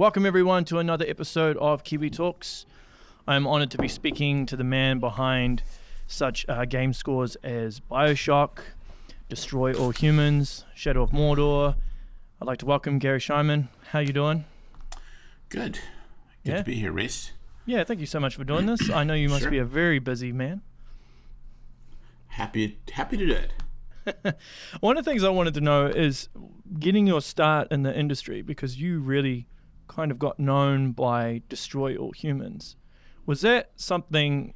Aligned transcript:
Welcome, 0.00 0.24
everyone, 0.24 0.64
to 0.64 0.78
another 0.78 1.04
episode 1.06 1.58
of 1.58 1.84
Kiwi 1.84 2.08
Talks. 2.08 2.64
I'm 3.28 3.46
honored 3.46 3.70
to 3.72 3.76
be 3.76 3.86
speaking 3.86 4.46
to 4.46 4.56
the 4.56 4.64
man 4.64 4.98
behind 4.98 5.62
such 6.06 6.46
uh, 6.48 6.64
game 6.64 6.94
scores 6.94 7.36
as 7.44 7.80
Bioshock, 7.80 8.60
Destroy 9.28 9.74
All 9.74 9.90
Humans, 9.90 10.64
Shadow 10.74 11.02
of 11.02 11.10
Mordor. 11.10 11.74
I'd 12.40 12.46
like 12.46 12.60
to 12.60 12.64
welcome 12.64 12.98
Garry 12.98 13.18
Schyman. 13.18 13.68
How 13.90 13.98
you 13.98 14.14
doing? 14.14 14.46
Good. 15.50 15.72
Good 15.74 15.80
Yeah. 16.44 16.56
to 16.56 16.64
be 16.64 16.76
here, 16.76 16.92
Reese. 16.92 17.32
Yeah, 17.66 17.84
thank 17.84 18.00
you 18.00 18.06
so 18.06 18.18
much 18.20 18.36
for 18.36 18.44
doing 18.44 18.64
this. 18.64 18.88
I 18.88 19.04
know 19.04 19.12
you 19.12 19.28
must 19.28 19.42
Sure. 19.42 19.50
be 19.50 19.58
a 19.58 19.66
very 19.66 19.98
busy 19.98 20.32
man. 20.32 20.62
Happy 22.28 22.78
happy 22.92 23.18
to 23.18 23.26
do 23.26 23.36
it. 23.36 24.36
One 24.80 24.96
of 24.96 25.04
the 25.04 25.10
things 25.10 25.22
I 25.22 25.28
wanted 25.28 25.52
to 25.52 25.60
know 25.60 25.88
is 25.88 26.30
getting 26.78 27.06
your 27.06 27.20
start 27.20 27.70
in 27.70 27.82
the 27.82 27.94
industry 27.94 28.40
because 28.40 28.80
you 28.80 29.00
really 29.00 29.46
kind 29.90 30.12
of 30.12 30.18
got 30.20 30.38
known 30.38 30.92
by 30.92 31.42
Destroy 31.48 31.96
All 31.96 32.12
Humans. 32.12 32.76
Was 33.26 33.40
that 33.40 33.72
something 33.74 34.54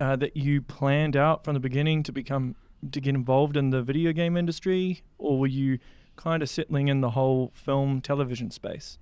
uh, 0.00 0.16
that 0.16 0.36
you 0.36 0.62
planned 0.62 1.16
out 1.16 1.44
from 1.44 1.52
the 1.52 1.60
beginning 1.60 2.02
to 2.04 2.12
become 2.12 2.56
to 2.90 2.98
get 2.98 3.14
involved 3.14 3.58
in 3.58 3.68
the 3.68 3.82
video 3.82 4.10
game 4.12 4.38
industry, 4.38 5.02
or 5.18 5.38
were 5.38 5.46
you 5.46 5.78
kind 6.16 6.42
of 6.42 6.48
settling 6.48 6.88
in 6.88 7.02
the 7.02 7.10
whole 7.10 7.52
film 7.54 8.00
television 8.00 8.50
space? 8.50 8.96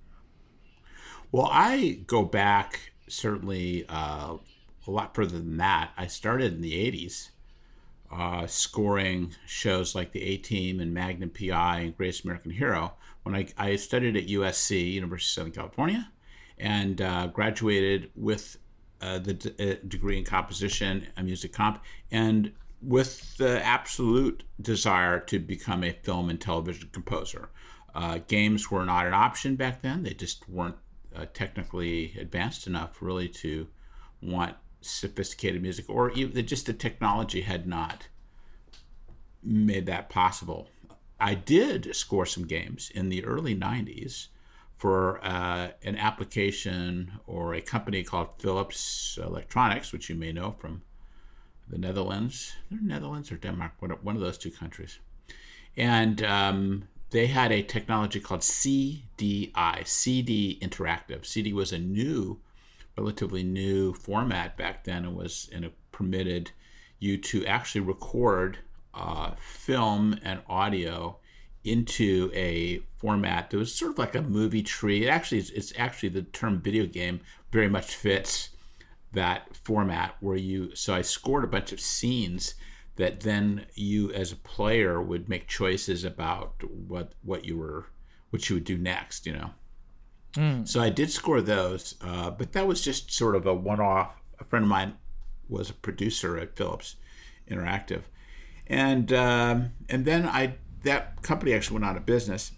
Well, 1.31 1.47
I 1.49 2.01
go 2.07 2.23
back 2.23 2.91
certainly 3.07 3.85
uh, 3.87 4.35
a 4.85 4.91
lot 4.91 5.15
further 5.15 5.37
than 5.37 5.55
that. 5.57 5.91
I 5.95 6.07
started 6.07 6.53
in 6.53 6.61
the 6.61 6.73
80s 6.73 7.29
uh, 8.11 8.47
scoring 8.47 9.33
shows 9.45 9.95
like 9.95 10.11
The 10.11 10.23
A 10.23 10.37
Team 10.37 10.81
and 10.81 10.93
Magnum 10.93 11.29
PI 11.29 11.79
and 11.79 11.95
Greatest 11.95 12.25
American 12.25 12.51
Hero 12.51 12.95
when 13.29 13.47
I, 13.57 13.71
I 13.71 13.75
studied 13.75 14.17
at 14.17 14.27
USC, 14.27 14.91
University 14.93 15.27
of 15.27 15.33
Southern 15.33 15.51
California, 15.51 16.11
and 16.57 16.99
uh, 17.01 17.27
graduated 17.27 18.09
with 18.15 18.57
uh, 19.01 19.19
the 19.19 19.53
uh, 19.59 19.87
degree 19.87 20.17
in 20.17 20.25
composition 20.25 21.07
and 21.15 21.27
music 21.27 21.53
comp, 21.53 21.83
and 22.11 22.51
with 22.81 23.37
the 23.37 23.63
absolute 23.63 24.43
desire 24.59 25.19
to 25.19 25.37
become 25.37 25.83
a 25.83 25.91
film 25.91 26.29
and 26.29 26.41
television 26.41 26.89
composer. 26.91 27.49
Uh, 27.93 28.19
games 28.27 28.71
were 28.71 28.85
not 28.85 29.05
an 29.05 29.13
option 29.13 29.55
back 29.55 29.81
then; 29.81 30.03
they 30.03 30.13
just 30.13 30.49
weren't 30.49 30.77
uh, 31.15 31.25
technically 31.33 32.15
advanced 32.19 32.65
enough, 32.65 33.01
really, 33.01 33.27
to 33.27 33.67
want 34.21 34.55
sophisticated 34.81 35.61
music, 35.61 35.85
or 35.87 36.11
even 36.11 36.45
just 36.47 36.65
the 36.65 36.73
technology 36.73 37.41
had 37.41 37.67
not 37.67 38.07
made 39.43 39.85
that 39.85 40.09
possible. 40.09 40.67
I 41.19 41.33
did 41.33 41.95
score 41.95 42.25
some 42.25 42.45
games 42.45 42.91
in 42.93 43.09
the 43.09 43.25
early 43.25 43.55
90s 43.55 44.27
for 44.75 45.19
uh, 45.23 45.71
an 45.83 45.97
application 45.97 47.19
or 47.27 47.53
a 47.53 47.61
company 47.61 48.03
called 48.03 48.39
Philips 48.39 49.19
Electronics, 49.21 49.91
which 49.91 50.09
you 50.09 50.15
may 50.15 50.31
know 50.31 50.51
from 50.51 50.81
the 51.67 51.77
Netherlands. 51.77 52.53
Netherlands 52.71 53.31
or 53.31 53.35
Denmark, 53.35 53.73
one 53.79 54.15
of- 54.15 54.21
those 54.21 54.37
two 54.37 54.51
countries. 54.51 54.99
And 55.75 56.23
um, 56.23 56.87
they 57.11 57.27
had 57.27 57.51
a 57.51 57.61
technology 57.61 58.19
called 58.19 58.41
CDI, 58.41 59.85
CD 59.85 60.57
Interactive. 60.61 61.25
CD 61.25 61.51
was 61.53 61.73
a 61.73 61.79
new, 61.79 62.39
relatively 62.97 63.43
new 63.43 63.93
format 63.93 64.55
back 64.57 64.85
then 64.85 65.05
and 65.05 65.15
was 65.15 65.49
and 65.53 65.65
it 65.65 65.73
permitted 65.91 66.51
you 66.99 67.17
to 67.17 67.45
actually 67.45 67.81
record 67.81 68.59
uh, 68.93 69.31
film 69.39 70.19
and 70.23 70.41
audio 70.47 71.17
into 71.63 72.31
a 72.33 72.81
format 72.97 73.49
that 73.49 73.57
was 73.57 73.73
sort 73.73 73.91
of 73.91 73.97
like 73.97 74.15
a 74.15 74.21
movie 74.21 74.63
tree. 74.63 75.05
It 75.05 75.09
actually 75.09 75.39
is, 75.39 75.49
it's 75.51 75.73
actually 75.77 76.09
the 76.09 76.23
term 76.23 76.61
video 76.61 76.85
game 76.85 77.21
very 77.51 77.69
much 77.69 77.95
fits 77.95 78.49
that 79.11 79.55
format 79.55 80.15
where 80.19 80.37
you 80.37 80.75
so 80.75 80.93
I 80.93 81.01
scored 81.01 81.43
a 81.43 81.47
bunch 81.47 81.71
of 81.71 81.79
scenes 81.79 82.53
that 82.95 83.21
then 83.21 83.65
you 83.73 84.11
as 84.11 84.31
a 84.31 84.35
player 84.35 85.01
would 85.01 85.27
make 85.29 85.47
choices 85.47 86.03
about 86.03 86.63
what 86.69 87.13
what 87.23 87.45
you 87.45 87.57
were 87.57 87.87
what 88.29 88.49
you 88.49 88.55
would 88.55 88.65
do 88.65 88.77
next, 88.77 89.25
you 89.25 89.33
know. 89.33 89.49
So 90.65 90.79
I 90.79 90.89
did 90.89 91.09
score 91.09 91.41
those, 91.41 91.95
uh, 92.01 92.29
but 92.29 92.51
that 92.53 92.67
was 92.67 92.81
just 92.81 93.11
sort 93.11 93.35
of 93.35 93.47
a 93.47 93.53
one-off. 93.53 94.11
A 94.39 94.43
friend 94.43 94.63
of 94.63 94.69
mine 94.69 94.93
was 95.49 95.71
a 95.71 95.73
producer 95.73 96.37
at 96.37 96.55
Philips 96.55 96.95
Interactive, 97.49 98.03
and 98.69 99.11
um, 99.11 99.71
and 99.89 100.05
then 100.05 100.25
I 100.25 100.55
that 100.83 101.21
company 101.23 101.53
actually 101.53 101.75
went 101.75 101.85
out 101.85 101.97
of 101.97 102.05
business, 102.05 102.51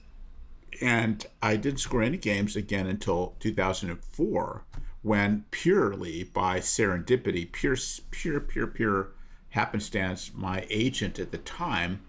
and 0.82 1.26
I 1.42 1.56
didn't 1.56 1.80
score 1.80 2.04
any 2.04 2.18
games 2.18 2.56
again 2.56 2.88
until 2.88 3.36
2004, 3.40 4.64
when 5.02 5.46
purely 5.52 6.24
by 6.26 6.60
serendipity, 6.60 7.52
pure 7.52 7.78
pure 8.12 8.42
pure 8.42 8.68
pure 8.68 9.08
happenstance, 9.50 10.32
my 10.34 10.66
agent 10.70 11.20
at 11.20 11.32
the 11.32 11.38
time 11.38 12.02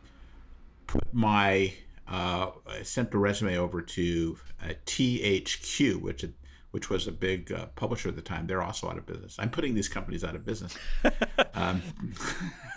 put 0.87 1.03
my 1.13 1.73
uh, 2.09 2.51
sent 2.83 3.11
the 3.11 3.19
resume 3.19 3.57
over 3.57 3.81
to 3.81 4.37
uh, 4.63 4.73
THQ, 4.85 6.01
which 6.01 6.25
which 6.73 6.91
was 6.91 7.07
a 7.07 7.13
big 7.13 7.53
uh, 7.53 7.67
publisher 7.77 8.09
at 8.09 8.17
the 8.17 8.23
time. 8.23 8.47
They're 8.47 8.63
also 8.63 8.89
out 8.89 8.99
of 8.99 9.07
business. 9.07 9.37
I'm 9.39 9.51
putting 9.51 9.75
these 9.75 9.89
companies 9.89 10.25
out 10.25 10.35
of 10.35 10.45
business. 10.45 10.77
um, 11.55 11.83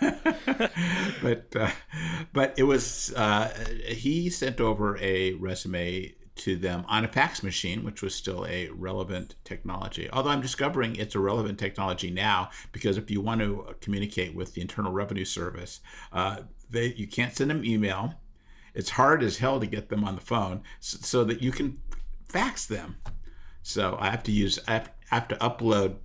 but 0.00 1.56
uh, 1.56 1.70
but 2.32 2.54
it 2.56 2.62
was 2.62 3.12
uh, 3.14 3.52
he 3.86 4.30
sent 4.30 4.60
over 4.60 4.96
a 4.98 5.32
resume 5.34 6.14
to 6.36 6.56
them 6.56 6.84
on 6.88 7.04
a 7.04 7.08
fax 7.08 7.42
machine, 7.42 7.82
which 7.82 8.02
was 8.02 8.14
still 8.14 8.46
a 8.46 8.68
relevant 8.68 9.34
technology. 9.44 10.08
Although 10.12 10.30
I'm 10.30 10.42
discovering 10.42 10.96
it's 10.96 11.14
a 11.14 11.18
relevant 11.18 11.58
technology 11.58 12.10
now 12.10 12.50
because 12.72 12.98
if 12.98 13.10
you 13.10 13.20
want 13.20 13.40
to 13.40 13.74
communicate 13.80 14.34
with 14.34 14.54
the 14.54 14.60
Internal 14.60 14.92
Revenue 14.92 15.24
Service, 15.24 15.80
uh, 16.12 16.40
they 16.68 16.92
you 16.94 17.06
can't 17.06 17.34
send 17.34 17.50
them 17.50 17.64
email. 17.64 18.14
It's 18.74 18.90
hard 18.90 19.22
as 19.22 19.38
hell 19.38 19.58
to 19.58 19.66
get 19.66 19.88
them 19.88 20.04
on 20.04 20.16
the 20.16 20.20
phone 20.20 20.62
so, 20.80 20.98
so 21.00 21.24
that 21.24 21.42
you 21.42 21.50
can 21.50 21.80
fax 22.28 22.66
them. 22.66 22.96
So 23.66 23.96
I 23.98 24.10
have 24.10 24.22
to 24.22 24.32
use 24.32 24.60
I 24.68 24.84
have, 25.10 25.26
to 25.26 25.34
upload 25.36 25.96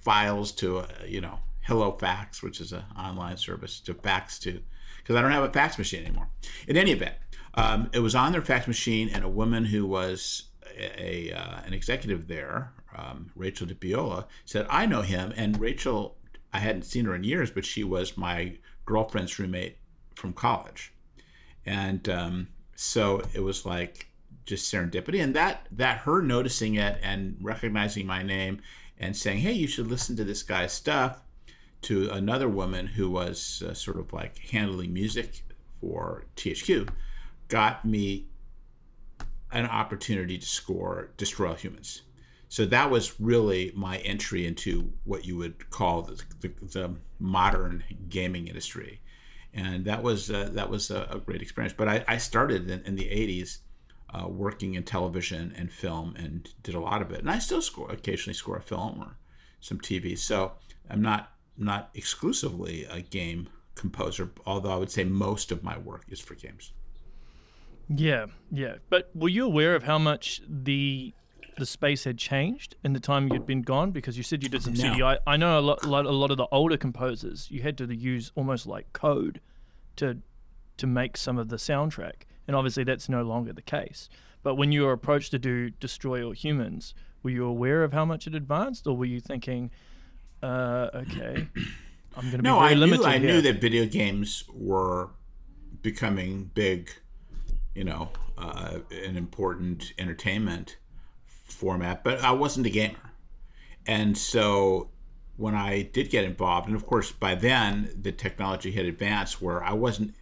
files 0.00 0.50
to 0.52 0.78
uh, 0.78 0.86
you 1.06 1.20
know 1.20 1.38
Hello 1.60 1.92
Fax, 1.92 2.42
which 2.42 2.60
is 2.60 2.72
an 2.72 2.82
online 2.98 3.36
service 3.36 3.78
to 3.80 3.94
fax 3.94 4.36
to, 4.40 4.60
because 4.98 5.14
I 5.14 5.22
don't 5.22 5.30
have 5.30 5.44
a 5.44 5.52
fax 5.52 5.78
machine 5.78 6.04
anymore. 6.04 6.26
In 6.66 6.76
any 6.76 6.90
event, 6.90 7.14
um, 7.54 7.88
it 7.92 8.00
was 8.00 8.16
on 8.16 8.32
their 8.32 8.42
fax 8.42 8.66
machine, 8.66 9.08
and 9.10 9.24
a 9.24 9.28
woman 9.28 9.66
who 9.66 9.86
was 9.86 10.48
a, 10.76 11.30
a 11.30 11.38
uh, 11.38 11.60
an 11.64 11.72
executive 11.72 12.26
there, 12.26 12.72
um, 12.96 13.30
Rachel 13.36 13.68
DiPiola, 13.68 14.24
said, 14.44 14.66
"I 14.68 14.84
know 14.84 15.02
him." 15.02 15.32
And 15.36 15.60
Rachel, 15.60 16.16
I 16.52 16.58
hadn't 16.58 16.82
seen 16.82 17.04
her 17.04 17.14
in 17.14 17.22
years, 17.22 17.52
but 17.52 17.64
she 17.64 17.84
was 17.84 18.16
my 18.16 18.56
girlfriend's 18.86 19.38
roommate 19.38 19.78
from 20.16 20.32
college, 20.32 20.92
and 21.64 22.08
um, 22.08 22.48
so 22.74 23.22
it 23.32 23.40
was 23.44 23.64
like 23.64 24.08
just 24.46 24.72
serendipity 24.72 25.22
and 25.22 25.34
that 25.34 25.66
that 25.70 25.98
her 25.98 26.20
noticing 26.20 26.74
it 26.74 26.98
and 27.02 27.36
recognizing 27.40 28.06
my 28.06 28.22
name 28.22 28.60
and 28.98 29.16
saying 29.16 29.38
hey 29.38 29.52
you 29.52 29.66
should 29.66 29.86
listen 29.86 30.16
to 30.16 30.24
this 30.24 30.42
guy's 30.42 30.72
stuff 30.72 31.22
to 31.82 32.08
another 32.10 32.48
woman 32.48 32.86
who 32.86 33.10
was 33.10 33.62
uh, 33.66 33.74
sort 33.74 33.98
of 33.98 34.12
like 34.12 34.38
handling 34.38 34.92
music 34.92 35.44
for 35.80 36.24
THQ 36.36 36.88
got 37.48 37.84
me 37.84 38.26
an 39.52 39.66
opportunity 39.66 40.38
to 40.38 40.46
score 40.46 41.10
Destroy 41.16 41.48
All 41.48 41.54
Humans. 41.54 42.02
So 42.48 42.64
that 42.66 42.90
was 42.90 43.20
really 43.20 43.72
my 43.74 43.98
entry 43.98 44.46
into 44.46 44.92
what 45.04 45.24
you 45.24 45.36
would 45.36 45.70
call 45.70 46.02
the, 46.02 46.22
the, 46.40 46.48
the 46.62 46.94
modern 47.18 47.84
gaming 48.08 48.48
industry, 48.48 49.00
and 49.52 49.84
that 49.86 50.02
was 50.02 50.30
uh, 50.30 50.50
that 50.52 50.70
was 50.70 50.90
a, 50.90 51.08
a 51.10 51.18
great 51.18 51.42
experience. 51.42 51.74
But 51.76 51.88
I, 51.88 52.04
I 52.06 52.18
started 52.18 52.70
in, 52.70 52.80
in 52.84 52.96
the 52.96 53.06
'80s 53.06 53.58
uh, 54.14 54.28
working 54.28 54.74
in 54.74 54.82
television 54.84 55.52
and 55.56 55.72
film 55.72 56.14
and 56.16 56.50
did 56.62 56.74
a 56.74 56.80
lot 56.80 57.02
of 57.02 57.10
it. 57.10 57.20
And 57.20 57.30
I 57.30 57.38
still 57.38 57.60
score 57.62 57.90
occasionally 57.90 58.34
score 58.34 58.56
a 58.56 58.62
film 58.62 59.00
or 59.02 59.16
some 59.60 59.78
TV. 59.80 60.16
So 60.16 60.52
I'm 60.88 61.02
not 61.02 61.32
not 61.56 61.90
exclusively 61.94 62.84
a 62.84 63.00
game 63.00 63.48
composer, 63.74 64.30
although 64.46 64.70
I 64.70 64.76
would 64.76 64.90
say 64.90 65.04
most 65.04 65.50
of 65.52 65.62
my 65.62 65.76
work 65.78 66.04
is 66.08 66.20
for 66.20 66.34
games. 66.34 66.72
Yeah, 67.88 68.26
yeah. 68.50 68.76
But 68.88 69.10
were 69.14 69.28
you 69.28 69.44
aware 69.44 69.74
of 69.74 69.82
how 69.82 69.98
much 69.98 70.40
the 70.48 71.12
the 71.56 71.66
space 71.66 72.02
had 72.02 72.18
changed 72.18 72.74
in 72.82 72.94
the 72.94 73.00
time 73.00 73.32
you'd 73.32 73.46
been 73.46 73.62
gone? 73.62 73.90
Because 73.92 74.16
you 74.16 74.22
said 74.24 74.42
you 74.42 74.48
did 74.48 74.62
some 74.62 74.74
No. 74.74 74.82
CDI. 74.82 75.18
I 75.26 75.36
know 75.36 75.58
a 75.58 75.60
lot, 75.60 75.84
a 75.84 75.88
lot, 75.88 76.04
a 76.04 76.10
lot 76.10 76.30
of 76.32 76.36
the 76.36 76.48
older 76.50 76.76
composers, 76.76 77.48
you 77.50 77.62
had 77.62 77.78
to 77.78 77.94
use 77.94 78.32
almost 78.34 78.66
like 78.66 78.92
code 78.92 79.40
to 79.96 80.18
to 80.76 80.86
make 80.88 81.16
some 81.16 81.38
of 81.38 81.48
the 81.50 81.56
soundtrack, 81.56 82.22
and 82.46 82.56
obviously 82.56 82.84
that's 82.84 83.08
no 83.08 83.22
longer 83.22 83.52
the 83.52 83.62
case. 83.62 84.08
But 84.42 84.56
when 84.56 84.72
you 84.72 84.82
were 84.82 84.92
approached 84.92 85.30
to 85.32 85.38
do 85.38 85.70
Destroy 85.70 86.22
All 86.24 86.32
Humans, 86.32 86.94
were 87.22 87.30
you 87.30 87.44
aware 87.46 87.82
of 87.84 87.92
how 87.92 88.04
much 88.04 88.26
it 88.26 88.34
advanced, 88.34 88.86
or 88.86 88.96
were 88.96 89.06
you 89.06 89.20
thinking, 89.20 89.70
uh, 90.42 90.90
okay, 90.94 91.48
I'm 92.16 92.30
going 92.30 92.32
to 92.32 92.38
be 92.38 92.42
No, 92.42 92.58
very 92.60 92.72
I 92.72 92.74
limited 92.74 93.06
I 93.06 93.18
here? 93.18 93.32
knew 93.32 93.40
that 93.40 93.60
video 93.60 93.86
games 93.86 94.44
were 94.52 95.10
becoming 95.82 96.50
big, 96.54 96.90
you 97.74 97.84
know, 97.84 98.10
uh, 98.36 98.78
an 98.90 99.16
important 99.16 99.92
entertainment 99.98 100.76
format, 101.26 102.04
but 102.04 102.20
I 102.22 102.32
wasn't 102.32 102.66
a 102.66 102.70
gamer. 102.70 103.12
And 103.86 104.16
so 104.16 104.88
when 105.36 105.54
I 105.54 105.82
did 105.82 106.10
get 106.10 106.24
involved, 106.24 106.66
and 106.68 106.76
of 106.76 106.86
course 106.86 107.10
by 107.12 107.34
then 107.34 107.90
the 108.00 108.12
technology 108.12 108.72
had 108.72 108.86
advanced 108.86 109.40
where 109.42 109.62
I 109.62 109.72
wasn't, 109.72 110.14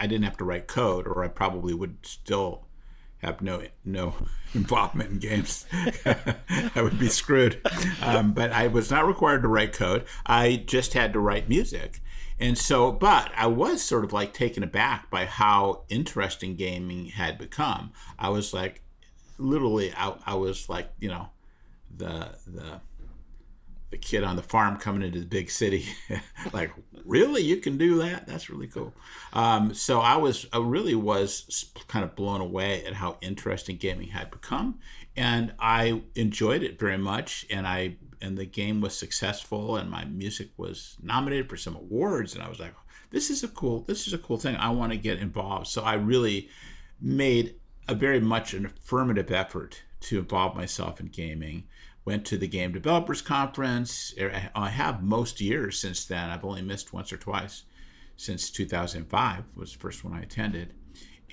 I 0.00 0.06
didn't 0.06 0.24
have 0.24 0.38
to 0.38 0.44
write 0.44 0.66
code, 0.66 1.06
or 1.06 1.22
I 1.22 1.28
probably 1.28 1.74
would 1.74 1.98
still 2.06 2.64
have 3.18 3.42
no 3.42 3.62
no 3.84 4.14
involvement 4.54 5.10
in 5.10 5.18
games. 5.18 5.66
I 5.72 6.82
would 6.82 6.98
be 6.98 7.08
screwed. 7.08 7.60
Um, 8.02 8.32
but 8.32 8.50
I 8.50 8.66
was 8.66 8.90
not 8.90 9.06
required 9.06 9.42
to 9.42 9.48
write 9.48 9.72
code. 9.72 10.04
I 10.26 10.64
just 10.66 10.94
had 10.94 11.12
to 11.12 11.20
write 11.20 11.48
music. 11.48 12.00
And 12.38 12.56
so, 12.56 12.90
but 12.90 13.30
I 13.36 13.46
was 13.46 13.82
sort 13.82 14.02
of 14.02 14.14
like 14.14 14.32
taken 14.32 14.62
aback 14.62 15.10
by 15.10 15.26
how 15.26 15.82
interesting 15.90 16.56
gaming 16.56 17.06
had 17.06 17.36
become. 17.36 17.92
I 18.18 18.30
was 18.30 18.54
like, 18.54 18.82
literally, 19.36 19.92
I, 19.94 20.14
I 20.24 20.34
was 20.34 20.70
like, 20.70 20.90
you 20.98 21.10
know, 21.10 21.28
the 21.94 22.38
the 22.46 22.80
the 23.90 23.98
kid 23.98 24.22
on 24.22 24.36
the 24.36 24.42
farm 24.42 24.76
coming 24.76 25.02
into 25.02 25.20
the 25.20 25.26
big 25.26 25.50
city. 25.50 25.86
like, 26.52 26.72
really, 27.04 27.42
you 27.42 27.56
can 27.56 27.76
do 27.76 27.98
that? 27.98 28.26
That's 28.26 28.48
really 28.48 28.68
cool. 28.68 28.92
Um, 29.32 29.74
so 29.74 30.00
I 30.00 30.16
was, 30.16 30.46
I 30.52 30.58
really 30.58 30.94
was 30.94 31.72
kind 31.88 32.04
of 32.04 32.14
blown 32.14 32.40
away 32.40 32.84
at 32.84 32.94
how 32.94 33.18
interesting 33.20 33.76
gaming 33.76 34.08
had 34.08 34.30
become, 34.30 34.78
and 35.16 35.52
I 35.58 36.02
enjoyed 36.14 36.62
it 36.62 36.78
very 36.78 36.98
much. 36.98 37.46
And 37.50 37.66
I, 37.66 37.96
and 38.20 38.38
the 38.38 38.46
game 38.46 38.80
was 38.80 38.96
successful, 38.96 39.76
and 39.76 39.90
my 39.90 40.04
music 40.04 40.50
was 40.56 40.96
nominated 41.02 41.48
for 41.48 41.56
some 41.56 41.74
awards, 41.74 42.34
and 42.34 42.42
I 42.42 42.48
was 42.48 42.60
like, 42.60 42.74
this 43.10 43.28
is 43.28 43.42
a 43.42 43.48
cool, 43.48 43.80
this 43.80 44.06
is 44.06 44.12
a 44.12 44.18
cool 44.18 44.38
thing. 44.38 44.54
I 44.56 44.70
want 44.70 44.92
to 44.92 44.98
get 44.98 45.18
involved. 45.18 45.66
So 45.66 45.82
I 45.82 45.94
really 45.94 46.48
made 47.00 47.56
a 47.88 47.94
very 47.94 48.20
much 48.20 48.54
an 48.54 48.66
affirmative 48.66 49.32
effort 49.32 49.82
to 50.00 50.20
involve 50.20 50.54
myself 50.54 51.00
in 51.00 51.06
gaming 51.06 51.64
went 52.04 52.24
to 52.26 52.36
the 52.36 52.48
Game 52.48 52.72
Developers 52.72 53.22
Conference. 53.22 54.14
I 54.54 54.68
have 54.68 55.02
most 55.02 55.40
years 55.40 55.78
since 55.78 56.04
then. 56.04 56.30
I've 56.30 56.44
only 56.44 56.62
missed 56.62 56.92
once 56.92 57.12
or 57.12 57.16
twice 57.16 57.64
since 58.16 58.50
2005 58.50 59.56
was 59.56 59.72
the 59.72 59.78
first 59.78 60.04
one 60.04 60.12
I 60.12 60.20
attended. 60.20 60.74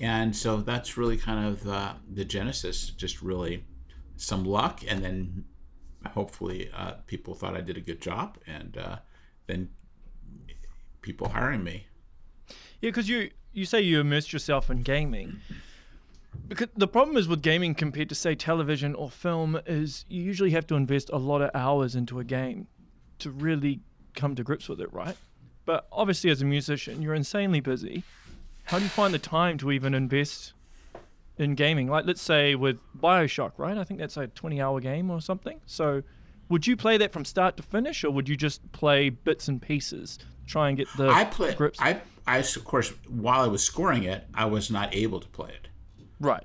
And 0.00 0.34
so 0.34 0.58
that's 0.58 0.96
really 0.96 1.16
kind 1.16 1.46
of 1.46 1.68
uh, 1.68 1.94
the 2.10 2.24
genesis, 2.24 2.90
just 2.90 3.20
really 3.20 3.64
some 4.16 4.44
luck. 4.44 4.80
And 4.88 5.04
then 5.04 5.44
hopefully 6.06 6.70
uh, 6.74 6.92
people 7.06 7.34
thought 7.34 7.56
I 7.56 7.60
did 7.60 7.76
a 7.76 7.80
good 7.80 8.00
job 8.00 8.38
and 8.46 8.78
uh, 8.78 8.96
then 9.46 9.70
people 11.02 11.28
hiring 11.28 11.64
me. 11.64 11.88
Yeah, 12.80 12.88
because 12.90 13.08
you, 13.08 13.30
you 13.52 13.64
say 13.64 13.80
you 13.82 14.00
immersed 14.00 14.32
yourself 14.32 14.70
in 14.70 14.82
gaming. 14.82 15.40
Because 16.46 16.68
the 16.76 16.88
problem 16.88 17.16
is 17.16 17.28
with 17.28 17.42
gaming 17.42 17.74
compared 17.74 18.08
to 18.08 18.14
say 18.14 18.34
television 18.34 18.94
or 18.94 19.10
film 19.10 19.60
is 19.66 20.04
you 20.08 20.22
usually 20.22 20.50
have 20.50 20.66
to 20.68 20.76
invest 20.76 21.10
a 21.12 21.18
lot 21.18 21.42
of 21.42 21.50
hours 21.54 21.94
into 21.94 22.18
a 22.18 22.24
game 22.24 22.68
to 23.18 23.30
really 23.30 23.80
come 24.14 24.34
to 24.34 24.42
grips 24.42 24.68
with 24.68 24.80
it, 24.80 24.92
right? 24.92 25.16
But 25.64 25.86
obviously 25.92 26.30
as 26.30 26.40
a 26.40 26.44
musician, 26.46 27.02
you're 27.02 27.14
insanely 27.14 27.60
busy. 27.60 28.02
How 28.64 28.78
do 28.78 28.84
you 28.84 28.90
find 28.90 29.12
the 29.12 29.18
time 29.18 29.58
to 29.58 29.70
even 29.72 29.94
invest 29.94 30.54
in 31.36 31.54
gaming? 31.54 31.88
Like 31.88 32.06
let's 32.06 32.22
say 32.22 32.54
with 32.54 32.78
BioShock, 32.98 33.52
right? 33.58 33.76
I 33.76 33.84
think 33.84 34.00
that's 34.00 34.16
a 34.16 34.28
20-hour 34.28 34.80
game 34.80 35.10
or 35.10 35.20
something. 35.20 35.60
So 35.66 36.02
would 36.48 36.66
you 36.66 36.76
play 36.76 36.96
that 36.96 37.12
from 37.12 37.24
start 37.24 37.56
to 37.58 37.62
finish 37.62 38.04
or 38.04 38.10
would 38.10 38.28
you 38.28 38.36
just 38.36 38.72
play 38.72 39.10
bits 39.10 39.48
and 39.48 39.60
pieces, 39.60 40.18
try 40.46 40.68
and 40.68 40.78
get 40.78 40.88
the 40.96 41.08
I 41.10 41.24
play 41.24 41.54
grips? 41.54 41.78
I 41.80 42.00
I 42.26 42.38
of 42.38 42.64
course 42.64 42.92
while 43.06 43.42
I 43.42 43.48
was 43.48 43.62
scoring 43.62 44.04
it, 44.04 44.26
I 44.34 44.46
was 44.46 44.70
not 44.70 44.94
able 44.94 45.20
to 45.20 45.28
play 45.28 45.50
it. 45.50 45.68
Right. 46.20 46.44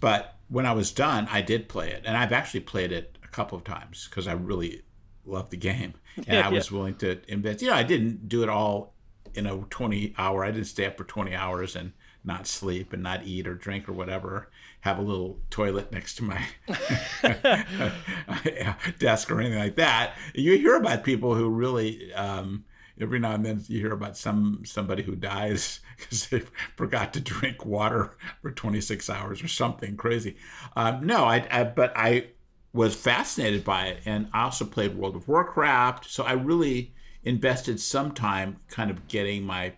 But 0.00 0.36
when 0.48 0.66
I 0.66 0.72
was 0.72 0.92
done, 0.92 1.28
I 1.30 1.42
did 1.42 1.68
play 1.68 1.90
it, 1.90 2.02
and 2.06 2.16
I've 2.16 2.32
actually 2.32 2.60
played 2.60 2.92
it 2.92 3.18
a 3.22 3.28
couple 3.28 3.58
of 3.58 3.64
times 3.64 4.06
because 4.08 4.26
I 4.26 4.32
really 4.32 4.82
love 5.24 5.50
the 5.50 5.56
game, 5.56 5.94
and 6.16 6.26
yeah, 6.26 6.46
I 6.46 6.50
was 6.50 6.70
yeah. 6.70 6.76
willing 6.76 6.94
to 6.96 7.20
invest. 7.28 7.62
You 7.62 7.68
know, 7.68 7.74
I 7.74 7.82
didn't 7.82 8.28
do 8.28 8.42
it 8.42 8.48
all 8.48 8.94
in 9.34 9.46
a 9.46 9.56
20 9.56 10.14
hour. 10.16 10.44
I 10.44 10.50
didn't 10.50 10.66
stay 10.66 10.86
up 10.86 10.96
for 10.96 11.04
20 11.04 11.34
hours 11.34 11.76
and 11.76 11.92
not 12.24 12.46
sleep 12.46 12.92
and 12.92 13.02
not 13.02 13.26
eat 13.26 13.46
or 13.46 13.54
drink 13.54 13.88
or 13.88 13.92
whatever. 13.92 14.50
Have 14.80 14.98
a 14.98 15.02
little 15.02 15.38
toilet 15.50 15.92
next 15.92 16.16
to 16.16 16.24
my 16.24 16.46
desk 18.98 19.30
or 19.30 19.40
anything 19.40 19.58
like 19.58 19.76
that. 19.76 20.14
You 20.34 20.56
hear 20.56 20.76
about 20.76 21.04
people 21.04 21.34
who 21.34 21.48
really. 21.48 22.12
Um, 22.14 22.64
every 23.00 23.18
now 23.18 23.32
and 23.32 23.44
then 23.44 23.62
you 23.66 23.80
hear 23.80 23.92
about 23.92 24.16
some 24.16 24.62
somebody 24.64 25.02
who 25.02 25.16
dies 25.16 25.80
because 25.98 26.28
they 26.28 26.42
forgot 26.76 27.12
to 27.14 27.20
drink 27.20 27.64
water 27.64 28.16
for 28.40 28.50
26 28.50 29.10
hours 29.10 29.42
or 29.42 29.48
something 29.48 29.96
crazy. 29.96 30.36
Um, 30.76 31.06
no, 31.06 31.24
I, 31.24 31.46
I, 31.50 31.64
but 31.64 31.92
I 31.96 32.28
was 32.72 32.94
fascinated 32.94 33.64
by 33.64 33.86
it, 33.86 34.00
and 34.04 34.28
I 34.32 34.44
also 34.44 34.64
played 34.64 34.96
World 34.96 35.16
of 35.16 35.28
Warcraft. 35.28 36.10
So 36.10 36.24
I 36.24 36.32
really 36.32 36.92
invested 37.22 37.80
some 37.80 38.12
time, 38.12 38.58
kind 38.68 38.90
of 38.90 39.08
getting 39.08 39.44
my 39.44 39.74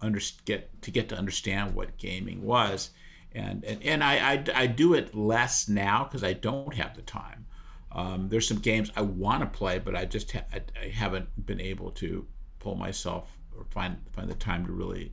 under 0.00 0.20
get 0.44 0.82
to 0.82 0.90
get 0.90 1.08
to 1.08 1.16
understand 1.16 1.74
what 1.74 1.96
gaming 1.96 2.42
was, 2.42 2.90
and 3.32 3.64
and, 3.64 3.82
and 3.82 4.04
I, 4.04 4.32
I 4.32 4.44
I 4.54 4.66
do 4.66 4.94
it 4.94 5.14
less 5.14 5.68
now 5.68 6.04
because 6.04 6.22
I 6.22 6.34
don't 6.34 6.74
have 6.74 6.94
the 6.94 7.02
time. 7.02 7.46
Um, 7.90 8.28
there's 8.28 8.48
some 8.48 8.58
games 8.58 8.90
I 8.96 9.02
want 9.02 9.40
to 9.42 9.46
play, 9.46 9.78
but 9.78 9.94
I 9.94 10.04
just 10.04 10.32
ha- 10.32 10.44
I, 10.52 10.62
I 10.80 10.88
haven't 10.88 11.46
been 11.46 11.60
able 11.60 11.92
to 11.92 12.26
pull 12.64 12.74
myself 12.74 13.36
or 13.56 13.64
find 13.70 13.98
find 14.12 14.28
the 14.28 14.34
time 14.34 14.64
to 14.64 14.72
really 14.72 15.12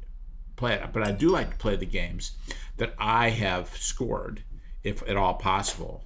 play 0.56 0.74
it. 0.75 0.94
But 0.94 1.06
I 1.06 1.12
do 1.12 1.30
like 1.30 1.51
to 1.51 1.57
play 1.57 1.75
the 1.75 1.86
games 1.86 2.31
that 2.77 2.94
I 2.98 3.30
have 3.30 3.75
scored, 3.75 4.42
if 4.83 5.07
at 5.07 5.18
all 5.18 5.33
possible. 5.33 6.06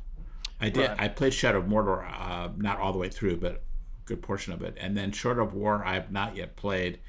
I 0.60 0.70
did. 0.70 0.90
Right. 0.90 1.02
I 1.02 1.08
played 1.10 1.34
Shadow 1.34 1.60
of 1.60 1.66
Mordor, 1.66 2.04
uh, 2.04 2.50
not 2.58 2.80
all 2.80 2.92
the 2.92 2.98
way 2.98 3.10
through, 3.10 3.38
but 3.38 3.52
a 3.52 3.60
good 4.06 4.24
portion 4.24 4.54
of 4.54 4.64
it. 4.64 4.76
And 4.80 4.98
then 4.98 5.12
Shadow 5.12 5.44
of 5.44 5.54
War, 5.54 5.84
I 5.86 5.94
have 5.94 6.12
not 6.12 6.36
yet 6.36 6.56
played 6.56 7.00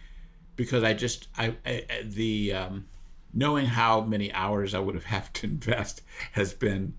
because 0.57 0.85
I 0.85 0.93
just 0.93 1.29
I, 1.39 1.57
I 1.65 1.85
the 2.05 2.53
um, 2.53 2.87
knowing 3.33 3.67
how 3.67 4.03
many 4.03 4.31
hours 4.33 4.75
I 4.75 4.81
would 4.81 4.95
have 4.95 5.05
had 5.15 5.33
to 5.35 5.47
invest 5.47 6.03
has 6.33 6.53
been 6.53 6.95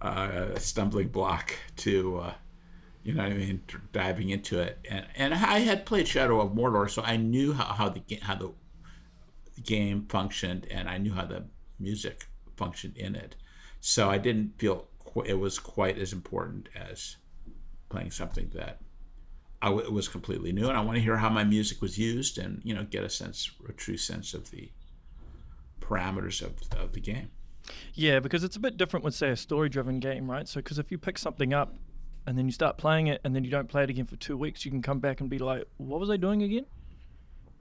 uh, 0.00 0.48
a 0.54 0.60
stumbling 0.60 1.08
block 1.08 1.54
to 1.76 2.18
uh, 2.18 2.34
you 3.02 3.14
know 3.14 3.22
what 3.22 3.32
I 3.32 3.36
mean, 3.36 3.62
diving 3.92 4.30
into 4.30 4.60
it. 4.60 4.78
And 4.88 5.06
and 5.16 5.34
I 5.34 5.60
had 5.60 5.86
played 5.86 6.08
Shadow 6.08 6.40
of 6.40 6.52
Mordor, 6.52 6.88
so 6.88 7.02
I 7.02 7.16
knew 7.16 7.52
how, 7.52 7.64
how 7.64 7.88
the 7.88 8.02
how 8.22 8.36
the 8.36 8.52
game 9.62 10.06
functioned, 10.08 10.66
and 10.70 10.88
I 10.88 10.98
knew 10.98 11.12
how 11.12 11.26
the 11.26 11.44
music 11.78 12.26
functioned 12.56 12.96
in 12.96 13.14
it. 13.14 13.36
So 13.80 14.08
I 14.08 14.18
didn't 14.18 14.58
feel 14.58 14.86
qu- 15.00 15.22
it 15.22 15.38
was 15.38 15.58
quite 15.58 15.98
as 15.98 16.12
important 16.12 16.68
as 16.76 17.16
playing 17.88 18.12
something 18.12 18.50
that 18.54 18.80
I 19.60 19.66
w- 19.66 19.90
was 19.92 20.08
completely 20.08 20.52
new, 20.52 20.68
and 20.68 20.76
I 20.76 20.80
want 20.80 20.96
to 20.96 21.02
hear 21.02 21.16
how 21.16 21.28
my 21.28 21.44
music 21.44 21.82
was 21.82 21.98
used, 21.98 22.38
and 22.38 22.60
you 22.64 22.74
know, 22.74 22.84
get 22.84 23.02
a 23.02 23.10
sense, 23.10 23.50
a 23.68 23.72
true 23.72 23.96
sense 23.96 24.32
of 24.32 24.50
the 24.50 24.70
parameters 25.80 26.40
of, 26.40 26.54
of 26.78 26.92
the 26.92 27.00
game. 27.00 27.30
Yeah, 27.94 28.20
because 28.20 28.44
it's 28.44 28.56
a 28.56 28.60
bit 28.60 28.76
different 28.76 29.04
with 29.04 29.14
say 29.14 29.30
a 29.30 29.36
story-driven 29.36 30.00
game, 30.00 30.30
right? 30.30 30.48
So, 30.48 30.60
because 30.60 30.78
if 30.78 30.90
you 30.90 30.98
pick 30.98 31.18
something 31.18 31.52
up 31.52 31.74
and 32.26 32.38
then 32.38 32.46
you 32.46 32.52
start 32.52 32.78
playing 32.78 33.08
it 33.08 33.20
and 33.24 33.34
then 33.34 33.44
you 33.44 33.50
don't 33.50 33.68
play 33.68 33.82
it 33.82 33.90
again 33.90 34.06
for 34.06 34.16
two 34.16 34.36
weeks, 34.36 34.64
you 34.64 34.70
can 34.70 34.82
come 34.82 35.00
back 35.00 35.20
and 35.20 35.28
be 35.28 35.38
like, 35.38 35.64
what 35.76 36.00
was 36.00 36.10
I 36.10 36.16
doing 36.16 36.42
again? 36.42 36.66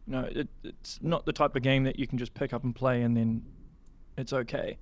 No, 0.08 0.22
it, 0.22 0.48
it's 0.64 1.00
not 1.02 1.26
the 1.26 1.34
type 1.34 1.56
of 1.56 1.64
game 1.64 1.84
that 1.84 1.98
you 1.98 2.08
can 2.08 2.18
just 2.18 2.34
pick 2.34 2.54
up 2.54 2.64
and 2.64 2.76
play 2.76 3.02
and 3.02 3.16
then 3.16 3.44
it's 4.18 4.34
okay. 4.34 4.78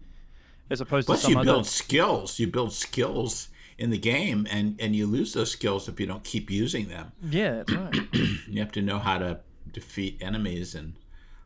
As 0.70 0.82
opposed 0.82 1.08
Plus 1.08 1.22
to 1.22 1.24
some 1.24 1.32
you 1.32 1.44
build 1.44 1.60
other... 1.60 1.64
skills. 1.64 2.40
You 2.40 2.48
build 2.48 2.74
skills 2.74 3.50
in 3.80 3.90
the 3.90 3.98
game, 3.98 4.46
and 4.52 4.80
and 4.80 4.96
you 4.96 5.08
lose 5.08 5.34
those 5.34 5.52
skills 5.52 5.88
if 5.88 6.00
you 6.00 6.06
don't 6.06 6.24
keep 6.24 6.52
using 6.52 6.90
them. 6.90 7.12
Yeah, 7.24 7.64
that's 7.64 7.74
right. 7.74 7.96
you 8.48 8.60
have 8.60 8.72
to 8.74 8.82
know 8.82 9.00
how 9.00 9.18
to 9.18 9.40
defeat 9.72 10.18
enemies 10.22 10.76
and 10.76 10.94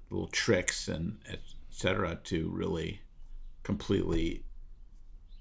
little 0.10 0.28
tricks 0.28 0.88
and 0.88 1.20
etc. 1.30 2.20
to 2.25 2.50
really 2.50 3.02
completely 3.63 4.44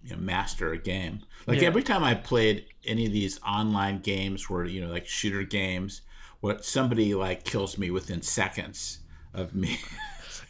you 0.05 0.11
know, 0.11 0.21
master 0.21 0.73
a 0.73 0.79
game. 0.79 1.21
Like 1.47 1.61
yeah. 1.61 1.67
every 1.67 1.83
time 1.83 2.05
I 2.05 2.15
played 2.15 2.67
any 2.85 3.07
of 3.07 3.13
these 3.13 3.41
online 3.43 4.01
games 4.01 4.49
where 4.49 4.65
you 4.65 4.81
know 4.81 4.93
like 4.93 5.07
shooter 5.07 5.43
games, 5.43 6.03
what 6.41 6.65
somebody 6.65 7.15
like 7.15 7.45
kills 7.45 7.79
me 7.79 7.91
within 7.91 8.23
seconds 8.23 9.01
of 9.35 9.55
me. 9.55 9.79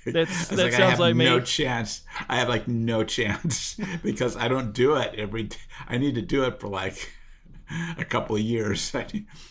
That's, 0.05 0.49
that 0.49 0.59
like, 0.59 0.73
sounds 0.73 0.83
I 0.83 0.91
have 0.91 0.99
like 0.99 1.15
no 1.15 1.39
me. 1.39 1.45
chance. 1.45 2.03
I 2.29 2.37
have 2.37 2.49
like 2.49 2.67
no 2.67 3.05
chance 3.05 3.79
because 4.03 4.37
I 4.37 4.49
don't 4.49 4.73
do 4.73 4.97
it 4.97 5.15
every. 5.17 5.51
I 5.87 5.99
need 5.99 6.17
to 6.17 6.23
do 6.23 6.45
it 6.45 6.59
for 6.61 6.69
like 6.69 7.13
a 7.99 8.05
couple 8.05 8.35
of 8.35 8.43
years. 8.43 8.93
I 8.95 9.07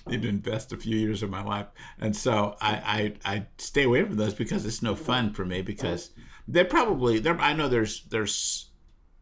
need 0.08 0.22
to 0.24 0.28
invest 0.28 0.74
a 0.74 0.78
few 0.78 0.98
years 0.98 1.24
of 1.24 1.30
my 1.30 1.44
life, 1.44 1.68
and 2.00 2.16
so 2.16 2.58
I 2.60 3.14
I, 3.24 3.34
I 3.36 3.46
stay 3.58 3.84
away 3.84 4.04
from 4.04 4.18
those 4.18 4.34
because 4.34 4.66
it's 4.66 4.82
no 4.82 4.94
fun 4.94 5.32
for 5.34 5.46
me. 5.46 5.62
Because 5.62 6.10
they're 6.48 6.66
probably 6.66 7.20
there. 7.20 7.40
I 7.40 7.54
know 7.54 7.70
there's 7.70 8.04
there's 8.06 8.71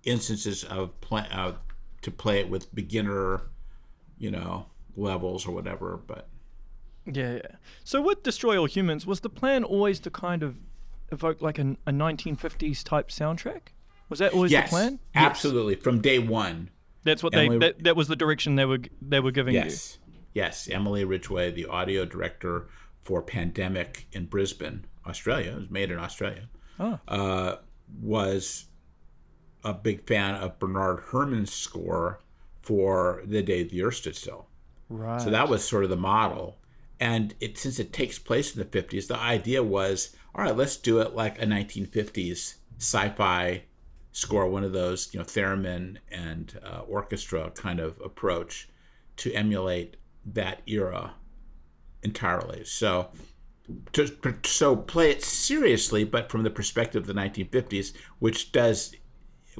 instances 0.03 0.63
of 0.63 0.99
play 1.01 1.25
uh, 1.31 1.53
to 2.01 2.11
play 2.11 2.39
it 2.39 2.49
with 2.49 2.73
beginner, 2.73 3.41
you 4.17 4.31
know, 4.31 4.67
levels 4.95 5.45
or 5.45 5.51
whatever. 5.51 5.99
But 6.05 6.27
yeah, 7.05 7.35
yeah. 7.35 7.41
So 7.83 8.01
with 8.01 8.23
Destroy 8.23 8.57
All 8.57 8.65
Humans, 8.65 9.05
was 9.05 9.21
the 9.21 9.29
plan 9.29 9.63
always 9.63 9.99
to 10.01 10.09
kind 10.09 10.43
of 10.43 10.55
evoke 11.11 11.41
like 11.41 11.59
a, 11.59 11.75
a 11.85 11.91
1950s 11.91 12.83
type 12.83 13.09
soundtrack? 13.09 13.61
Was 14.09 14.19
that 14.19 14.33
always 14.33 14.51
yes, 14.51 14.69
the 14.69 14.75
plan? 14.75 14.99
Absolutely, 15.15 15.75
yes. 15.75 15.83
from 15.83 16.01
day 16.01 16.19
one. 16.19 16.69
That's 17.03 17.23
what 17.23 17.33
Emily- 17.35 17.59
they 17.59 17.67
that, 17.67 17.83
that 17.83 17.95
was 17.95 18.07
the 18.07 18.15
direction 18.15 18.55
they 18.55 18.65
were 18.65 18.79
they 19.01 19.19
were 19.19 19.31
giving 19.31 19.55
Yes. 19.55 19.97
Yes. 20.33 20.67
Emily 20.69 21.03
Ridgway, 21.05 21.51
the 21.51 21.65
audio 21.65 22.05
director 22.05 22.67
for 23.01 23.21
Pandemic 23.21 24.07
in 24.11 24.25
Brisbane, 24.25 24.85
Australia, 25.07 25.51
it 25.51 25.57
was 25.57 25.69
made 25.71 25.89
in 25.91 25.97
Australia, 25.97 26.47
Oh. 26.79 26.99
uh, 27.07 27.55
was 28.01 28.65
a 29.63 29.73
big 29.73 30.07
fan 30.07 30.35
of 30.35 30.59
Bernard 30.59 31.03
Herrmann's 31.11 31.53
score 31.53 32.19
for 32.61 33.21
The 33.25 33.41
Day 33.41 33.63
the 33.63 33.83
Earth 33.83 33.95
Stood 33.95 34.15
Still. 34.15 34.47
Right. 34.89 35.21
So 35.21 35.29
that 35.29 35.49
was 35.49 35.63
sort 35.63 35.83
of 35.83 35.89
the 35.89 35.95
model. 35.95 36.57
And 36.99 37.33
it 37.39 37.57
since 37.57 37.79
it 37.79 37.93
takes 37.93 38.19
place 38.19 38.55
in 38.55 38.59
the 38.59 38.65
50s, 38.65 39.07
the 39.07 39.17
idea 39.17 39.63
was, 39.63 40.15
all 40.35 40.43
right, 40.43 40.55
let's 40.55 40.77
do 40.77 40.99
it 40.99 41.15
like 41.15 41.41
a 41.41 41.45
1950s 41.45 42.55
sci-fi 42.77 43.63
score, 44.11 44.47
one 44.47 44.63
of 44.63 44.73
those, 44.73 45.13
you 45.13 45.19
know, 45.19 45.25
theremin 45.25 45.97
and 46.11 46.59
uh, 46.63 46.81
orchestra 46.81 47.51
kind 47.51 47.79
of 47.79 47.99
approach 48.03 48.69
to 49.17 49.33
emulate 49.33 49.97
that 50.25 50.61
era 50.65 51.13
entirely. 52.03 52.63
So 52.65 53.09
to, 53.93 54.35
so 54.43 54.75
play 54.75 55.11
it 55.11 55.23
seriously, 55.23 56.03
but 56.03 56.29
from 56.29 56.43
the 56.43 56.49
perspective 56.49 57.03
of 57.03 57.07
the 57.07 57.21
1950s, 57.21 57.93
which 58.19 58.51
does, 58.51 58.95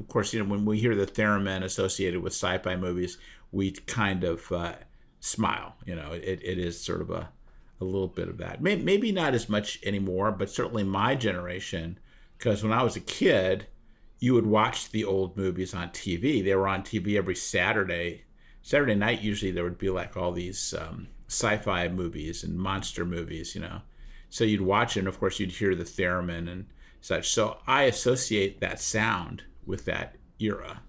of 0.00 0.08
course, 0.08 0.32
you 0.32 0.42
know, 0.42 0.50
when 0.50 0.64
we 0.64 0.78
hear 0.78 0.96
the 0.96 1.06
theremin 1.06 1.62
associated 1.62 2.22
with 2.22 2.32
sci-fi 2.32 2.74
movies, 2.74 3.18
we 3.52 3.72
kind 3.72 4.24
of 4.24 4.50
uh, 4.50 4.72
smile. 5.20 5.74
You 5.84 5.94
know, 5.94 6.12
it, 6.12 6.40
it 6.42 6.58
is 6.58 6.80
sort 6.80 7.02
of 7.02 7.10
a, 7.10 7.28
a 7.80 7.84
little 7.84 8.08
bit 8.08 8.28
of 8.28 8.38
that. 8.38 8.62
Maybe, 8.62 9.12
not 9.12 9.34
as 9.34 9.50
much 9.50 9.78
anymore, 9.84 10.32
but 10.32 10.48
certainly 10.48 10.84
my 10.84 11.14
generation, 11.14 11.98
because 12.38 12.62
when 12.62 12.72
I 12.72 12.82
was 12.82 12.96
a 12.96 13.00
kid, 13.00 13.66
you 14.18 14.32
would 14.32 14.46
watch 14.46 14.90
the 14.90 15.04
old 15.04 15.36
movies 15.36 15.74
on 15.74 15.90
TV. 15.90 16.42
They 16.42 16.54
were 16.54 16.68
on 16.68 16.82
TV 16.82 17.16
every 17.18 17.36
Saturday. 17.36 18.24
Saturday 18.62 18.94
night, 18.94 19.20
usually 19.20 19.50
there 19.52 19.64
would 19.64 19.78
be 19.78 19.90
like 19.90 20.16
all 20.16 20.32
these 20.32 20.74
um, 20.74 21.08
sci-fi 21.28 21.88
movies 21.88 22.42
and 22.42 22.58
monster 22.58 23.04
movies, 23.04 23.54
you 23.54 23.60
know. 23.60 23.82
So 24.30 24.44
you'd 24.44 24.62
watch 24.62 24.96
it, 24.96 25.00
and 25.00 25.08
of 25.08 25.20
course 25.20 25.38
you'd 25.38 25.50
hear 25.50 25.74
the 25.74 25.84
theremin 25.84 26.50
and 26.50 26.66
such. 27.02 27.30
So 27.30 27.58
I 27.66 27.82
associate 27.82 28.60
that 28.60 28.80
sound 28.80 29.42
with 29.66 29.84
that 29.86 30.16
era, 30.38 30.82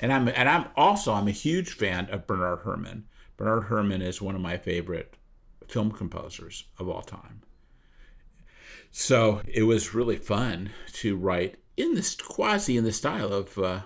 and 0.00 0.12
I'm 0.12 0.28
and 0.28 0.48
I'm 0.48 0.66
also 0.76 1.12
I'm 1.12 1.28
a 1.28 1.32
huge 1.32 1.72
fan 1.72 2.08
of 2.10 2.26
Bernard 2.26 2.60
Herrmann. 2.64 3.04
Bernard 3.36 3.64
Herrmann 3.64 4.02
is 4.02 4.22
one 4.22 4.34
of 4.34 4.40
my 4.40 4.56
favorite 4.56 5.16
film 5.68 5.90
composers 5.90 6.64
of 6.78 6.88
all 6.88 7.02
time. 7.02 7.42
So 8.90 9.42
it 9.46 9.64
was 9.64 9.94
really 9.94 10.16
fun 10.16 10.70
to 10.94 11.16
write 11.16 11.56
in 11.76 11.94
this 11.94 12.14
quasi 12.14 12.76
in 12.76 12.84
the 12.84 12.92
style 12.92 13.32
of 13.32 13.58
uh, 13.58 13.80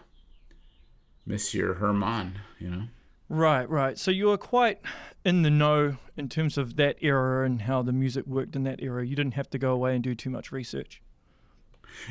Monsieur 1.24 1.74
Herrmann, 1.74 2.40
you 2.58 2.68
know. 2.68 2.82
Right, 3.30 3.68
right. 3.68 3.98
So 3.98 4.10
you 4.10 4.26
were 4.26 4.38
quite 4.38 4.80
in 5.24 5.42
the 5.42 5.50
know 5.50 5.96
in 6.16 6.28
terms 6.28 6.56
of 6.56 6.76
that 6.76 6.96
era 7.00 7.44
and 7.44 7.62
how 7.62 7.82
the 7.82 7.92
music 7.92 8.26
worked 8.26 8.56
in 8.56 8.64
that 8.64 8.82
era. 8.82 9.06
You 9.06 9.16
didn't 9.16 9.34
have 9.34 9.50
to 9.50 9.58
go 9.58 9.72
away 9.72 9.94
and 9.94 10.02
do 10.02 10.14
too 10.14 10.30
much 10.30 10.52
research. 10.52 11.02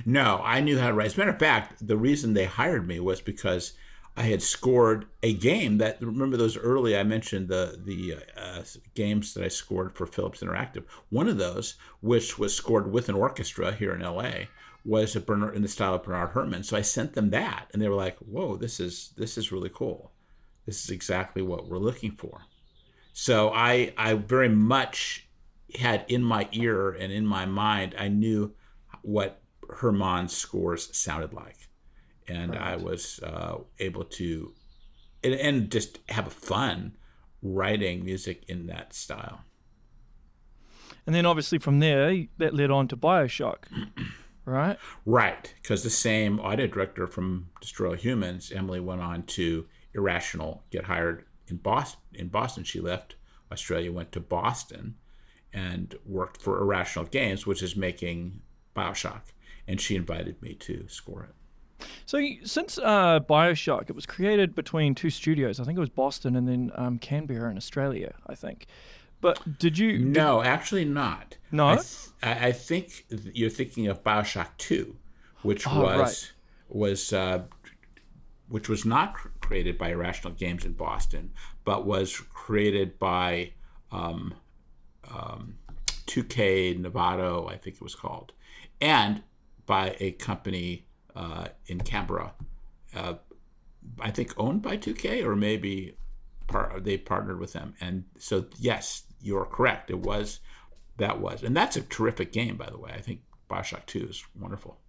No, 0.05 0.41
I 0.43 0.59
knew 0.59 0.79
how 0.79 0.87
to 0.87 0.93
write. 0.93 1.07
As 1.07 1.15
a 1.15 1.19
matter 1.19 1.31
of 1.31 1.39
fact, 1.39 1.85
the 1.85 1.97
reason 1.97 2.33
they 2.33 2.45
hired 2.45 2.87
me 2.87 2.99
was 2.99 3.21
because 3.21 3.73
I 4.17 4.23
had 4.23 4.41
scored 4.41 5.05
a 5.21 5.35
game 5.35 5.77
that 5.77 6.01
remember 6.01 6.37
those 6.37 6.57
early 6.57 6.97
I 6.97 7.03
mentioned 7.03 7.49
the 7.49 7.79
the 7.83 8.15
uh, 8.35 8.63
games 8.95 9.35
that 9.35 9.43
I 9.43 9.47
scored 9.47 9.95
for 9.95 10.07
Philips 10.07 10.41
Interactive. 10.41 10.85
One 11.09 11.27
of 11.27 11.37
those, 11.37 11.75
which 12.01 12.39
was 12.39 12.55
scored 12.55 12.91
with 12.91 13.09
an 13.09 13.15
orchestra 13.15 13.71
here 13.73 13.93
in 13.93 14.01
L.A., 14.01 14.49
was 14.83 15.15
a 15.15 15.21
Bernard 15.21 15.55
in 15.55 15.61
the 15.61 15.67
style 15.67 15.93
of 15.93 16.03
Bernard 16.03 16.31
Herrmann. 16.31 16.63
So 16.63 16.75
I 16.75 16.81
sent 16.81 17.13
them 17.13 17.29
that, 17.29 17.69
and 17.71 17.81
they 17.81 17.89
were 17.89 17.95
like, 17.95 18.17
"Whoa, 18.17 18.57
this 18.57 18.79
is 18.79 19.13
this 19.17 19.37
is 19.37 19.51
really 19.51 19.69
cool. 19.69 20.11
This 20.65 20.83
is 20.83 20.89
exactly 20.89 21.43
what 21.43 21.67
we're 21.67 21.77
looking 21.77 22.11
for." 22.11 22.41
So 23.13 23.51
I 23.53 23.93
I 23.97 24.15
very 24.15 24.49
much 24.49 25.27
had 25.75 26.05
in 26.07 26.23
my 26.23 26.49
ear 26.53 26.91
and 26.91 27.11
in 27.11 27.27
my 27.27 27.45
mind, 27.45 27.93
I 27.99 28.07
knew 28.07 28.55
what 29.03 29.41
Herrmann's 29.79 30.35
scores 30.35 30.95
sounded 30.95 31.33
like 31.33 31.67
and 32.27 32.55
I 32.55 32.75
was 32.75 33.19
uh, 33.23 33.57
able 33.79 34.03
to, 34.03 34.53
and, 35.23 35.33
and 35.33 35.71
just 35.71 35.99
have 36.09 36.31
fun 36.31 36.97
writing 37.41 38.03
music 38.03 38.43
in 38.47 38.67
that 38.67 38.93
style. 38.93 39.41
And 41.05 41.15
then 41.15 41.25
obviously 41.25 41.57
from 41.57 41.79
there, 41.79 42.25
that 42.37 42.53
led 42.53 42.69
on 42.69 42.87
to 42.89 42.97
Bioshock, 42.97 43.65
right? 44.45 44.77
Right, 45.05 45.53
because 45.61 45.83
the 45.83 45.89
same 45.89 46.39
audio 46.41 46.67
director 46.67 47.07
from 47.07 47.49
Destroy 47.61 47.91
All 47.91 47.95
Humans, 47.95 48.51
Emily, 48.51 48.81
went 48.81 49.01
on 49.01 49.23
to 49.23 49.65
Irrational, 49.93 50.63
get 50.69 50.85
hired 50.85 51.25
in 51.47 51.57
Boston. 51.57 52.01
In 52.13 52.27
Boston, 52.27 52.65
she 52.65 52.81
left 52.81 53.15
Australia, 53.51 53.91
went 53.91 54.11
to 54.11 54.19
Boston, 54.19 54.95
and 55.53 55.95
worked 56.05 56.41
for 56.41 56.59
Irrational 56.59 57.05
Games, 57.05 57.47
which 57.47 57.63
is 57.63 57.77
making 57.77 58.41
Bioshock, 58.75 59.21
and 59.67 59.79
she 59.81 59.95
invited 59.95 60.41
me 60.41 60.53
to 60.55 60.85
score 60.87 61.23
it. 61.23 61.85
So 62.05 62.19
since 62.43 62.77
uh, 62.79 63.19
Bioshock, 63.19 63.89
it 63.89 63.95
was 63.95 64.05
created 64.05 64.55
between 64.55 64.95
two 64.95 65.09
studios. 65.09 65.59
I 65.59 65.63
think 65.63 65.77
it 65.77 65.81
was 65.81 65.89
Boston 65.89 66.35
and 66.35 66.47
then 66.47 66.71
um, 66.75 66.97
Canberra 66.99 67.51
in 67.51 67.57
Australia. 67.57 68.15
I 68.25 68.33
think. 68.35 68.65
But 69.21 69.59
did 69.59 69.77
you? 69.77 69.97
No, 69.99 70.41
actually 70.41 70.85
not. 70.85 71.37
No? 71.51 71.67
I, 71.67 71.75
th- 71.75 71.87
I 72.23 72.51
think 72.51 73.05
you're 73.33 73.49
thinking 73.49 73.87
of 73.87 74.03
Bioshock 74.03 74.47
Two, 74.57 74.95
which 75.43 75.67
Oh, 75.67 75.81
was 75.81 75.99
right. 75.99 76.31
was 76.69 77.13
uh, 77.13 77.43
which 78.49 78.69
was 78.69 78.85
not 78.85 79.13
cr- 79.15 79.27
created 79.41 79.77
by 79.77 79.89
Irrational 79.89 80.33
Games 80.33 80.65
in 80.65 80.73
Boston, 80.73 81.31
but 81.63 81.85
was 81.85 82.15
created 82.33 82.97
by 82.99 83.51
um, 83.91 84.33
um, 85.13 85.55
2K 86.07 86.79
Novato, 86.79 87.51
I 87.51 87.57
think 87.57 87.75
it 87.77 87.81
was 87.81 87.95
called, 87.95 88.31
and 88.81 89.21
by 89.67 89.95
a 89.99 90.13
company 90.13 90.87
uh, 91.15 91.49
in 91.67 91.79
Canberra. 91.81 92.33
Uh, 92.95 93.15
I 93.99 94.09
think 94.09 94.33
owned 94.37 94.63
by 94.63 94.77
2K 94.77 95.23
or 95.23 95.35
maybe 95.35 95.95
par- 96.47 96.79
they 96.79 96.97
partnered 96.97 97.39
with 97.39 97.53
them. 97.53 97.75
And 97.79 98.05
so, 98.17 98.45
yes, 98.57 99.03
you're 99.21 99.45
correct. 99.45 99.91
It 99.91 99.99
was 99.99 100.39
that 100.97 101.19
was, 101.19 101.43
and 101.43 101.55
that's 101.55 101.75
a 101.77 101.81
terrific 101.81 102.31
game, 102.31 102.55
by 102.57 102.69
the 102.71 102.77
way. 102.79 102.91
I 102.91 103.01
think 103.01 103.21
Bioshock 103.51 103.85
Two 103.85 104.07
is 104.09 104.23
wonderful. 104.39 104.79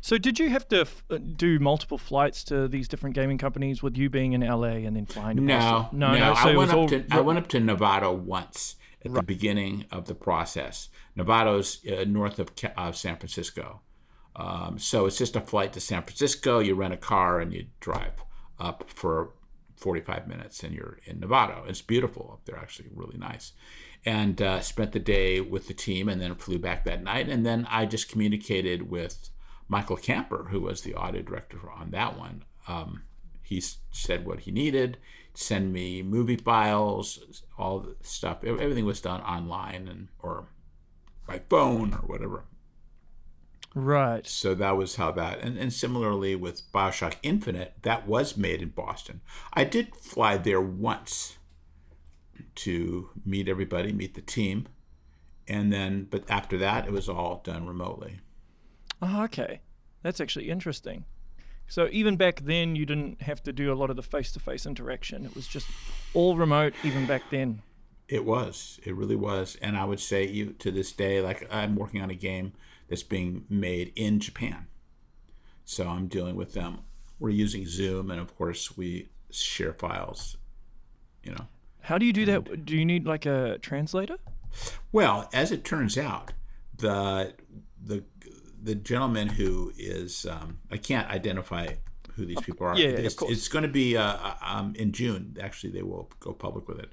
So 0.00 0.18
did 0.18 0.38
you 0.38 0.50
have 0.50 0.68
to 0.68 0.82
f- 0.82 1.02
uh, 1.10 1.16
do 1.18 1.58
multiple 1.58 1.96
flights 1.98 2.44
to 2.44 2.68
these 2.68 2.86
different 2.86 3.14
gaming 3.16 3.38
companies 3.38 3.82
with 3.82 3.96
you 3.96 4.08
being 4.10 4.34
in 4.34 4.42
LA 4.42 4.84
and 4.86 4.94
then 4.94 5.06
flying 5.06 5.36
to 5.38 5.42
No, 5.42 5.58
Boston? 5.58 5.98
no, 5.98 6.14
So 6.34 6.40
I 6.50 6.56
went 6.56 6.72
all 6.72 6.84
up 6.84 6.90
to 6.90 7.04
I 7.10 7.20
went 7.20 7.38
up 7.38 7.48
to 7.48 7.58
Novato 7.58 8.14
once 8.16 8.76
at 9.04 9.12
the 9.14 9.22
beginning 9.22 9.86
of 9.90 10.04
the 10.06 10.14
process. 10.14 10.90
Novato's 11.16 11.80
uh, 11.90 12.04
north 12.06 12.38
of 12.38 12.50
of 12.76 12.96
San 12.96 13.16
Francisco, 13.16 13.80
um, 14.36 14.78
so 14.78 15.06
it's 15.06 15.18
just 15.18 15.36
a 15.36 15.40
flight 15.40 15.72
to 15.74 15.80
San 15.80 16.02
Francisco. 16.02 16.58
You 16.58 16.74
rent 16.74 16.94
a 16.94 16.98
car 16.98 17.40
and 17.40 17.52
you 17.52 17.66
drive 17.80 18.12
up 18.58 18.84
for 18.88 19.30
45 19.76 20.28
minutes, 20.28 20.62
and 20.62 20.74
you're 20.74 20.98
in 21.04 21.20
Novato. 21.20 21.68
It's 21.68 21.82
beautiful 21.82 22.30
up 22.32 22.44
there, 22.44 22.58
actually, 22.58 22.88
really 22.94 23.18
nice. 23.18 23.52
And 24.04 24.40
uh, 24.40 24.60
spent 24.60 24.92
the 24.92 25.00
day 25.00 25.40
with 25.40 25.68
the 25.68 25.74
team, 25.74 26.08
and 26.08 26.20
then 26.20 26.34
flew 26.36 26.58
back 26.58 26.84
that 26.84 27.02
night. 27.02 27.28
And 27.28 27.44
then 27.44 27.66
I 27.70 27.86
just 27.86 28.08
communicated 28.08 28.90
with 28.90 29.30
Michael 29.68 29.96
Kamper, 29.96 30.48
who 30.50 30.60
was 30.60 30.82
the 30.82 30.94
audio 30.94 31.22
director 31.22 31.58
on 31.70 31.90
that 31.90 32.18
one. 32.18 32.44
Um, 32.68 33.02
he 33.42 33.60
said 33.90 34.24
what 34.24 34.40
he 34.40 34.50
needed, 34.50 34.98
send 35.34 35.72
me 35.72 36.02
movie 36.02 36.36
files, 36.36 37.42
all 37.58 37.80
the 37.80 37.96
stuff. 38.02 38.44
Everything 38.44 38.86
was 38.86 39.00
done 39.00 39.20
online 39.20 39.88
and 39.88 40.08
or 40.20 40.46
by 41.26 41.40
phone 41.48 41.92
or 41.92 42.06
whatever. 42.06 42.44
Right. 43.74 44.26
So 44.26 44.54
that 44.54 44.76
was 44.76 44.96
how 44.96 45.12
that. 45.12 45.40
And, 45.40 45.58
and 45.58 45.72
similarly 45.72 46.36
with 46.36 46.70
Bioshock 46.72 47.16
Infinite, 47.22 47.74
that 47.82 48.06
was 48.06 48.36
made 48.36 48.62
in 48.62 48.70
Boston. 48.70 49.20
I 49.52 49.64
did 49.64 49.94
fly 49.96 50.36
there 50.36 50.60
once 50.60 51.38
to 52.54 53.10
meet 53.24 53.48
everybody, 53.48 53.92
meet 53.92 54.14
the 54.14 54.20
team, 54.20 54.66
and 55.48 55.72
then 55.72 56.06
but 56.10 56.30
after 56.30 56.58
that, 56.58 56.86
it 56.86 56.92
was 56.92 57.08
all 57.08 57.40
done 57.44 57.66
remotely. 57.66 58.20
Oh, 59.00 59.24
okay. 59.24 59.60
That's 60.02 60.20
actually 60.20 60.50
interesting. 60.50 61.04
So 61.68 61.88
even 61.90 62.16
back 62.16 62.40
then, 62.44 62.76
you 62.76 62.84
didn't 62.84 63.22
have 63.22 63.42
to 63.44 63.52
do 63.52 63.72
a 63.72 63.74
lot 63.74 63.88
of 63.88 63.96
the 63.96 64.02
face-to-face 64.02 64.66
interaction. 64.66 65.24
It 65.24 65.34
was 65.34 65.46
just 65.46 65.66
all 66.12 66.36
remote, 66.36 66.74
even 66.84 67.06
back 67.06 67.22
then. 67.30 67.62
It 68.08 68.24
was. 68.24 68.78
It 68.84 68.94
really 68.94 69.16
was. 69.16 69.56
And 69.62 69.76
I 69.76 69.84
would 69.84 70.00
say 70.00 70.26
you 70.26 70.52
to 70.58 70.70
this 70.70 70.92
day, 70.92 71.22
like 71.22 71.48
I'm 71.50 71.76
working 71.76 72.02
on 72.02 72.10
a 72.10 72.14
game 72.14 72.52
that's 72.92 73.02
being 73.02 73.46
made 73.48 73.90
in 73.96 74.20
Japan. 74.20 74.66
So 75.64 75.88
I'm 75.88 76.08
dealing 76.08 76.36
with 76.36 76.52
them. 76.52 76.80
We're 77.18 77.30
using 77.30 77.64
Zoom 77.66 78.10
and 78.10 78.20
of 78.20 78.36
course 78.36 78.76
we 78.76 79.08
share 79.30 79.72
files, 79.72 80.36
you 81.24 81.32
know. 81.32 81.46
How 81.80 81.96
do 81.96 82.04
you 82.04 82.12
do 82.12 82.26
that? 82.26 82.66
Do 82.66 82.76
you 82.76 82.84
need 82.84 83.06
like 83.06 83.24
a 83.24 83.56
translator? 83.62 84.18
Well, 84.92 85.30
as 85.32 85.52
it 85.52 85.64
turns 85.64 85.96
out, 85.96 86.32
the 86.76 87.32
the 87.82 88.04
the 88.62 88.74
gentleman 88.74 89.28
who 89.28 89.72
is 89.78 90.26
um, 90.26 90.58
I 90.70 90.76
can't 90.76 91.08
identify 91.08 91.68
who 92.14 92.26
these 92.26 92.42
people 92.42 92.66
are. 92.66 92.76
yeah, 92.76 92.88
it's, 92.88 93.14
of 93.14 93.20
course. 93.20 93.32
it's 93.32 93.48
going 93.48 93.62
to 93.62 93.70
be 93.70 93.96
uh, 93.96 94.02
uh, 94.02 94.34
um, 94.42 94.74
in 94.76 94.92
June. 94.92 95.38
Actually, 95.40 95.72
they 95.72 95.82
will 95.82 96.10
go 96.20 96.34
public 96.34 96.68
with 96.68 96.78
it. 96.78 96.92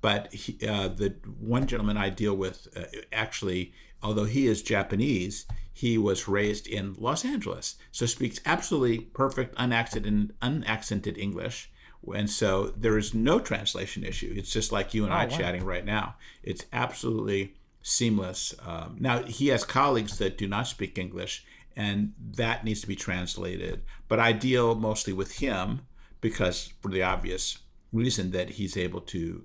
But 0.00 0.32
he, 0.32 0.64
uh, 0.64 0.88
the 0.88 1.16
one 1.40 1.66
gentleman 1.66 1.96
I 1.96 2.08
deal 2.08 2.36
with, 2.36 2.68
uh, 2.76 2.84
actually, 3.12 3.74
although 4.02 4.24
he 4.24 4.46
is 4.46 4.62
Japanese, 4.62 5.46
he 5.72 5.96
was 5.98 6.28
raised 6.28 6.66
in 6.66 6.94
Los 6.98 7.24
Angeles, 7.24 7.76
so 7.90 8.06
speaks 8.06 8.40
absolutely 8.44 8.98
perfect, 9.00 9.54
unaccented, 9.56 10.32
unaccented 10.42 11.16
English. 11.18 11.70
And 12.14 12.30
so 12.30 12.72
there 12.76 12.96
is 12.96 13.12
no 13.14 13.38
translation 13.40 14.04
issue. 14.04 14.32
It's 14.36 14.50
just 14.50 14.72
like 14.72 14.94
you 14.94 15.04
and 15.04 15.12
I 15.12 15.24
Oh, 15.26 15.28
wow. 15.28 15.36
chatting 15.36 15.64
right 15.64 15.84
now. 15.84 16.16
It's 16.42 16.64
absolutely 16.72 17.54
seamless. 17.82 18.54
Um, 18.66 18.96
now 18.98 19.22
he 19.24 19.48
has 19.48 19.64
colleagues 19.64 20.18
that 20.18 20.38
do 20.38 20.46
not 20.46 20.66
speak 20.66 20.98
English, 20.98 21.44
and 21.76 22.12
that 22.18 22.64
needs 22.64 22.80
to 22.82 22.86
be 22.86 22.96
translated. 22.96 23.82
But 24.08 24.18
I 24.18 24.32
deal 24.32 24.74
mostly 24.74 25.12
with 25.12 25.38
him 25.38 25.82
because, 26.20 26.72
for 26.80 26.90
the 26.90 27.02
obvious 27.02 27.58
reason 27.92 28.30
that 28.32 28.50
he's 28.50 28.76
able 28.76 29.00
to 29.02 29.42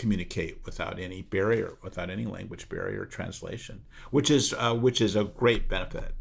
communicate 0.00 0.64
without 0.64 0.98
any 0.98 1.22
barrier, 1.22 1.76
without 1.82 2.10
any 2.10 2.24
language 2.24 2.68
barrier 2.68 3.04
translation, 3.04 3.82
which 4.10 4.30
is 4.30 4.54
uh, 4.56 4.74
which 4.74 5.00
is 5.00 5.14
a 5.14 5.24
great 5.24 5.68
benefit. 5.68 6.14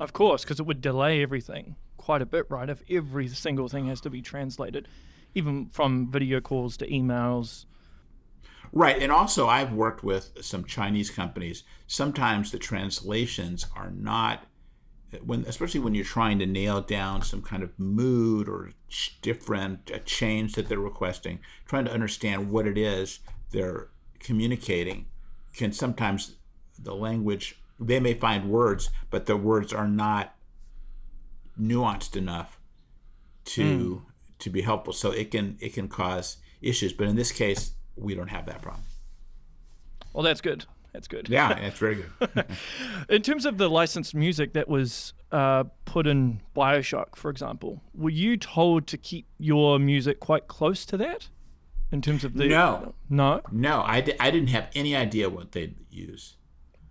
Of 0.00 0.12
course, 0.12 0.42
because 0.42 0.58
it 0.58 0.66
would 0.66 0.80
delay 0.80 1.22
everything 1.22 1.76
quite 1.96 2.20
a 2.20 2.26
bit, 2.26 2.46
right? 2.50 2.68
If 2.68 2.82
every 2.90 3.28
single 3.28 3.68
thing 3.68 3.86
has 3.86 4.00
to 4.02 4.10
be 4.10 4.20
translated, 4.20 4.88
even 5.34 5.66
from 5.66 6.10
video 6.10 6.40
calls 6.40 6.76
to 6.78 6.86
emails. 6.88 7.66
Right, 8.72 9.00
and 9.00 9.12
also 9.12 9.46
I've 9.46 9.72
worked 9.72 10.02
with 10.02 10.32
some 10.40 10.64
Chinese 10.64 11.10
companies. 11.10 11.62
Sometimes 11.86 12.50
the 12.50 12.58
translations 12.58 13.66
are 13.76 13.90
not 13.90 14.46
when 15.24 15.44
especially 15.46 15.80
when 15.80 15.94
you're 15.94 16.04
trying 16.04 16.38
to 16.38 16.46
nail 16.46 16.80
down 16.80 17.22
some 17.22 17.42
kind 17.42 17.62
of 17.62 17.78
mood 17.78 18.48
or 18.48 18.70
different 19.22 19.90
a 19.92 19.98
change 20.00 20.54
that 20.54 20.68
they're 20.68 20.78
requesting, 20.78 21.40
trying 21.66 21.84
to 21.84 21.92
understand 21.92 22.50
what 22.50 22.66
it 22.66 22.78
is 22.78 23.20
they're 23.50 23.88
communicating 24.18 25.06
can 25.54 25.72
sometimes 25.72 26.34
the 26.78 26.94
language 26.94 27.56
they 27.80 28.00
may 28.00 28.14
find 28.14 28.50
words, 28.50 28.90
but 29.10 29.26
the 29.26 29.36
words 29.36 29.72
are 29.72 29.88
not 29.88 30.34
nuanced 31.60 32.16
enough 32.16 32.58
to 33.44 33.96
hmm. 33.96 34.10
to 34.38 34.50
be 34.50 34.62
helpful. 34.62 34.92
So 34.92 35.10
it 35.10 35.30
can 35.30 35.56
it 35.60 35.74
can 35.74 35.88
cause 35.88 36.36
issues. 36.60 36.92
But 36.92 37.08
in 37.08 37.16
this 37.16 37.32
case, 37.32 37.72
we 37.96 38.14
don't 38.14 38.28
have 38.28 38.46
that 38.46 38.62
problem. 38.62 38.84
Well, 40.12 40.22
that's 40.22 40.40
good. 40.40 40.66
That's 40.94 41.08
good. 41.08 41.28
Yeah, 41.28 41.56
it's 41.58 41.78
very 41.78 41.96
good. 42.20 42.46
In 43.10 43.20
terms 43.20 43.44
of 43.44 43.58
the 43.58 43.68
licensed 43.68 44.14
music 44.14 44.52
that 44.54 44.68
was 44.68 45.12
uh, 45.32 45.64
put 45.84 46.06
in 46.06 46.40
Bioshock, 46.56 47.16
for 47.16 47.30
example, 47.30 47.82
were 47.94 48.10
you 48.10 48.36
told 48.38 48.86
to 48.86 48.96
keep 48.96 49.26
your 49.38 49.78
music 49.78 50.20
quite 50.20 50.46
close 50.48 50.86
to 50.86 50.96
that? 50.96 51.28
In 51.92 52.00
terms 52.00 52.24
of 52.24 52.34
the 52.34 52.46
No. 52.46 52.94
no, 53.10 53.40
no, 53.52 53.82
I, 53.84 54.00
di- 54.00 54.18
I 54.18 54.30
didn't 54.30 54.48
have 54.48 54.68
any 54.74 54.96
idea 54.96 55.28
what 55.28 55.52
they'd 55.52 55.74
use. 55.90 56.36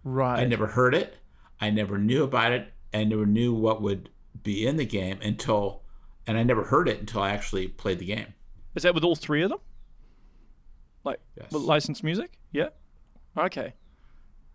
right? 0.03 0.39
I 0.41 0.45
never 0.45 0.67
heard 0.67 0.93
it. 0.93 1.15
I 1.59 1.69
never 1.71 1.97
knew 1.97 2.23
about 2.23 2.51
it. 2.51 2.71
I 2.93 3.03
never 3.05 3.25
knew 3.25 3.53
what 3.53 3.81
would 3.81 4.09
be 4.43 4.67
in 4.67 4.77
the 4.77 4.85
game 4.85 5.19
until, 5.21 5.81
and 6.27 6.37
I 6.37 6.43
never 6.43 6.65
heard 6.65 6.87
it 6.89 6.99
until 6.99 7.21
I 7.21 7.31
actually 7.31 7.67
played 7.69 7.99
the 7.99 8.05
game. 8.05 8.33
Is 8.75 8.83
that 8.83 8.93
with 8.93 9.03
all 9.03 9.15
three 9.15 9.43
of 9.43 9.49
them? 9.49 9.59
Like 11.03 11.19
Yes. 11.37 11.51
licensed 11.53 12.03
music? 12.03 12.37
Yeah. 12.51 12.69
Okay. 13.37 13.73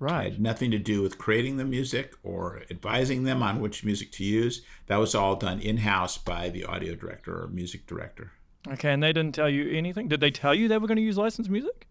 I 0.00 0.04
Right. 0.04 0.32
had 0.32 0.40
nothing 0.40 0.70
to 0.70 0.78
do 0.78 1.02
with 1.02 1.18
creating 1.18 1.56
the 1.56 1.64
music 1.64 2.14
or 2.22 2.62
advising 2.70 3.24
them 3.24 3.42
on 3.42 3.60
which 3.60 3.84
music 3.84 4.12
to 4.12 4.24
use. 4.24 4.62
That 4.86 4.98
was 4.98 5.14
all 5.14 5.34
done 5.36 5.60
in 5.60 5.78
house 5.78 6.16
by 6.18 6.50
the 6.50 6.64
audio 6.64 6.94
director 6.94 7.42
or 7.42 7.48
music 7.48 7.86
director. 7.86 8.32
Okay, 8.68 8.92
and 8.92 9.02
they 9.02 9.12
didn't 9.12 9.34
tell 9.34 9.48
you 9.48 9.68
anything. 9.76 10.08
Did 10.08 10.20
they 10.20 10.30
tell 10.30 10.54
you 10.54 10.68
they 10.68 10.78
were 10.78 10.86
going 10.86 10.96
to 10.96 11.02
use 11.02 11.18
licensed 11.18 11.50
music? 11.50 11.86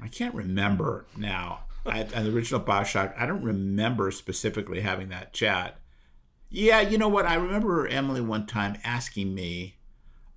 I 0.00 0.08
can't 0.08 0.34
remember 0.34 1.06
now. 1.16 1.60
I, 1.84 2.02
on 2.02 2.24
the 2.24 2.32
original 2.34 2.60
Bioshock, 2.60 3.14
I 3.18 3.26
don't 3.26 3.42
remember 3.42 4.10
specifically 4.10 4.80
having 4.80 5.08
that 5.10 5.32
chat. 5.32 5.78
Yeah, 6.48 6.80
you 6.80 6.96
know 6.98 7.08
what? 7.08 7.26
I 7.26 7.34
remember 7.34 7.86
Emily 7.86 8.20
one 8.20 8.46
time 8.46 8.76
asking 8.84 9.34
me 9.34 9.76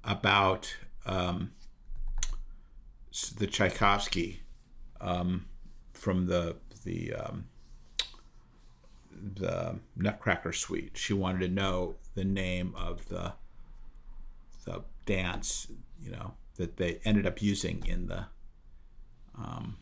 about 0.04 0.76
um, 1.06 1.52
the 3.38 3.48
Tchaikovsky 3.48 4.42
um, 5.02 5.46
from 5.94 6.26
the 6.28 6.58
the 6.84 7.14
um, 7.14 7.46
the 9.36 9.80
Nutcracker 9.96 10.54
Suite. 10.54 10.92
She 10.96 11.14
wanted 11.14 11.40
to 11.40 11.50
know 11.50 11.96
the 12.16 12.24
name 12.24 12.74
of 12.78 13.08
the 13.10 13.34
the 14.66 14.84
dance, 15.06 15.68
you 16.02 16.12
know, 16.12 16.34
that 16.56 16.78
they 16.78 17.00
ended 17.06 17.26
up 17.26 17.42
using 17.42 17.86
in 17.86 18.08
the 18.08 18.26
um, 19.38 19.78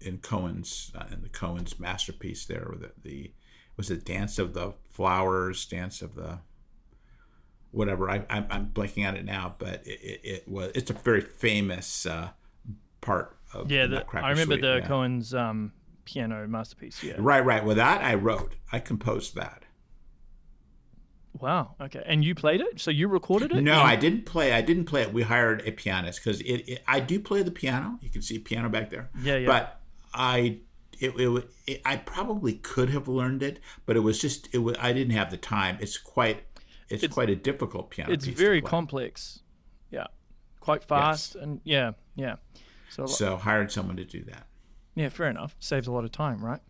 in 0.00 0.18
Cohen's 0.18 0.92
uh, 0.94 1.04
in 1.12 1.22
the 1.22 1.28
Cohen's 1.28 1.78
masterpiece 1.78 2.46
there, 2.46 2.74
the, 2.78 2.90
the 3.02 3.32
was 3.76 3.90
it 3.90 4.04
Dance 4.04 4.38
of 4.38 4.54
the 4.54 4.72
Flowers, 4.90 5.66
Dance 5.66 6.02
of 6.02 6.14
the 6.14 6.38
whatever. 7.70 8.08
I, 8.08 8.24
I'm, 8.30 8.46
I'm 8.50 8.66
blanking 8.68 9.06
on 9.06 9.16
it 9.16 9.24
now, 9.24 9.54
but 9.58 9.86
it, 9.86 10.00
it, 10.02 10.20
it 10.24 10.48
was 10.48 10.70
it's 10.74 10.90
a 10.90 10.94
very 10.94 11.20
famous 11.20 12.06
uh, 12.06 12.30
part 13.00 13.35
Yeah, 13.66 13.86
the 13.86 14.04
I 14.12 14.30
remember 14.30 14.54
Suite, 14.54 14.62
the 14.62 14.78
yeah. 14.82 14.86
Cohen's 14.86 15.32
um, 15.34 15.72
piano 16.04 16.46
masterpiece. 16.46 17.02
Yeah. 17.02 17.14
Right, 17.18 17.44
right. 17.44 17.64
Well, 17.64 17.76
that 17.76 18.02
I 18.02 18.14
wrote. 18.14 18.54
I 18.72 18.78
composed 18.80 19.34
that. 19.36 19.62
Wow. 21.38 21.74
Okay, 21.80 22.02
and 22.06 22.24
you 22.24 22.34
played 22.34 22.60
it, 22.62 22.80
so 22.80 22.90
you 22.90 23.08
recorded 23.08 23.52
it? 23.52 23.60
No, 23.62 23.72
And- 23.80 23.88
I 23.88 23.96
didn't 23.96 24.24
play. 24.24 24.52
I 24.52 24.62
didn't 24.62 24.86
play 24.86 25.02
it. 25.02 25.12
We 25.12 25.22
hired 25.22 25.66
a 25.66 25.72
pianist 25.72 26.22
because 26.24 26.40
it, 26.40 26.68
it. 26.68 26.82
I 26.88 27.00
do 27.00 27.20
play 27.20 27.42
the 27.42 27.50
piano. 27.50 27.98
You 28.00 28.08
can 28.10 28.22
see 28.22 28.38
piano 28.38 28.68
back 28.68 28.90
there. 28.90 29.10
Yeah, 29.22 29.36
yeah. 29.36 29.46
But 29.46 29.80
I, 30.14 30.60
it, 30.98 31.14
it, 31.20 31.48
it, 31.66 31.82
I 31.84 31.96
probably 31.96 32.54
could 32.54 32.88
have 32.90 33.06
learned 33.06 33.42
it, 33.42 33.60
but 33.84 33.96
it 33.96 34.00
was 34.00 34.18
just 34.18 34.48
it. 34.54 34.58
Was, 34.58 34.76
I 34.80 34.92
didn't 34.94 35.12
have 35.12 35.30
the 35.30 35.36
time. 35.36 35.76
It's 35.80 35.98
quite, 35.98 36.44
it's, 36.88 37.02
It's- 37.02 37.12
quite 37.14 37.28
a 37.28 37.36
difficult 37.36 37.90
piano. 37.90 38.12
it's 38.12 38.26
very 38.26 38.62
complex. 38.62 39.40
Yeah, 39.90 40.06
quite 40.60 40.82
fast 40.82 41.36
and 41.36 41.60
yeah, 41.64 41.92
yeah. 42.16 42.36
So, 42.90 43.06
So 43.06 43.36
hired 43.36 43.70
someone 43.72 43.96
to 43.96 44.04
do 44.04 44.22
that. 44.24 44.46
yeah, 44.94 45.08
fair 45.08 45.28
enough. 45.28 45.56
Saves 45.58 45.86
a 45.86 45.92
lot 45.92 46.04
of 46.04 46.12
time, 46.12 46.44
right? 46.44 46.60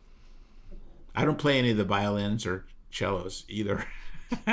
I 1.14 1.24
don't 1.24 1.38
play 1.38 1.58
any 1.58 1.70
of 1.70 1.76
the 1.76 1.84
violins 1.84 2.44
or 2.46 2.66
cellos 2.90 3.44
either. 3.48 3.84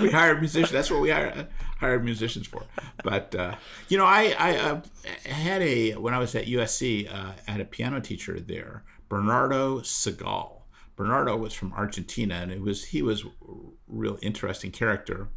we 0.00 0.10
hired 0.10 0.40
musicians. 0.40 0.72
That's 0.72 0.90
what 0.90 1.00
we 1.00 1.10
hired, 1.10 1.46
hired 1.78 2.04
musicians 2.04 2.46
for. 2.46 2.62
But 3.04 3.34
uh, 3.34 3.54
you 3.88 3.98
know, 3.98 4.06
I 4.06 4.34
I 4.38 4.56
uh, 4.56 4.80
had 5.24 5.62
a 5.62 5.92
when 5.92 6.14
I 6.14 6.18
was 6.18 6.34
at 6.34 6.46
USC, 6.46 7.12
uh, 7.12 7.32
I 7.46 7.50
had 7.50 7.60
a 7.60 7.64
piano 7.64 8.00
teacher 8.00 8.40
there, 8.40 8.84
Bernardo 9.08 9.80
Segall. 9.80 10.62
Bernardo 10.96 11.36
was 11.36 11.52
from 11.54 11.72
Argentina, 11.74 12.36
and 12.36 12.50
it 12.50 12.60
was 12.60 12.86
he 12.86 13.02
was 13.02 13.24
a 13.24 13.54
real 13.86 14.18
interesting 14.22 14.72
character. 14.72 15.28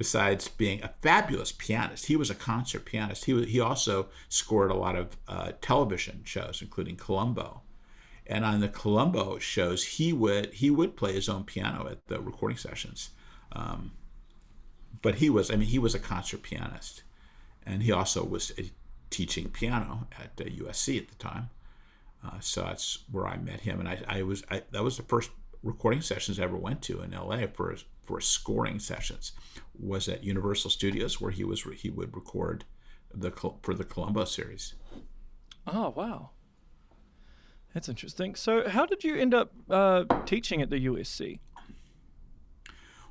Besides 0.00 0.48
being 0.48 0.82
a 0.82 0.94
fabulous 1.02 1.52
pianist, 1.52 2.06
he 2.06 2.16
was 2.16 2.30
a 2.30 2.34
concert 2.34 2.86
pianist. 2.86 3.26
He 3.26 3.44
he 3.44 3.60
also 3.60 4.08
scored 4.30 4.70
a 4.70 4.74
lot 4.84 4.96
of 4.96 5.16
uh, 5.28 5.52
television 5.60 6.22
shows, 6.24 6.62
including 6.62 6.96
Columbo 6.96 7.60
and 8.30 8.44
on 8.44 8.60
the 8.60 8.68
Columbo 8.68 9.38
shows, 9.38 9.82
he 9.82 10.12
would 10.12 10.54
he 10.54 10.70
would 10.70 10.96
play 10.96 11.12
his 11.12 11.28
own 11.28 11.42
piano 11.42 11.88
at 11.90 12.06
the 12.06 12.20
recording 12.20 12.56
sessions. 12.56 13.10
Um, 13.52 13.92
but 15.02 15.16
he 15.16 15.28
was, 15.28 15.50
I 15.50 15.56
mean, 15.56 15.68
he 15.68 15.80
was 15.80 15.96
a 15.96 15.98
concert 15.98 16.42
pianist, 16.42 17.02
and 17.66 17.82
he 17.82 17.90
also 17.90 18.24
was 18.24 18.52
teaching 19.10 19.48
piano 19.48 20.06
at 20.16 20.40
uh, 20.40 20.48
USC 20.48 20.98
at 20.98 21.08
the 21.08 21.16
time. 21.16 21.50
Uh, 22.24 22.38
so 22.38 22.62
that's 22.62 23.00
where 23.10 23.26
I 23.26 23.36
met 23.36 23.60
him, 23.60 23.80
and 23.80 23.88
I, 23.88 23.98
I 24.06 24.22
was 24.22 24.44
I, 24.48 24.62
that 24.70 24.84
was 24.84 24.96
the 24.96 25.02
first 25.02 25.30
recording 25.64 26.00
sessions 26.00 26.38
I 26.38 26.44
ever 26.44 26.56
went 26.56 26.82
to 26.82 27.02
in 27.02 27.10
LA 27.10 27.46
for 27.52 27.74
for 28.10 28.20
scoring 28.20 28.80
sessions 28.80 29.30
was 29.78 30.08
at 30.08 30.24
Universal 30.24 30.70
Studios 30.70 31.20
where 31.20 31.30
he 31.30 31.44
was 31.44 31.62
he 31.76 31.90
would 31.90 32.12
record 32.12 32.64
the 33.14 33.30
for 33.62 33.72
the 33.72 33.84
Columbo 33.84 34.24
series. 34.24 34.74
Oh 35.64 35.90
wow, 35.90 36.30
that's 37.72 37.88
interesting. 37.88 38.34
So, 38.34 38.68
how 38.68 38.84
did 38.84 39.04
you 39.04 39.14
end 39.14 39.32
up 39.32 39.52
uh, 39.70 40.04
teaching 40.26 40.60
at 40.60 40.70
the 40.70 40.86
USC? 40.86 41.38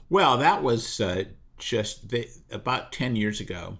Well, 0.09 0.37
that 0.37 0.63
was 0.63 0.99
uh, 0.99 1.23
just 1.57 2.09
they, 2.09 2.29
about 2.51 2.91
10 2.91 3.15
years 3.15 3.39
ago. 3.39 3.77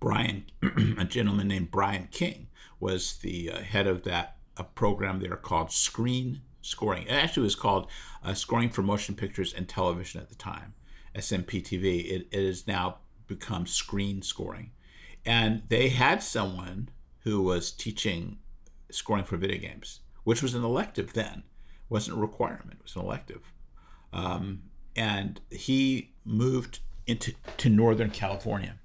Brian, 0.00 0.46
a 0.96 1.04
gentleman 1.04 1.48
named 1.48 1.70
Brian 1.70 2.08
King, 2.10 2.48
was 2.80 3.18
the 3.18 3.50
uh, 3.50 3.60
head 3.60 3.86
of 3.86 4.04
that 4.04 4.36
a 4.56 4.64
program 4.64 5.20
there 5.20 5.36
called 5.36 5.70
Screen 5.70 6.40
Scoring. 6.68 7.04
It 7.04 7.12
actually 7.12 7.44
was 7.44 7.54
called 7.54 7.88
uh, 8.22 8.34
Scoring 8.34 8.70
for 8.70 8.82
Motion 8.82 9.14
Pictures 9.14 9.52
and 9.52 9.68
Television 9.68 10.20
at 10.20 10.28
the 10.28 10.34
time, 10.34 10.74
SMPTV. 11.14 12.10
It, 12.10 12.28
it 12.30 12.46
has 12.46 12.66
now 12.66 12.98
become 13.26 13.66
Screen 13.66 14.22
Scoring. 14.22 14.70
And 15.24 15.62
they 15.68 15.88
had 15.88 16.22
someone 16.22 16.88
who 17.20 17.42
was 17.42 17.70
teaching 17.70 18.38
scoring 18.90 19.24
for 19.24 19.36
video 19.36 19.58
games, 19.58 20.00
which 20.24 20.42
was 20.42 20.54
an 20.54 20.64
elective 20.64 21.12
then. 21.12 21.42
It 21.46 21.90
wasn't 21.90 22.16
a 22.16 22.20
requirement, 22.20 22.72
it 22.72 22.82
was 22.82 22.96
an 22.96 23.02
elective. 23.02 23.52
Um, 24.12 24.62
and 24.96 25.40
he 25.50 26.12
moved 26.24 26.80
into 27.06 27.34
to 27.58 27.68
Northern 27.68 28.10
California, 28.10 28.76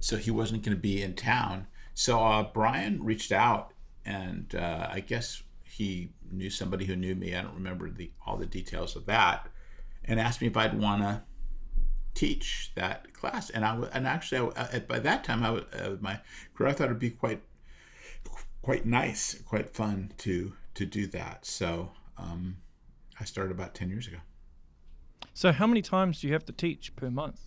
so 0.00 0.16
he 0.16 0.30
wasn't 0.30 0.62
going 0.62 0.76
to 0.76 0.80
be 0.80 1.02
in 1.02 1.14
town. 1.14 1.66
So 1.94 2.20
uh, 2.20 2.42
Brian 2.42 3.02
reached 3.02 3.32
out, 3.32 3.72
and 4.04 4.54
uh, 4.54 4.88
I 4.90 5.00
guess 5.00 5.42
he 5.76 6.10
knew 6.30 6.50
somebody 6.50 6.84
who 6.84 6.94
knew 6.94 7.16
me. 7.16 7.34
I 7.34 7.42
don't 7.42 7.54
remember 7.54 7.90
the 7.90 8.12
all 8.24 8.36
the 8.36 8.46
details 8.46 8.94
of 8.94 9.06
that, 9.06 9.48
and 10.04 10.20
asked 10.20 10.40
me 10.40 10.46
if 10.46 10.56
I'd 10.56 10.78
want 10.78 11.02
to 11.02 11.22
teach 12.14 12.70
that 12.76 13.12
class. 13.12 13.50
And 13.50 13.64
I 13.64 13.76
and 13.92 14.06
actually 14.06 14.52
I, 14.56 14.78
by 14.78 15.00
that 15.00 15.24
time 15.24 15.42
I 15.42 15.50
was 15.50 15.64
uh, 15.72 15.96
my 16.00 16.20
career 16.54 16.70
I 16.70 16.72
thought 16.74 16.84
it'd 16.84 16.98
be 17.00 17.10
quite 17.10 17.42
quite 18.62 18.86
nice, 18.86 19.42
quite 19.42 19.68
fun 19.70 20.12
to 20.18 20.52
to 20.74 20.86
do 20.86 21.08
that. 21.08 21.44
So 21.44 21.90
um, 22.16 22.58
I 23.18 23.24
started 23.24 23.50
about 23.50 23.74
ten 23.74 23.90
years 23.90 24.06
ago. 24.06 24.18
So 25.32 25.50
how 25.50 25.66
many 25.66 25.82
times 25.82 26.20
do 26.20 26.28
you 26.28 26.34
have 26.34 26.44
to 26.44 26.52
teach 26.52 26.94
per 26.94 27.10
month? 27.10 27.40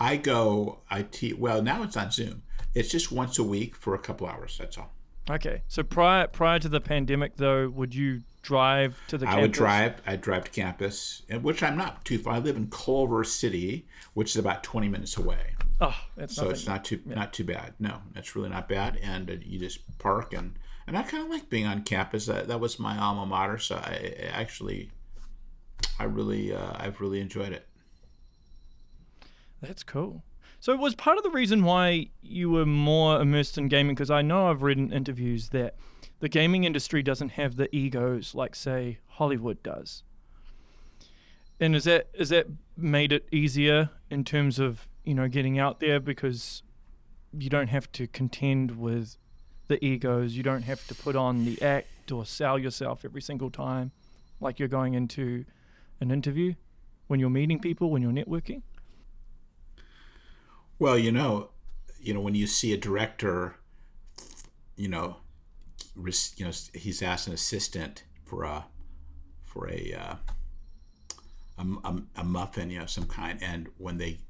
I 0.00 0.16
go. 0.16 0.80
I 0.90 1.02
teach. 1.02 1.36
Well, 1.36 1.62
now 1.62 1.84
it's 1.84 1.96
on 1.96 2.10
Zoom. 2.10 2.42
It's 2.74 2.90
just 2.90 3.12
once 3.12 3.38
a 3.38 3.44
week 3.44 3.76
for 3.76 3.94
a 3.94 3.98
couple 3.98 4.26
hours. 4.26 4.56
That's 4.58 4.76
all. 4.76 4.92
Okay. 5.28 5.62
So 5.68 5.82
prior 5.82 6.26
prior 6.26 6.58
to 6.58 6.68
the 6.68 6.80
pandemic, 6.80 7.36
though, 7.36 7.68
would 7.68 7.94
you 7.94 8.22
drive 8.42 8.98
to 9.08 9.18
the? 9.18 9.26
I 9.26 9.30
campus? 9.30 9.42
would 9.42 9.52
drive. 9.52 10.02
I 10.06 10.16
drive 10.16 10.44
to 10.44 10.50
campus, 10.50 11.22
which 11.40 11.62
I'm 11.62 11.76
not 11.76 12.04
too 12.04 12.18
far. 12.18 12.34
I 12.34 12.38
live 12.38 12.56
in 12.56 12.68
Culver 12.70 13.24
City, 13.24 13.86
which 14.14 14.30
is 14.30 14.36
about 14.36 14.62
20 14.62 14.88
minutes 14.88 15.16
away. 15.16 15.54
Oh, 15.80 15.96
that's 16.16 16.34
so 16.34 16.42
nothing. 16.42 16.56
it's 16.56 16.66
not 16.66 16.84
too 16.84 17.00
not 17.04 17.32
too 17.32 17.44
bad. 17.44 17.74
No, 17.78 17.98
that's 18.12 18.34
really 18.34 18.48
not 18.50 18.68
bad. 18.68 18.98
And 19.02 19.30
uh, 19.30 19.34
you 19.44 19.58
just 19.58 19.80
park 19.98 20.32
and 20.32 20.58
and 20.90 20.98
I 20.98 21.02
kind 21.02 21.22
of 21.22 21.30
like 21.30 21.48
being 21.48 21.66
on 21.66 21.82
campus. 21.82 22.26
That, 22.26 22.48
that 22.48 22.58
was 22.58 22.80
my 22.80 22.98
alma 22.98 23.24
mater, 23.24 23.58
so 23.58 23.76
I, 23.76 24.14
I 24.20 24.26
actually, 24.32 24.90
I 26.00 26.04
really, 26.04 26.52
uh, 26.52 26.72
I've 26.74 27.00
really 27.00 27.20
enjoyed 27.20 27.52
it. 27.52 27.64
That's 29.62 29.84
cool. 29.84 30.24
So 30.60 30.72
it 30.74 30.78
was 30.78 30.94
part 30.94 31.16
of 31.16 31.24
the 31.24 31.30
reason 31.30 31.64
why 31.64 32.10
you 32.20 32.50
were 32.50 32.66
more 32.66 33.20
immersed 33.20 33.56
in 33.56 33.68
gaming 33.68 33.94
because 33.94 34.10
I 34.10 34.20
know 34.20 34.50
I've 34.50 34.62
read 34.62 34.76
in 34.76 34.92
interviews 34.92 35.48
that 35.48 35.74
the 36.20 36.28
gaming 36.28 36.64
industry 36.64 37.02
doesn't 37.02 37.30
have 37.30 37.56
the 37.56 37.74
egos 37.74 38.34
like 38.34 38.54
say 38.54 38.98
Hollywood 39.06 39.62
does. 39.62 40.02
And 41.58 41.74
is 41.74 41.84
that 41.84 42.08
is 42.12 42.28
that 42.28 42.46
made 42.76 43.10
it 43.10 43.26
easier 43.32 43.88
in 44.10 44.22
terms 44.22 44.58
of, 44.58 44.86
you 45.02 45.14
know, 45.14 45.28
getting 45.28 45.58
out 45.58 45.80
there 45.80 45.98
because 45.98 46.62
you 47.32 47.48
don't 47.48 47.68
have 47.68 47.90
to 47.92 48.06
contend 48.06 48.78
with 48.78 49.16
the 49.68 49.82
egos, 49.82 50.34
you 50.34 50.42
don't 50.42 50.62
have 50.62 50.86
to 50.88 50.94
put 50.94 51.16
on 51.16 51.46
the 51.46 51.60
act 51.62 52.12
or 52.12 52.26
sell 52.26 52.58
yourself 52.58 53.02
every 53.04 53.22
single 53.22 53.50
time 53.50 53.92
like 54.40 54.58
you're 54.58 54.68
going 54.68 54.92
into 54.92 55.46
an 56.00 56.10
interview 56.10 56.52
when 57.06 57.18
you're 57.18 57.30
meeting 57.30 57.60
people, 57.60 57.90
when 57.90 58.02
you're 58.02 58.12
networking? 58.12 58.62
Well, 60.80 60.98
you 60.98 61.12
know, 61.12 61.50
you 62.00 62.14
know 62.14 62.20
when 62.20 62.34
you 62.34 62.46
see 62.46 62.72
a 62.72 62.78
director, 62.78 63.56
you 64.76 64.88
know, 64.88 65.16
you 65.94 66.46
know 66.46 66.52
he's 66.72 67.02
asked 67.02 67.26
an 67.26 67.34
assistant 67.34 68.04
for 68.24 68.44
a 68.44 68.64
for 69.44 69.68
a 69.68 69.92
uh, 69.92 70.14
a, 71.58 71.66
a, 71.84 72.02
a, 72.16 72.24
muffin, 72.24 72.70
you 72.70 72.78
know, 72.78 72.86
some 72.86 73.04
kind, 73.04 73.38
and 73.42 73.68
when 73.76 73.98
they 73.98 74.20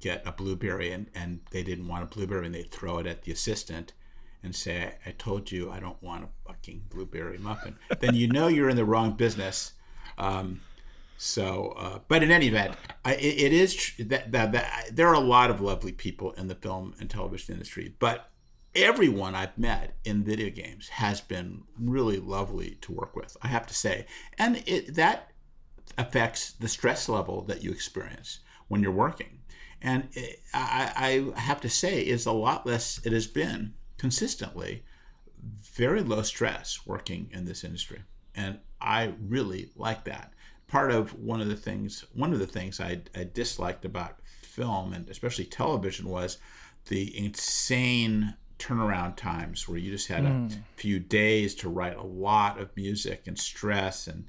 get 0.00 0.22
a 0.24 0.32
blueberry 0.32 0.90
and, 0.90 1.10
and 1.14 1.40
they 1.50 1.62
didn't 1.62 1.86
want 1.86 2.02
a 2.02 2.06
blueberry 2.06 2.46
and 2.46 2.54
they 2.54 2.62
throw 2.62 2.96
it 2.96 3.06
at 3.06 3.24
the 3.24 3.32
assistant 3.32 3.92
and 4.42 4.56
say, 4.56 4.94
I, 5.04 5.10
I 5.10 5.12
told 5.12 5.52
you 5.52 5.70
I 5.70 5.80
don't 5.80 6.02
want 6.02 6.24
a 6.24 6.28
fucking 6.46 6.84
blueberry 6.88 7.36
muffin, 7.36 7.76
then 8.00 8.14
you 8.14 8.28
know 8.28 8.48
you're 8.48 8.70
in 8.70 8.76
the 8.76 8.86
wrong 8.86 9.12
business. 9.12 9.74
Um, 10.16 10.62
so, 11.16 11.74
uh, 11.76 11.98
but 12.08 12.22
in 12.22 12.30
any 12.30 12.48
event, 12.48 12.74
I, 13.04 13.14
it, 13.14 13.40
it 13.40 13.52
is 13.52 13.74
tr- 13.74 14.02
that, 14.04 14.32
that, 14.32 14.52
that 14.52 14.90
there 14.92 15.08
are 15.08 15.14
a 15.14 15.20
lot 15.20 15.50
of 15.50 15.60
lovely 15.60 15.92
people 15.92 16.32
in 16.32 16.48
the 16.48 16.54
film 16.54 16.94
and 16.98 17.08
television 17.08 17.54
industry, 17.54 17.94
but 17.98 18.30
everyone 18.74 19.34
I've 19.34 19.56
met 19.56 19.96
in 20.04 20.24
video 20.24 20.50
games 20.50 20.88
has 20.88 21.20
been 21.20 21.62
really 21.78 22.18
lovely 22.18 22.78
to 22.82 22.92
work 22.92 23.14
with. 23.14 23.36
I 23.42 23.48
have 23.48 23.66
to 23.68 23.74
say, 23.74 24.06
and 24.38 24.62
it, 24.66 24.94
that 24.96 25.30
affects 25.96 26.52
the 26.52 26.68
stress 26.68 27.08
level 27.08 27.42
that 27.42 27.62
you 27.62 27.70
experience 27.70 28.40
when 28.68 28.82
you're 28.82 28.92
working. 28.92 29.40
And 29.80 30.08
it, 30.12 30.40
I, 30.52 31.30
I 31.36 31.40
have 31.40 31.60
to 31.60 31.68
say, 31.68 32.00
is 32.00 32.26
a 32.26 32.32
lot 32.32 32.66
less. 32.66 33.00
It 33.04 33.12
has 33.12 33.26
been 33.26 33.74
consistently 33.98 34.82
very 35.74 36.02
low 36.02 36.22
stress 36.22 36.86
working 36.86 37.28
in 37.32 37.44
this 37.44 37.62
industry, 37.62 38.02
and 38.34 38.58
I 38.80 39.12
really 39.20 39.70
like 39.76 40.04
that 40.04 40.33
part 40.66 40.90
of 40.90 41.14
one 41.18 41.40
of 41.40 41.48
the 41.48 41.56
things 41.56 42.04
one 42.14 42.32
of 42.32 42.38
the 42.38 42.46
things 42.46 42.80
I, 42.80 43.00
I 43.14 43.28
disliked 43.32 43.84
about 43.84 44.18
film 44.24 44.92
and 44.92 45.08
especially 45.08 45.44
television 45.44 46.08
was 46.08 46.38
the 46.86 47.16
insane 47.16 48.34
turnaround 48.58 49.16
times 49.16 49.68
where 49.68 49.78
you 49.78 49.90
just 49.90 50.08
had 50.08 50.24
mm. 50.24 50.52
a 50.52 50.62
few 50.76 50.98
days 50.98 51.54
to 51.56 51.68
write 51.68 51.96
a 51.96 52.02
lot 52.02 52.60
of 52.60 52.74
music 52.76 53.24
and 53.26 53.38
stress 53.38 54.06
and 54.06 54.26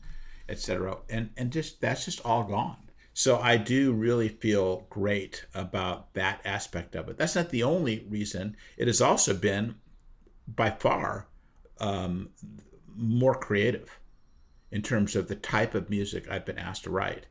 etc 0.50 0.98
and 1.10 1.30
and 1.38 1.52
just 1.52 1.82
that's 1.82 2.06
just 2.06 2.26
all 2.26 2.43
gone. 2.43 2.78
So 3.13 3.39
i 3.39 3.56
do 3.56 3.93
really 3.93 4.28
feel 4.28 4.88
great 4.89 5.45
about 5.54 6.13
that 6.15 6.41
aspect 6.43 6.95
of 6.95 7.08
it. 7.08 7.17
That's 7.17 7.36
not 7.36 7.50
the 7.50 7.63
only 7.63 8.06
reason. 8.10 8.58
It 8.78 8.88
has 8.88 9.02
also 9.02 9.34
been 9.34 9.76
by 10.48 10.71
far 10.71 11.28
um, 11.80 12.30
more 12.95 13.36
creative 13.36 14.00
in 14.75 14.81
terms 14.81 15.15
of 15.15 15.29
the 15.29 15.35
type 15.35 15.73
of 15.73 15.89
music 15.89 16.29
I've 16.29 16.45
been 16.45 16.59
asked 16.59 16.83
to 16.83 16.89
write. 16.89 17.27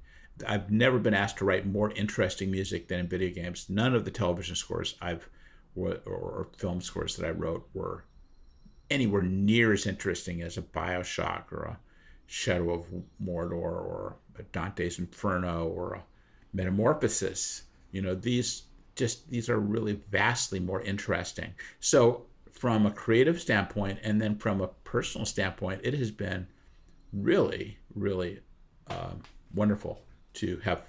I've 0.48 0.70
never 0.70 0.98
been 0.98 1.12
asked 1.12 1.36
to 1.38 1.44
write 1.44 1.66
more 1.66 1.90
interesting 1.90 2.50
music 2.50 2.88
than 2.88 3.00
in 3.00 3.06
video 3.06 3.34
games. 3.34 3.66
None 3.68 3.94
of 3.94 4.06
the 4.06 4.10
television 4.10 4.56
scores 4.56 4.94
I've 5.02 5.28
or, 5.76 5.98
or 6.06 6.48
film 6.56 6.80
scores 6.80 7.16
that 7.16 7.26
I 7.26 7.32
wrote 7.32 7.68
were 7.74 8.06
anywhere 8.88 9.20
near 9.20 9.74
as 9.74 9.84
interesting 9.84 10.40
as 10.40 10.56
a 10.56 10.62
Bioshock 10.62 11.52
or 11.52 11.64
a 11.64 11.78
Shadow 12.26 12.72
of 12.72 12.86
Mordor 13.22 13.52
or 13.52 14.16
a 14.38 14.42
Dante's 14.44 14.98
Inferno 14.98 15.66
or 15.66 15.92
a 15.96 16.02
Metamorphosis. 16.54 17.64
You 17.92 18.00
know, 18.00 18.14
these 18.14 18.62
just 18.96 19.28
these 19.28 19.50
are 19.50 19.60
really 19.60 20.00
vastly 20.10 20.60
more 20.60 20.80
interesting. 20.80 21.52
So 21.78 22.24
from 22.50 22.86
a 22.86 22.90
creative 22.90 23.38
standpoint 23.38 23.98
and 24.02 24.18
then 24.18 24.38
from 24.38 24.62
a 24.62 24.68
personal 24.68 25.26
standpoint, 25.26 25.82
it 25.84 25.92
has 25.92 26.10
been 26.10 26.46
really, 27.14 27.78
really 27.94 28.40
uh, 28.88 29.12
wonderful 29.54 30.02
to 30.34 30.58
have 30.64 30.82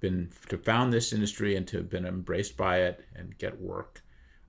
been 0.00 0.30
to 0.48 0.58
found 0.58 0.92
this 0.92 1.12
industry 1.12 1.56
and 1.56 1.66
to 1.68 1.78
have 1.78 1.90
been 1.90 2.06
embraced 2.06 2.56
by 2.56 2.78
it 2.80 3.04
and 3.14 3.36
get 3.38 3.60
work. 3.60 4.02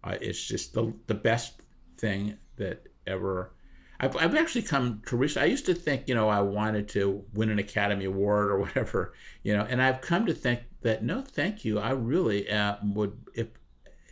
Uh, 0.04 0.16
it's 0.22 0.44
just 0.44 0.74
the 0.74 0.94
the 1.08 1.14
best 1.14 1.62
thing 1.98 2.38
that 2.58 2.88
ever. 3.08 3.54
I've, 3.98 4.18
I've 4.18 4.36
actually 4.36 4.64
come 4.64 5.02
to 5.06 5.16
reach. 5.16 5.38
I 5.38 5.46
used 5.46 5.66
to 5.68 5.74
think, 5.74 6.10
you 6.10 6.16
know, 6.16 6.28
I 6.28 6.42
wanted 6.42 6.90
to 6.90 7.24
win 7.34 7.50
an 7.50 7.60
Academy 7.60 8.04
Award 8.04 8.52
or 8.52 8.60
whatever, 8.60 9.14
you 9.42 9.56
know, 9.56 9.66
and 9.70 9.82
I've 9.82 10.02
come 10.02 10.26
to 10.26 10.34
think 10.34 10.62
that 10.82 11.04
no, 11.04 11.22
thank 11.22 11.64
you. 11.64 11.80
I 11.80 11.92
really 11.92 12.52
uh, 12.52 12.76
would 12.84 13.18
if 13.34 13.48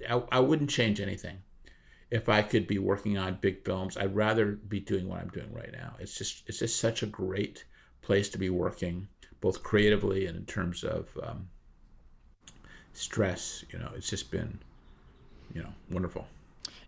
I, 0.10 0.24
I 0.32 0.40
wouldn't 0.40 0.70
change 0.70 1.00
anything 1.02 1.40
if 2.14 2.30
I 2.30 2.44
could 2.44 2.68
be 2.68 2.78
working 2.78 3.18
on 3.18 3.40
big 3.42 3.66
films, 3.66 3.98
I'd 3.98 4.16
rather 4.16 4.52
be 4.52 4.80
doing 4.80 5.10
what 5.10 5.20
I'm 5.20 5.30
doing 5.30 5.52
right 5.52 5.72
now. 5.72 5.96
It's 6.00 6.16
just 6.16 6.44
it's 6.46 6.60
just 6.60 6.80
such 6.80 7.02
a 7.02 7.08
great 7.08 7.66
place 8.04 8.30
to 8.30 8.38
be 8.38 8.52
working, 8.52 9.08
both 9.42 9.64
creatively 9.64 10.28
and 10.28 10.38
in 10.38 10.46
terms 10.46 10.84
of 10.84 11.10
um, 11.24 11.50
stress. 12.94 13.66
You 13.74 13.80
know, 13.80 13.90
it's 13.96 14.12
just 14.12 14.30
been 14.30 14.60
you 15.56 15.64
know 15.64 15.74
wonderful. 15.90 16.28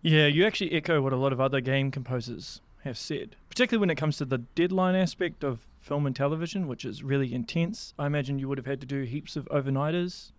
Yeah, 0.00 0.28
you 0.28 0.46
actually 0.46 0.70
echo 0.72 1.02
what 1.02 1.12
a 1.12 1.16
lot 1.16 1.32
of 1.32 1.40
other 1.40 1.60
game 1.60 1.90
composers 1.90 2.60
have 2.84 2.96
said, 2.96 3.34
particularly 3.48 3.80
when 3.80 3.90
it 3.90 3.96
comes 3.96 4.18
to 4.18 4.24
the 4.24 4.38
deadline 4.38 4.94
aspect 4.94 5.42
of 5.42 5.58
film 5.80 6.06
and 6.06 6.14
television, 6.14 6.68
which 6.68 6.84
is 6.84 7.02
really 7.02 7.34
intense. 7.34 7.94
I 7.98 8.06
imagine 8.06 8.38
you 8.38 8.48
would 8.48 8.58
have 8.58 8.66
had 8.66 8.80
to 8.80 8.86
do 8.86 9.02
heaps 9.02 9.34
of 9.34 9.46
overnighters 9.46 10.30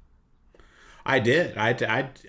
I 1.08 1.20
did. 1.20 1.58
I, 1.58 1.70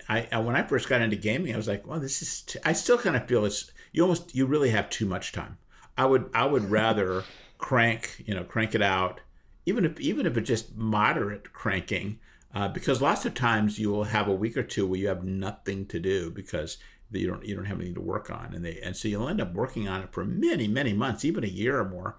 I, 0.07 0.27
I, 0.31 0.39
when 0.39 0.55
I 0.55 0.63
first 0.63 0.87
got 0.87 1.01
into 1.01 1.17
gaming, 1.17 1.53
I 1.53 1.57
was 1.57 1.67
like, 1.67 1.85
well, 1.85 1.99
this 1.99 2.21
is. 2.21 2.41
T-. 2.43 2.59
I 2.63 2.71
still 2.71 2.97
kind 2.97 3.17
of 3.17 3.27
feel 3.27 3.43
it's 3.43 3.71
you 3.91 4.01
almost 4.03 4.33
you 4.33 4.45
really 4.45 4.69
have 4.69 4.89
too 4.89 5.05
much 5.05 5.33
time. 5.33 5.57
I 5.97 6.05
would 6.05 6.29
I 6.33 6.45
would 6.45 6.63
rather 6.71 7.25
crank 7.57 8.23
you 8.25 8.33
know 8.33 8.45
crank 8.45 8.73
it 8.73 8.81
out, 8.81 9.19
even 9.65 9.83
if 9.83 9.99
even 9.99 10.25
if 10.25 10.37
it's 10.37 10.47
just 10.47 10.77
moderate 10.77 11.51
cranking, 11.51 12.19
uh, 12.55 12.69
because 12.69 13.01
lots 13.01 13.25
of 13.25 13.33
times 13.33 13.79
you 13.79 13.89
will 13.89 14.05
have 14.05 14.29
a 14.29 14.33
week 14.33 14.55
or 14.55 14.63
two 14.63 14.87
where 14.87 14.99
you 14.99 15.09
have 15.09 15.25
nothing 15.25 15.85
to 15.87 15.99
do 15.99 16.31
because 16.31 16.77
you 17.11 17.27
don't 17.27 17.43
you 17.43 17.57
don't 17.57 17.65
have 17.65 17.79
anything 17.79 17.95
to 17.95 18.01
work 18.01 18.31
on, 18.31 18.53
and 18.53 18.63
they 18.63 18.79
and 18.79 18.95
so 18.95 19.09
you'll 19.09 19.27
end 19.27 19.41
up 19.41 19.53
working 19.53 19.89
on 19.89 20.01
it 20.03 20.13
for 20.13 20.23
many 20.23 20.69
many 20.69 20.93
months, 20.93 21.25
even 21.25 21.43
a 21.43 21.47
year 21.47 21.77
or 21.79 21.89
more. 21.89 22.17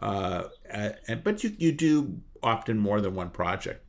Uh, 0.00 0.44
and, 0.70 1.22
but 1.22 1.44
you 1.44 1.54
you 1.58 1.70
do 1.70 2.22
often 2.42 2.78
more 2.78 3.02
than 3.02 3.14
one 3.14 3.28
project. 3.28 3.84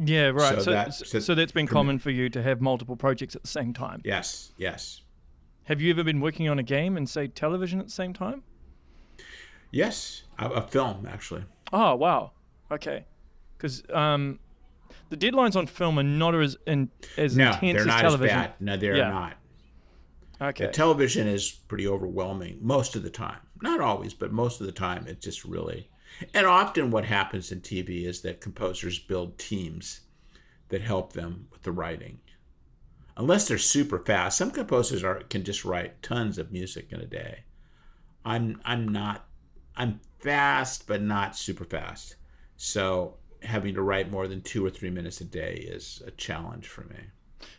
Yeah, 0.00 0.28
right. 0.28 0.54
So, 0.54 0.60
so, 0.60 0.70
that, 0.70 0.94
so, 0.94 1.18
so 1.18 1.34
that's 1.34 1.50
been 1.52 1.66
common 1.66 1.98
for 1.98 2.10
you 2.10 2.28
to 2.30 2.40
have 2.42 2.60
multiple 2.60 2.94
projects 2.94 3.34
at 3.34 3.42
the 3.42 3.48
same 3.48 3.72
time. 3.72 4.00
Yes, 4.04 4.52
yes. 4.56 5.02
Have 5.64 5.80
you 5.80 5.90
ever 5.90 6.04
been 6.04 6.20
working 6.20 6.48
on 6.48 6.58
a 6.58 6.62
game 6.62 6.96
and 6.96 7.08
say 7.08 7.26
television 7.26 7.80
at 7.80 7.86
the 7.86 7.92
same 7.92 8.12
time? 8.12 8.42
Yes, 9.70 10.22
a, 10.38 10.48
a 10.48 10.62
film 10.62 11.06
actually. 11.10 11.44
Oh 11.72 11.94
wow! 11.96 12.30
Okay, 12.70 13.04
because 13.56 13.82
um, 13.92 14.38
the 15.10 15.16
deadlines 15.16 15.56
on 15.56 15.66
film 15.66 15.98
are 15.98 16.02
not 16.04 16.34
as 16.34 16.56
in, 16.66 16.90
as 17.18 17.36
no, 17.36 17.48
intense 17.48 17.60
they're 17.60 17.80
as 17.80 17.86
not 17.86 18.00
television. 18.00 18.38
as 18.38 18.46
bad. 18.46 18.54
No, 18.60 18.76
they're 18.76 18.96
Yeah. 18.96 19.10
not. 19.10 19.34
Okay. 20.40 20.66
The 20.66 20.72
television 20.72 21.26
is 21.26 21.50
pretty 21.50 21.88
overwhelming 21.88 22.58
most 22.62 22.94
of 22.94 23.02
the 23.02 23.10
time. 23.10 23.40
Not 23.60 23.80
always, 23.80 24.14
but 24.14 24.32
most 24.32 24.60
of 24.60 24.66
the 24.66 24.72
time, 24.72 25.06
it 25.08 25.20
just 25.20 25.44
really. 25.44 25.90
And 26.34 26.46
often, 26.46 26.90
what 26.90 27.04
happens 27.04 27.52
in 27.52 27.60
TV 27.60 28.04
is 28.04 28.22
that 28.22 28.40
composers 28.40 28.98
build 28.98 29.38
teams 29.38 30.00
that 30.68 30.82
help 30.82 31.12
them 31.12 31.48
with 31.52 31.62
the 31.62 31.72
writing. 31.72 32.20
Unless 33.16 33.48
they're 33.48 33.58
super 33.58 33.98
fast, 33.98 34.38
some 34.38 34.50
composers 34.50 35.02
are 35.02 35.22
can 35.24 35.44
just 35.44 35.64
write 35.64 36.02
tons 36.02 36.38
of 36.38 36.52
music 36.52 36.88
in 36.90 37.00
a 37.00 37.06
day. 37.06 37.44
I'm 38.24 38.60
I'm 38.64 38.88
not 38.88 39.26
I'm 39.76 40.00
fast, 40.18 40.86
but 40.86 41.02
not 41.02 41.36
super 41.36 41.64
fast. 41.64 42.16
So 42.56 43.16
having 43.42 43.74
to 43.74 43.82
write 43.82 44.10
more 44.10 44.26
than 44.26 44.42
two 44.42 44.64
or 44.64 44.70
three 44.70 44.90
minutes 44.90 45.20
a 45.20 45.24
day 45.24 45.54
is 45.54 46.02
a 46.06 46.10
challenge 46.12 46.66
for 46.66 46.82
me. 46.82 46.96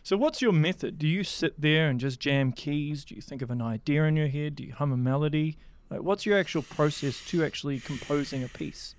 So, 0.02 0.16
what's 0.16 0.42
your 0.42 0.52
method? 0.52 0.98
Do 0.98 1.08
you 1.08 1.24
sit 1.24 1.60
there 1.60 1.88
and 1.88 1.98
just 1.98 2.20
jam 2.20 2.52
keys? 2.52 3.04
Do 3.04 3.14
you 3.14 3.22
think 3.22 3.40
of 3.42 3.50
an 3.50 3.62
idea 3.62 4.04
in 4.04 4.16
your 4.16 4.28
head? 4.28 4.56
Do 4.56 4.64
you 4.64 4.74
hum 4.74 4.92
a 4.92 4.96
melody? 4.96 5.56
Like, 5.90 6.02
what's 6.02 6.24
your 6.24 6.38
actual 6.38 6.62
process 6.62 7.20
to 7.26 7.44
actually 7.44 7.80
composing 7.80 8.44
a 8.44 8.48
piece? 8.48 8.94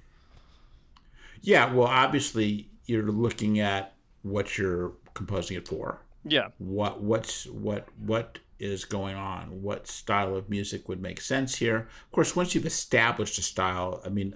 Yeah, 1.41 1.73
well, 1.73 1.87
obviously 1.87 2.69
you're 2.85 3.11
looking 3.11 3.59
at 3.59 3.95
what 4.23 4.57
you're 4.57 4.91
composing 5.13 5.57
it 5.57 5.67
for. 5.67 6.01
Yeah. 6.23 6.49
What 6.59 7.01
what's 7.01 7.47
what 7.47 7.87
what 7.97 8.39
is 8.59 8.85
going 8.85 9.15
on? 9.15 9.63
What 9.63 9.87
style 9.87 10.35
of 10.35 10.49
music 10.49 10.87
would 10.87 11.01
make 11.01 11.19
sense 11.19 11.55
here? 11.55 11.87
Of 12.05 12.11
course, 12.11 12.35
once 12.35 12.53
you've 12.53 12.65
established 12.65 13.39
a 13.39 13.41
style, 13.41 14.01
I 14.05 14.09
mean, 14.09 14.35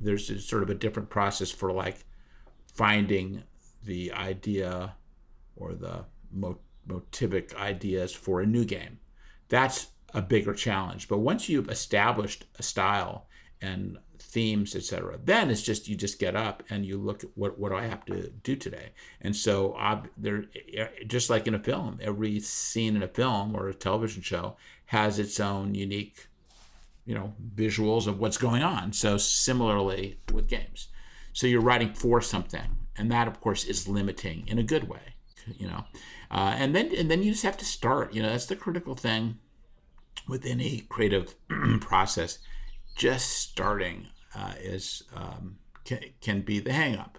there's 0.00 0.28
a, 0.30 0.40
sort 0.40 0.64
of 0.64 0.70
a 0.70 0.74
different 0.74 1.10
process 1.10 1.50
for 1.52 1.70
like 1.70 2.04
finding 2.74 3.44
the 3.84 4.12
idea 4.12 4.94
or 5.54 5.74
the 5.74 6.04
mo- 6.32 6.58
motivic 6.88 7.54
ideas 7.54 8.12
for 8.12 8.40
a 8.40 8.46
new 8.46 8.64
game. 8.64 8.98
That's 9.48 9.88
a 10.14 10.22
bigger 10.22 10.54
challenge. 10.54 11.08
But 11.08 11.18
once 11.18 11.48
you've 11.48 11.68
established 11.68 12.46
a 12.58 12.62
style 12.62 13.26
and 13.60 13.98
themes, 14.18 14.74
etc., 14.74 15.18
then 15.22 15.50
it's 15.50 15.62
just 15.62 15.88
you 15.88 15.96
just 15.96 16.18
get 16.18 16.36
up 16.36 16.62
and 16.70 16.86
you 16.86 16.98
look 16.98 17.24
at 17.24 17.30
what 17.34 17.58
what 17.58 17.70
do 17.70 17.76
I 17.76 17.86
have 17.86 18.04
to 18.06 18.30
do 18.42 18.56
today. 18.56 18.90
And 19.20 19.34
so 19.34 19.74
ob- 19.74 20.08
there, 20.16 20.46
just 21.06 21.30
like 21.30 21.46
in 21.46 21.54
a 21.54 21.58
film, 21.58 21.98
every 22.00 22.40
scene 22.40 22.96
in 22.96 23.02
a 23.02 23.08
film 23.08 23.54
or 23.54 23.68
a 23.68 23.74
television 23.74 24.22
show 24.22 24.56
has 24.86 25.18
its 25.18 25.38
own 25.40 25.74
unique, 25.74 26.28
you 27.06 27.14
know, 27.14 27.34
visuals 27.54 28.06
of 28.06 28.18
what's 28.18 28.38
going 28.38 28.62
on. 28.62 28.92
So 28.92 29.16
similarly 29.16 30.18
with 30.32 30.48
games, 30.48 30.88
so 31.32 31.46
you're 31.46 31.60
writing 31.60 31.92
for 31.92 32.20
something, 32.20 32.76
and 32.96 33.10
that 33.10 33.28
of 33.28 33.40
course 33.40 33.64
is 33.64 33.88
limiting 33.88 34.46
in 34.46 34.58
a 34.58 34.62
good 34.62 34.88
way, 34.88 35.14
you 35.58 35.66
know. 35.66 35.84
Uh, 36.30 36.54
and 36.56 36.74
then 36.74 36.94
and 36.96 37.10
then 37.10 37.22
you 37.22 37.32
just 37.32 37.44
have 37.44 37.58
to 37.58 37.64
start. 37.64 38.14
You 38.14 38.22
know, 38.22 38.30
that's 38.30 38.46
the 38.46 38.56
critical 38.56 38.94
thing 38.94 39.38
with 40.28 40.46
any 40.46 40.80
creative 40.88 41.34
process. 41.80 42.38
Just 42.96 43.30
starting 43.30 44.08
uh, 44.34 44.54
is 44.60 45.02
um, 45.14 45.58
can, 45.84 46.00
can 46.20 46.42
be 46.42 46.60
the 46.60 46.72
hang 46.72 46.96
up, 46.96 47.18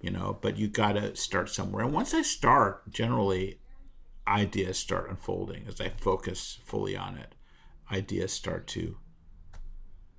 you 0.00 0.10
know. 0.10 0.38
But 0.40 0.58
you 0.58 0.68
got 0.68 0.92
to 0.92 1.16
start 1.16 1.48
somewhere. 1.48 1.84
And 1.84 1.92
once 1.92 2.12
I 2.14 2.22
start, 2.22 2.90
generally, 2.90 3.58
ideas 4.26 4.78
start 4.78 5.10
unfolding 5.10 5.64
as 5.66 5.80
I 5.80 5.88
focus 5.88 6.58
fully 6.64 6.96
on 6.96 7.16
it. 7.16 7.34
Ideas 7.90 8.32
start 8.32 8.66
to 8.68 8.96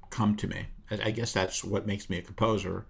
come 0.09 0.35
to 0.37 0.47
me. 0.47 0.67
I 0.91 1.11
guess 1.11 1.33
that's 1.33 1.63
what 1.63 1.87
makes 1.87 2.09
me 2.09 2.17
a 2.17 2.21
composer. 2.21 2.85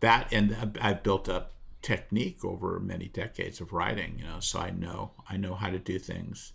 That 0.00 0.32
and 0.32 0.76
I've 0.80 1.02
built 1.02 1.28
up 1.28 1.52
technique 1.82 2.44
over 2.44 2.80
many 2.80 3.08
decades 3.08 3.60
of 3.60 3.72
writing, 3.72 4.16
you 4.18 4.24
know, 4.24 4.40
so 4.40 4.58
I 4.58 4.70
know 4.70 5.12
I 5.28 5.36
know 5.36 5.54
how 5.54 5.70
to 5.70 5.78
do 5.78 5.98
things. 5.98 6.52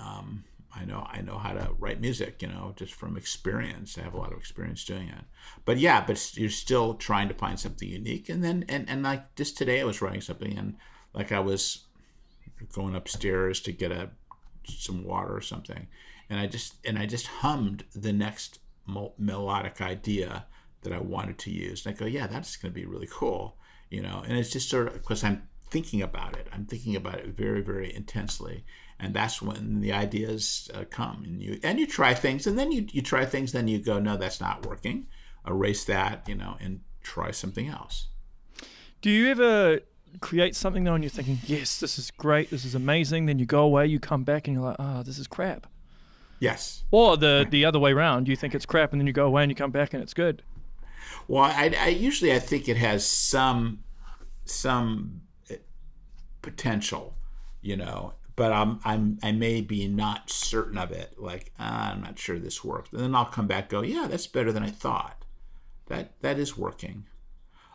Um, 0.00 0.44
I 0.78 0.84
know 0.84 1.06
I 1.10 1.22
know 1.22 1.38
how 1.38 1.52
to 1.52 1.70
write 1.78 2.00
music, 2.00 2.42
you 2.42 2.48
know, 2.48 2.74
just 2.76 2.94
from 2.94 3.16
experience. 3.16 3.96
I 3.96 4.02
have 4.02 4.14
a 4.14 4.18
lot 4.18 4.32
of 4.32 4.38
experience 4.38 4.84
doing 4.84 5.08
it. 5.08 5.24
But 5.64 5.78
yeah, 5.78 6.04
but 6.06 6.36
you're 6.36 6.50
still 6.50 6.94
trying 6.94 7.28
to 7.28 7.34
find 7.34 7.58
something 7.58 7.88
unique. 7.88 8.28
And 8.28 8.44
then 8.44 8.64
and 8.68 8.88
and 8.88 9.02
like 9.02 9.34
just 9.36 9.56
today, 9.56 9.80
I 9.80 9.84
was 9.84 10.02
writing 10.02 10.20
something, 10.20 10.56
and 10.56 10.76
like 11.14 11.32
I 11.32 11.40
was 11.40 11.84
going 12.72 12.94
upstairs 12.94 13.60
to 13.60 13.72
get 13.72 13.90
a 13.90 14.10
some 14.64 15.04
water 15.04 15.34
or 15.34 15.40
something, 15.40 15.86
and 16.28 16.38
I 16.38 16.46
just 16.46 16.74
and 16.84 16.98
I 16.98 17.06
just 17.06 17.26
hummed 17.26 17.84
the 17.94 18.12
next 18.12 18.58
melodic 19.18 19.80
idea 19.80 20.46
that 20.82 20.92
I 20.92 21.00
wanted 21.00 21.38
to 21.38 21.50
use. 21.50 21.84
And 21.84 21.94
I 21.94 21.98
go, 21.98 22.06
yeah, 22.06 22.26
that's 22.26 22.56
going 22.56 22.72
to 22.72 22.80
be 22.80 22.86
really 22.86 23.08
cool, 23.10 23.56
you 23.90 24.02
know. 24.02 24.22
And 24.26 24.38
it's 24.38 24.50
just 24.50 24.68
sort 24.68 24.88
of 24.88 24.94
because 24.94 25.24
I'm 25.24 25.48
thinking 25.70 26.02
about 26.02 26.36
it. 26.36 26.48
I'm 26.52 26.66
thinking 26.66 26.96
about 26.96 27.18
it 27.18 27.26
very, 27.28 27.60
very 27.60 27.94
intensely, 27.94 28.64
and 28.98 29.14
that's 29.14 29.42
when 29.42 29.80
the 29.80 29.92
ideas 29.92 30.70
uh, 30.74 30.84
come. 30.90 31.22
And 31.24 31.42
you 31.42 31.60
and 31.62 31.78
you 31.78 31.86
try 31.86 32.14
things, 32.14 32.46
and 32.46 32.58
then 32.58 32.72
you 32.72 32.86
you 32.90 33.02
try 33.02 33.24
things, 33.24 33.52
then 33.52 33.68
you 33.68 33.78
go, 33.78 33.98
no, 33.98 34.16
that's 34.16 34.40
not 34.40 34.66
working. 34.66 35.06
Erase 35.46 35.84
that, 35.84 36.28
you 36.28 36.34
know, 36.34 36.56
and 36.60 36.80
try 37.02 37.30
something 37.30 37.68
else. 37.68 38.08
Do 39.00 39.10
you 39.10 39.30
ever 39.30 39.80
create 40.20 40.56
something 40.56 40.84
though 40.84 40.94
and 40.94 41.04
you're 41.04 41.10
thinking, 41.10 41.38
yes, 41.46 41.78
this 41.80 41.98
is 41.98 42.10
great, 42.10 42.50
this 42.50 42.64
is 42.64 42.74
amazing, 42.74 43.26
then 43.26 43.38
you 43.38 43.46
go 43.46 43.62
away, 43.62 43.86
you 43.86 44.00
come 44.00 44.24
back 44.24 44.48
and 44.48 44.56
you're 44.56 44.64
like, 44.64 44.76
oh, 44.78 45.02
this 45.02 45.18
is 45.18 45.26
crap. 45.26 45.66
Yes. 46.40 46.84
Or 46.90 47.16
the 47.16 47.46
the 47.48 47.64
other 47.64 47.78
way 47.78 47.92
around, 47.92 48.28
you 48.28 48.36
think 48.36 48.54
it's 48.54 48.66
crap 48.66 48.92
and 48.92 49.00
then 49.00 49.06
you 49.06 49.12
go 49.12 49.26
away 49.26 49.42
and 49.42 49.50
you 49.50 49.56
come 49.56 49.70
back 49.70 49.94
and 49.94 50.02
it's 50.02 50.14
good. 50.14 50.42
Well, 51.28 51.44
I, 51.44 51.74
I 51.78 51.88
usually 51.88 52.32
I 52.32 52.38
think 52.38 52.68
it 52.68 52.76
has 52.76 53.06
some 53.06 53.84
some 54.44 55.22
potential, 56.46 57.14
you 57.60 57.76
know, 57.76 58.14
but 58.36 58.52
I'm 58.52 58.78
I'm 58.84 59.18
I 59.22 59.32
may 59.32 59.60
be 59.60 59.88
not 59.88 60.30
certain 60.30 60.78
of 60.78 60.92
it. 60.92 61.14
Like 61.18 61.52
ah, 61.58 61.92
I'm 61.92 62.02
not 62.02 62.18
sure 62.18 62.38
this 62.38 62.62
worked, 62.62 62.92
and 62.92 63.02
then 63.02 63.14
I'll 63.14 63.24
come 63.26 63.48
back 63.48 63.68
go, 63.68 63.82
yeah, 63.82 64.06
that's 64.08 64.28
better 64.28 64.52
than 64.52 64.62
I 64.62 64.70
thought. 64.70 65.24
That 65.88 66.12
that 66.20 66.38
is 66.38 66.56
working, 66.56 67.06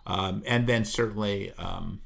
um, 0.05 0.41
and 0.45 0.67
then 0.67 0.85
certainly 0.85 1.51
um, 1.57 2.01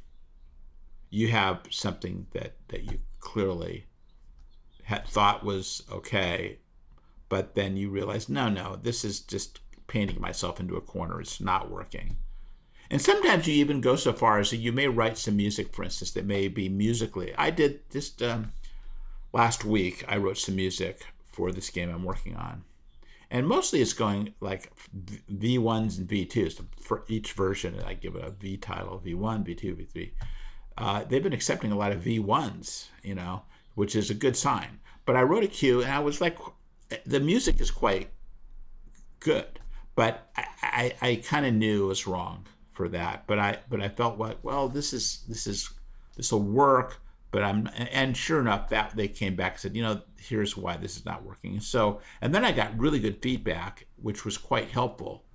you 1.10 1.28
have 1.28 1.62
something 1.70 2.28
that 2.32 2.56
that 2.70 2.84
you 2.84 3.00
clearly 3.20 3.86
had 4.84 5.08
thought 5.08 5.44
was 5.44 5.84
okay, 5.92 6.60
but 7.30 7.56
then 7.56 7.78
you 7.78 7.90
realize 7.90 8.28
no, 8.28 8.50
no, 8.50 8.76
this 8.76 9.06
is 9.06 9.20
just 9.20 9.60
painting 9.88 10.20
myself 10.20 10.60
into 10.60 10.76
a 10.76 10.82
corner. 10.82 11.22
It's 11.22 11.40
not 11.40 11.70
working. 11.70 12.18
And 12.96 13.02
sometimes 13.02 13.46
you 13.46 13.56
even 13.56 13.82
go 13.82 13.98
so 13.98 14.14
far 14.14 14.40
as 14.40 14.52
that 14.52 14.56
you 14.56 14.72
may 14.72 14.88
write 14.88 15.18
some 15.18 15.36
music, 15.36 15.76
for 15.76 15.84
instance, 15.84 16.12
that 16.12 16.26
may 16.26 16.48
be 16.48 16.70
musically. 16.70 17.36
I 17.38 17.50
did 17.50 17.82
just 17.92 18.24
um, 18.24 18.54
last 19.34 19.66
week. 19.66 20.06
I 20.08 20.16
wrote 20.16 20.38
some 20.38 20.56
music 20.56 21.06
for 21.30 21.52
this 21.52 21.70
game 21.70 21.90
I'm 21.90 22.06
working 22.06 22.38
on, 22.38 22.64
and 23.30 23.46
mostly 23.50 23.82
it's 23.82 23.92
going 23.92 24.34
like 24.40 24.72
V 25.28 25.58
ones 25.58 25.98
and 25.98 26.08
V 26.08 26.24
twos. 26.24 26.62
For 26.80 27.04
each 27.10 27.34
version, 27.34 27.82
I 27.86 27.96
give 27.96 28.16
it 28.16 28.24
a 28.24 28.32
V 28.32 28.56
title: 28.56 29.00
V 29.00 29.14
one, 29.14 29.44
V 29.44 29.56
two, 29.56 29.76
V 29.76 29.84
three. 29.84 30.14
Uh, 30.78 31.04
they've 31.04 31.22
been 31.22 31.34
accepting 31.34 31.74
a 31.74 31.78
lot 31.78 31.92
of 31.92 32.00
V 32.00 32.20
ones, 32.20 32.88
you 33.04 33.16
know, 33.16 33.42
which 33.74 33.98
is 33.98 34.10
a 34.10 34.14
good 34.14 34.38
sign. 34.38 34.80
But 35.06 35.18
I 35.18 35.24
wrote 35.24 35.44
a 35.44 35.48
cue, 35.48 35.82
and 35.82 35.92
I 35.92 36.00
was 36.00 36.22
like, 36.22 36.38
the 37.06 37.20
music 37.20 37.60
is 37.60 37.72
quite 37.72 38.10
good, 39.20 39.60
but 39.96 40.30
I, 40.38 40.46
I, 40.62 41.10
I 41.10 41.16
kind 41.18 41.46
of 41.46 41.54
knew 41.54 41.84
it 41.84 41.88
was 41.88 42.08
wrong 42.08 42.46
for 42.76 42.90
that. 42.90 43.26
But 43.26 43.40
I 43.40 43.60
but 43.70 43.82
I 43.82 43.90
felt 43.90 44.20
like, 44.20 44.38
well, 44.44 44.68
this 44.70 44.94
is 44.94 45.24
this 45.28 45.48
is 45.48 45.70
this 46.16 46.32
will 46.32 46.44
work. 46.44 47.02
But 47.32 47.44
I'm 47.44 47.70
and 47.92 48.16
sure 48.16 48.40
enough, 48.40 48.70
that 48.70 48.96
they 48.96 49.08
came 49.08 49.36
back 49.36 49.54
and 49.54 49.62
said, 49.62 49.76
you 49.76 49.84
know, 49.84 50.02
here's 50.18 50.56
why 50.56 50.78
this 50.78 50.96
is 50.96 51.06
not 51.06 51.24
working. 51.24 51.60
So 51.60 52.00
and 52.22 52.34
then 52.34 52.46
I 52.46 52.52
got 52.52 52.78
really 52.78 53.00
good 53.00 53.22
feedback, 53.22 53.88
which 54.02 54.24
was 54.24 54.38
quite 54.38 54.70
helpful, 54.70 55.26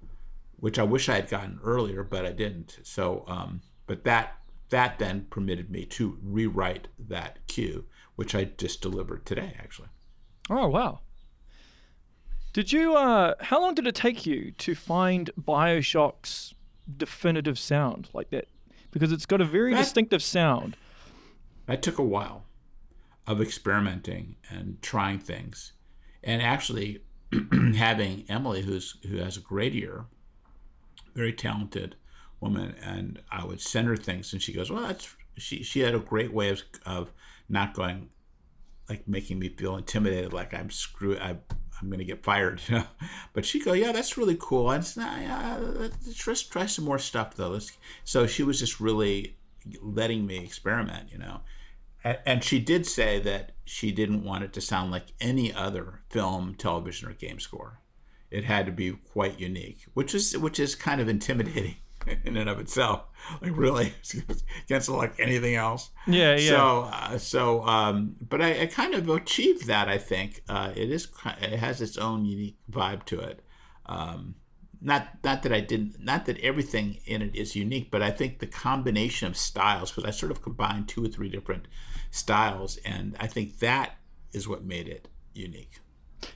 which 0.56 0.78
I 0.78 0.82
wish 0.82 1.08
I 1.08 1.16
had 1.16 1.28
gotten 1.28 1.58
earlier, 1.62 2.02
but 2.02 2.24
I 2.24 2.32
didn't. 2.32 2.78
So 2.84 3.24
um, 3.26 3.60
but 3.86 4.04
that 4.04 4.38
that 4.70 4.98
then 4.98 5.26
permitted 5.30 5.70
me 5.70 5.84
to 5.84 6.18
rewrite 6.22 6.88
that 7.08 7.46
cue, 7.48 7.84
which 8.16 8.34
I 8.34 8.44
just 8.44 8.80
delivered 8.80 9.26
today, 9.26 9.54
actually. 9.58 9.88
Oh 10.48 10.68
wow. 10.68 11.00
Did 12.52 12.72
you 12.72 12.94
uh 12.94 13.34
how 13.40 13.60
long 13.60 13.74
did 13.74 13.86
it 13.86 13.94
take 13.94 14.24
you 14.24 14.52
to 14.52 14.74
find 14.74 15.30
BioShock's 15.38 16.54
definitive 16.98 17.58
sound 17.58 18.08
like 18.12 18.30
that? 18.30 18.48
Because 18.90 19.12
it's 19.12 19.26
got 19.26 19.40
a 19.40 19.44
very 19.44 19.72
That- 19.72 19.80
distinctive 19.82 20.22
sound. 20.22 20.76
That 21.66 21.82
took 21.82 21.98
a 21.98 22.02
while 22.04 22.44
of 23.26 23.40
experimenting 23.40 24.36
and 24.50 24.80
trying 24.82 25.18
things, 25.20 25.72
and 26.24 26.42
actually 26.42 27.02
having 27.76 28.24
Emily, 28.28 28.62
who's 28.62 28.96
who 29.08 29.18
has 29.18 29.36
a 29.36 29.40
great 29.40 29.74
ear, 29.74 30.06
very 31.14 31.32
talented 31.32 31.94
woman, 32.40 32.74
and 32.82 33.22
I 33.30 33.44
would 33.44 33.60
send 33.60 33.86
her 33.86 33.96
things, 33.96 34.32
and 34.32 34.42
she 34.42 34.52
goes, 34.52 34.70
"Well, 34.70 34.82
that's 34.88 35.14
she." 35.36 35.62
She 35.62 35.80
had 35.80 35.94
a 35.94 36.00
great 36.00 36.32
way 36.32 36.48
of 36.48 36.62
of 36.84 37.12
not 37.48 37.74
going, 37.74 38.08
like 38.88 39.06
making 39.06 39.38
me 39.38 39.48
feel 39.50 39.76
intimidated, 39.76 40.32
like 40.32 40.52
I'm 40.52 40.70
screw, 40.70 41.16
I, 41.18 41.36
I'm 41.80 41.88
going 41.88 41.98
to 41.98 42.04
get 42.04 42.22
fired, 42.22 42.60
you 42.68 42.76
know. 42.76 42.84
But 43.32 43.44
she 43.44 43.60
go, 43.60 43.72
yeah, 43.72 43.92
that's 43.92 44.16
really 44.16 44.36
cool. 44.38 44.70
And 44.70 44.84
uh, 44.98 45.58
let's 45.60 46.14
just 46.14 46.52
try 46.52 46.66
some 46.66 46.84
more 46.84 46.98
stuff 46.98 47.34
though. 47.34 47.50
Let's, 47.50 47.72
so 48.04 48.26
she 48.26 48.42
was 48.42 48.60
just 48.60 48.80
really 48.80 49.36
letting 49.82 50.26
me 50.26 50.38
experiment, 50.38 51.10
you 51.12 51.18
know. 51.18 51.40
And, 52.04 52.18
and 52.26 52.44
she 52.44 52.58
did 52.58 52.86
say 52.86 53.18
that 53.20 53.52
she 53.64 53.92
didn't 53.92 54.24
want 54.24 54.44
it 54.44 54.52
to 54.54 54.60
sound 54.60 54.90
like 54.90 55.12
any 55.20 55.52
other 55.52 56.00
film, 56.08 56.54
television, 56.54 57.08
or 57.08 57.12
game 57.12 57.40
score. 57.40 57.80
It 58.30 58.44
had 58.44 58.66
to 58.66 58.72
be 58.72 58.92
quite 58.92 59.40
unique, 59.40 59.86
which 59.94 60.14
is 60.14 60.38
which 60.38 60.60
is 60.60 60.76
kind 60.76 61.00
of 61.00 61.08
intimidating 61.08 61.76
in 62.24 62.36
and 62.36 62.48
of 62.48 62.60
itself. 62.60 63.04
Like 63.40 63.56
really, 63.56 63.92
against 64.64 64.88
like 64.88 65.18
anything 65.18 65.54
else. 65.54 65.90
Yeah, 66.06 66.36
yeah. 66.36 66.48
So, 66.48 66.90
uh, 66.92 67.18
so, 67.18 67.62
um, 67.64 68.16
but 68.20 68.40
I, 68.40 68.62
I, 68.62 68.66
kind 68.66 68.94
of 68.94 69.08
achieved 69.08 69.66
that. 69.66 69.88
I 69.88 69.98
think 69.98 70.42
uh, 70.48 70.72
it 70.74 70.90
is. 70.90 71.08
It 71.40 71.58
has 71.58 71.80
its 71.80 71.98
own 71.98 72.24
unique 72.24 72.58
vibe 72.70 73.04
to 73.06 73.20
it. 73.20 73.42
Um, 73.86 74.36
not 74.80 75.22
not 75.22 75.42
that 75.42 75.52
I 75.52 75.60
didn't. 75.60 76.02
Not 76.02 76.26
that 76.26 76.38
everything 76.40 76.98
in 77.04 77.22
it 77.22 77.36
is 77.36 77.54
unique, 77.54 77.90
but 77.90 78.02
I 78.02 78.10
think 78.10 78.38
the 78.38 78.46
combination 78.46 79.28
of 79.28 79.36
styles, 79.36 79.90
because 79.90 80.04
I 80.04 80.10
sort 80.10 80.32
of 80.32 80.42
combined 80.42 80.88
two 80.88 81.04
or 81.04 81.08
three 81.08 81.28
different 81.28 81.68
styles, 82.10 82.78
and 82.78 83.16
I 83.20 83.26
think 83.26 83.58
that 83.58 83.96
is 84.32 84.48
what 84.48 84.64
made 84.64 84.88
it 84.88 85.08
unique. 85.34 85.80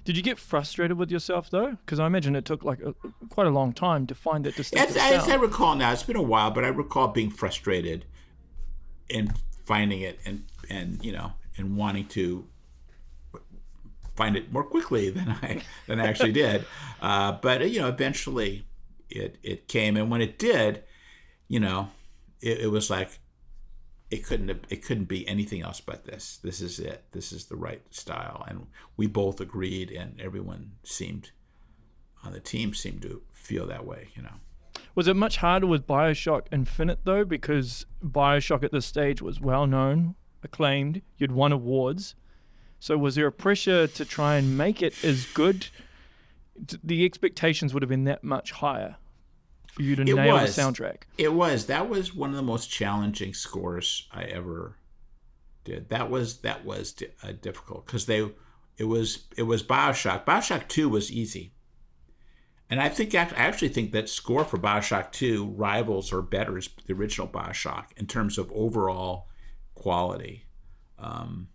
Did 0.05 0.17
you 0.17 0.23
get 0.23 0.39
frustrated 0.39 0.97
with 0.97 1.11
yourself 1.11 1.51
though? 1.51 1.73
Because 1.85 1.99
I 2.01 2.07
imagine 2.07 2.37
it 2.37 2.45
took 2.45 2.65
like 2.65 2.81
a, 2.81 2.95
quite 3.29 3.47
a 3.47 3.51
long 3.51 3.73
time 3.73 4.07
to 4.07 4.15
find 4.15 4.45
that 4.45 4.57
distinctive 4.57 4.97
as, 4.97 5.25
as 5.25 5.29
I 5.29 5.35
recall 5.35 5.75
now, 5.75 5.93
it's 5.93 6.03
been 6.03 6.17
a 6.17 6.23
while, 6.23 6.51
but 6.51 6.65
I 6.65 6.69
recall 6.69 7.09
being 7.09 7.31
frustrated 7.31 8.05
and 9.11 9.33
finding 9.67 10.01
it 10.01 10.19
and 10.25 10.45
and 10.71 11.05
you 11.05 11.13
know 11.13 11.33
and 11.57 11.77
wanting 11.77 12.07
to 12.07 12.47
find 14.17 14.37
it 14.37 14.53
more 14.53 14.65
quickly 14.65 15.11
than 15.17 15.31
I 15.43 15.63
than 15.87 16.01
I 16.01 16.07
actually 16.07 16.33
did. 16.33 16.65
Uh, 17.03 17.33
but 17.33 17.69
you 17.69 17.81
know, 17.81 17.89
eventually 17.89 18.65
it 19.11 19.37
it 19.43 19.69
came, 19.69 19.99
and 19.99 20.11
when 20.11 20.23
it 20.23 20.39
did, 20.39 20.83
you 21.49 21.61
know, 21.61 21.91
it, 22.41 22.61
it 22.61 22.71
was 22.71 22.89
like 22.89 23.19
it 24.15 24.25
couldn't 24.25 24.47
have, 24.47 24.61
it 24.69 24.85
couldn't 24.85 25.07
be 25.07 25.27
anything 25.27 25.63
else 25.63 25.81
but 25.81 26.05
this. 26.05 26.39
This 26.41 26.61
is 26.61 26.79
it. 26.79 27.05
This 27.11 27.33
is 27.33 27.47
the 27.47 27.57
right 27.57 27.83
style, 27.91 28.45
and 28.47 28.69
we 28.97 29.09
both 29.09 29.41
agreed, 29.41 29.91
and 29.91 30.21
everyone 30.21 30.71
seemed 30.85 31.33
on 32.23 32.33
the 32.33 32.39
team 32.39 32.75
seemed 32.75 33.03
to 33.03 33.23
feel 33.33 33.67
that 33.67 33.85
way. 33.85 34.11
You 34.15 34.23
know. 34.23 34.37
Was 34.95 35.09
it 35.09 35.17
much 35.17 35.39
harder 35.39 35.67
with 35.67 35.89
Bioshock 35.89 36.43
Infinite 36.53 37.01
though, 37.03 37.25
because 37.25 37.87
Bioshock 38.05 38.63
at 38.63 38.71
this 38.71 38.87
stage 38.87 39.21
was 39.21 39.41
well 39.41 39.67
known, 39.67 40.15
acclaimed, 40.45 41.03
you'd 41.19 41.33
won 41.33 41.51
awards. 41.51 42.15
So 42.79 42.97
was 42.97 43.17
there 43.17 43.27
a 43.27 43.33
pressure 43.33 43.89
to 43.89 44.05
try 44.05 44.37
and 44.37 44.57
make 44.57 44.81
it 44.81 45.03
as 45.03 45.27
good? 45.27 45.67
The 46.85 47.05
expectations 47.05 47.75
would 47.75 47.83
have 47.83 47.91
been 47.91 48.05
that 48.05 48.23
much 48.23 48.53
higher 48.53 48.97
for 49.75 49.83
you 49.83 49.97
to 49.97 50.03
it 50.03 50.15
nail 50.15 50.35
was. 50.35 50.55
the 50.55 50.63
soundtrack. 50.63 51.03
It 51.19 51.33
was. 51.33 51.67
That 51.67 51.89
was 51.89 52.15
one 52.15 52.31
of 52.31 52.37
the 52.37 52.43
most 52.43 52.71
challenging 52.71 53.35
scores 53.35 54.09
I 54.13 54.25
ever 54.25 54.77
did. 55.65 55.89
That 55.89 56.11
was 56.11 56.39
that 56.39 56.65
was 56.65 56.95
uh, 57.23 57.33
difficult 57.41 57.87
because 57.87 58.07
they 58.07 58.31
it 58.77 58.85
was 58.85 59.25
it 59.37 59.43
was 59.43 59.63
Bioshock. 59.63 60.25
Bioshock 60.25 60.69
Two 60.69 60.89
was 60.89 61.11
easy, 61.11 61.53
and 62.71 62.81
I 62.81 62.89
think 62.89 63.15
I 63.15 63.29
actually 63.35 63.69
think 63.69 63.93
that 63.93 64.09
score 64.09 64.45
for 64.45 64.59
Bioshock 64.59 65.11
Two 65.11 65.47
rivals 65.47 66.13
or 66.13 66.23
betters 66.23 66.71
the 66.87 66.95
original 66.95 67.27
Bioshock 67.27 67.87
in 67.97 68.07
terms 68.07 68.39
of 68.39 68.53
overall 68.53 69.29
quality. 69.75 70.45
Um, 70.99 71.49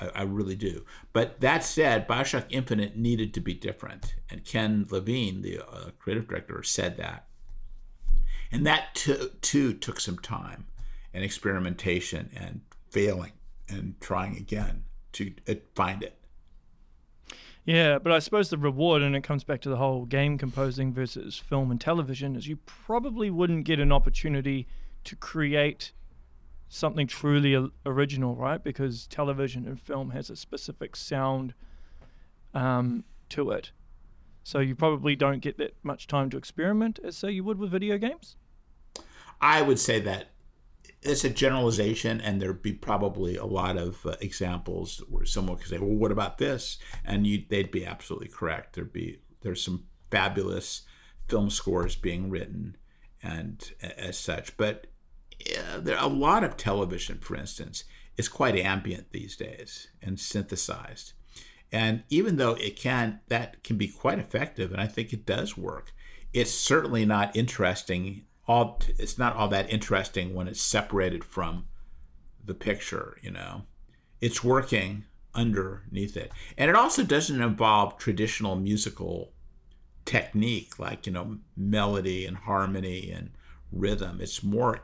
I, 0.00 0.10
I, 0.14 0.22
really 0.22 0.56
do. 0.56 0.84
But 1.12 1.40
that 1.40 1.64
said, 1.64 2.06
Bioshock 2.06 2.44
Infinite 2.50 2.96
needed 2.96 3.32
to 3.34 3.40
be 3.40 3.54
different, 3.54 4.14
and 4.30 4.44
Ken 4.44 4.86
Levine, 4.90 5.40
the 5.40 5.60
uh, 5.60 5.90
creative 5.98 6.28
director, 6.28 6.62
said 6.62 6.98
that. 6.98 7.26
And 8.54 8.64
that 8.66 8.94
too, 8.94 9.32
too 9.42 9.74
took 9.74 9.98
some 9.98 10.16
time 10.16 10.66
and 11.12 11.24
experimentation 11.24 12.30
and 12.36 12.60
failing 12.88 13.32
and 13.68 14.00
trying 14.00 14.36
again 14.36 14.84
to 15.14 15.34
uh, 15.48 15.54
find 15.74 16.04
it. 16.04 16.16
Yeah, 17.64 17.98
but 17.98 18.12
I 18.12 18.20
suppose 18.20 18.50
the 18.50 18.58
reward, 18.58 19.02
and 19.02 19.16
it 19.16 19.24
comes 19.24 19.42
back 19.42 19.60
to 19.62 19.68
the 19.68 19.76
whole 19.76 20.04
game 20.04 20.38
composing 20.38 20.92
versus 20.92 21.36
film 21.36 21.72
and 21.72 21.80
television, 21.80 22.36
is 22.36 22.46
you 22.46 22.56
probably 22.64 23.28
wouldn't 23.28 23.64
get 23.64 23.80
an 23.80 23.90
opportunity 23.90 24.68
to 25.02 25.16
create 25.16 25.90
something 26.68 27.08
truly 27.08 27.70
original, 27.84 28.36
right? 28.36 28.62
Because 28.62 29.08
television 29.08 29.66
and 29.66 29.80
film 29.80 30.10
has 30.10 30.30
a 30.30 30.36
specific 30.36 30.94
sound 30.94 31.54
um, 32.52 33.02
to 33.30 33.50
it. 33.50 33.72
So 34.44 34.60
you 34.60 34.76
probably 34.76 35.16
don't 35.16 35.40
get 35.40 35.58
that 35.58 35.74
much 35.82 36.06
time 36.06 36.30
to 36.30 36.36
experiment 36.36 37.00
as 37.02 37.16
say 37.16 37.32
you 37.32 37.42
would 37.42 37.58
with 37.58 37.72
video 37.72 37.98
games. 37.98 38.36
I 39.40 39.62
would 39.62 39.78
say 39.78 40.00
that 40.00 40.30
it's 41.02 41.24
a 41.24 41.30
generalization, 41.30 42.20
and 42.20 42.40
there'd 42.40 42.62
be 42.62 42.72
probably 42.72 43.36
a 43.36 43.44
lot 43.44 43.76
of 43.76 44.04
uh, 44.06 44.16
examples 44.20 45.02
where 45.08 45.26
someone 45.26 45.58
could 45.58 45.68
say, 45.68 45.78
"Well, 45.78 45.90
what 45.90 46.12
about 46.12 46.38
this?" 46.38 46.78
and 47.04 47.26
you, 47.26 47.44
they'd 47.48 47.70
be 47.70 47.84
absolutely 47.84 48.28
correct. 48.28 48.74
There'd 48.74 48.92
be 48.92 49.20
there's 49.42 49.62
some 49.62 49.84
fabulous 50.10 50.82
film 51.28 51.50
scores 51.50 51.96
being 51.96 52.30
written, 52.30 52.76
and 53.22 53.72
as 53.82 54.18
such, 54.18 54.56
but 54.56 54.86
there 55.78 55.98
a 55.98 56.06
lot 56.06 56.44
of 56.44 56.56
television, 56.56 57.18
for 57.18 57.36
instance, 57.36 57.84
is 58.16 58.28
quite 58.28 58.56
ambient 58.56 59.10
these 59.10 59.36
days 59.36 59.88
and 60.02 60.18
synthesized. 60.18 61.12
And 61.72 62.04
even 62.08 62.36
though 62.36 62.54
it 62.54 62.76
can 62.76 63.20
that 63.28 63.62
can 63.64 63.76
be 63.76 63.88
quite 63.88 64.18
effective, 64.18 64.72
and 64.72 64.80
I 64.80 64.86
think 64.86 65.12
it 65.12 65.26
does 65.26 65.56
work, 65.56 65.92
it's 66.32 66.52
certainly 66.52 67.04
not 67.04 67.36
interesting 67.36 68.24
all 68.46 68.80
it's 68.98 69.18
not 69.18 69.36
all 69.36 69.48
that 69.48 69.72
interesting 69.72 70.34
when 70.34 70.48
it's 70.48 70.60
separated 70.60 71.24
from 71.24 71.66
the 72.44 72.54
picture 72.54 73.16
you 73.22 73.30
know? 73.30 73.62
It's 74.20 74.44
working 74.44 75.04
underneath 75.34 76.16
it. 76.16 76.32
And 76.56 76.70
it 76.70 76.76
also 76.76 77.02
doesn't 77.02 77.42
involve 77.42 77.98
traditional 77.98 78.56
musical 78.56 79.32
technique 80.04 80.78
like 80.78 81.06
you 81.06 81.12
know 81.12 81.38
melody 81.56 82.26
and 82.26 82.36
harmony 82.36 83.10
and 83.10 83.30
rhythm. 83.72 84.20
It's 84.20 84.42
more 84.42 84.80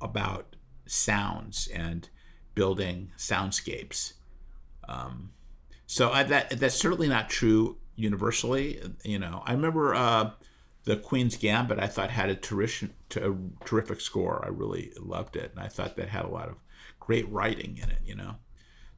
about 0.00 0.56
sounds 0.86 1.68
and 1.68 2.08
building 2.54 3.12
soundscapes. 3.16 4.14
Um, 4.88 5.30
so 5.86 6.10
I, 6.10 6.22
that 6.24 6.58
that's 6.58 6.74
certainly 6.74 7.08
not 7.08 7.28
true 7.28 7.76
universally 7.96 8.80
you 9.04 9.18
know? 9.18 9.42
I 9.44 9.52
remember 9.52 9.94
uh, 9.94 10.30
the 10.84 10.96
Queen's 10.96 11.36
Gambit, 11.36 11.78
I 11.78 11.86
thought 11.86 12.10
had 12.10 12.30
a 12.30 12.34
terrific, 12.34 12.90
a 13.16 13.34
terrific 13.64 14.00
score. 14.00 14.42
I 14.44 14.48
really 14.48 14.92
loved 14.98 15.36
it, 15.36 15.52
and 15.54 15.62
I 15.62 15.68
thought 15.68 15.96
that 15.96 16.08
had 16.08 16.24
a 16.24 16.28
lot 16.30 16.48
of 16.48 16.56
great 16.98 17.28
writing 17.30 17.78
in 17.82 17.90
it. 17.90 18.00
You 18.04 18.16
know, 18.16 18.36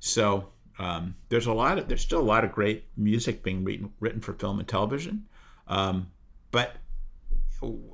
so 0.01 0.49
um, 0.79 1.17
there's 1.29 1.47
a 1.47 1.53
lot 1.53 1.79
of 1.79 1.89
there's 1.89 2.03
still 2.03 2.21
a 2.21 2.23
lot 2.23 2.45
of 2.45 2.53
great 2.53 2.85
music 2.97 3.43
being 3.43 3.65
written, 3.65 3.93
written 4.01 4.21
for 4.21 4.33
film 4.33 4.59
and 4.59 4.69
television, 4.69 5.27
um, 5.67 6.11
but 6.51 6.77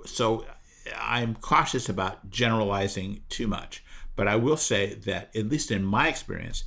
so 0.05 0.45
I'm 0.97 1.35
cautious 1.37 1.89
about 1.89 2.31
generalizing 2.31 3.23
too 3.29 3.47
much. 3.47 3.85
But 4.17 4.29
I 4.29 4.37
will 4.37 4.57
say 4.57 4.95
that 4.95 5.35
at 5.37 5.49
least 5.49 5.71
in 5.71 5.85
my 5.85 6.09
experience, 6.09 6.65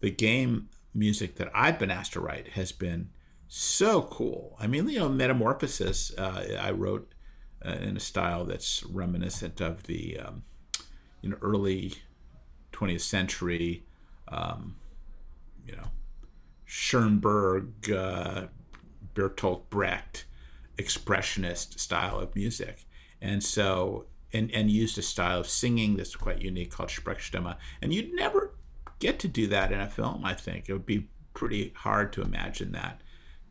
the 0.00 0.10
game 0.10 0.68
music 0.94 1.36
that 1.36 1.50
I've 1.54 1.78
been 1.78 1.90
asked 1.90 2.12
to 2.14 2.20
write 2.20 2.48
has 2.48 2.72
been 2.72 3.10
so 3.52 4.02
cool. 4.02 4.56
I 4.60 4.68
mean, 4.68 4.88
you 4.88 5.00
know, 5.00 5.08
Metamorphosis, 5.08 6.12
uh, 6.16 6.56
I 6.60 6.70
wrote 6.70 7.12
uh, 7.66 7.72
in 7.72 7.96
a 7.96 8.00
style 8.00 8.44
that's 8.44 8.84
reminiscent 8.84 9.60
of 9.60 9.82
the, 9.82 10.20
um, 10.20 10.44
you 11.20 11.30
know, 11.30 11.36
early 11.42 11.94
20th 12.72 13.00
century, 13.00 13.84
um, 14.28 14.76
you 15.66 15.74
know, 15.74 15.90
Schoenberg, 16.64 17.90
uh, 17.90 18.46
Bertolt 19.14 19.68
Brecht, 19.68 20.26
expressionist 20.76 21.80
style 21.80 22.20
of 22.20 22.36
music. 22.36 22.86
And 23.20 23.42
so, 23.42 24.06
and, 24.32 24.48
and 24.52 24.70
used 24.70 24.96
a 24.96 25.02
style 25.02 25.40
of 25.40 25.48
singing 25.48 25.96
that's 25.96 26.14
quite 26.14 26.40
unique 26.40 26.70
called 26.70 26.90
Sprechstimme. 26.90 27.56
And 27.82 27.92
you'd 27.92 28.14
never 28.14 28.54
get 29.00 29.18
to 29.18 29.28
do 29.28 29.48
that 29.48 29.72
in 29.72 29.80
a 29.80 29.88
film, 29.88 30.24
I 30.24 30.34
think. 30.34 30.68
It 30.68 30.72
would 30.72 30.86
be 30.86 31.08
pretty 31.34 31.72
hard 31.74 32.12
to 32.12 32.22
imagine 32.22 32.70
that 32.72 33.00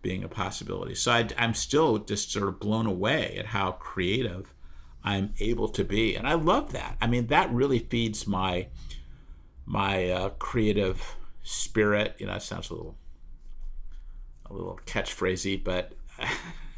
being 0.02 0.24
a 0.24 0.30
possibility. 0.30 0.96
So 0.96 1.12
I, 1.12 1.28
am 1.38 1.54
still 1.54 1.98
just 1.98 2.32
sort 2.32 2.48
of 2.48 2.60
blown 2.60 2.86
away 2.86 3.36
at 3.38 3.48
how 3.48 3.74
creative 3.74 4.54
I'm 5.04 5.34
able 5.40 5.70
to 5.70 5.84
be, 5.84 6.16
and 6.16 6.28
I 6.28 6.34
love 6.34 6.72
that. 6.74 6.98
I 7.02 7.08
mean, 7.08 7.28
that 7.28 7.52
really 7.52 7.80
feeds 7.80 8.28
my 8.28 8.68
my 9.66 10.10
uh, 10.10 10.30
creative 10.32 11.16
spirit. 11.44 12.16
You 12.18 12.28
know, 12.28 12.36
it 12.36 12.42
sounds 12.42 12.70
a 12.70 12.74
little 12.74 12.98
a 14.50 14.54
little 14.54 14.80
catchphrasy, 14.86 15.64
but 15.64 15.94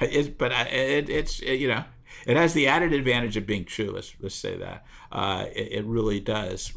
it, 0.00 0.36
but 0.36 0.52
I, 0.52 0.62
it, 0.64 1.08
it's 1.08 1.40
it, 1.40 1.54
you 1.54 1.68
know 1.68 1.84
it 2.26 2.36
has 2.36 2.54
the 2.54 2.66
added 2.66 2.92
advantage 2.92 3.36
of 3.36 3.46
being 3.46 3.64
true. 3.64 3.90
Let's 3.90 4.14
let's 4.20 4.34
say 4.34 4.56
that 4.56 4.84
uh, 5.12 5.46
it, 5.54 5.72
it, 5.72 5.84
really 5.84 6.20
does. 6.20 6.72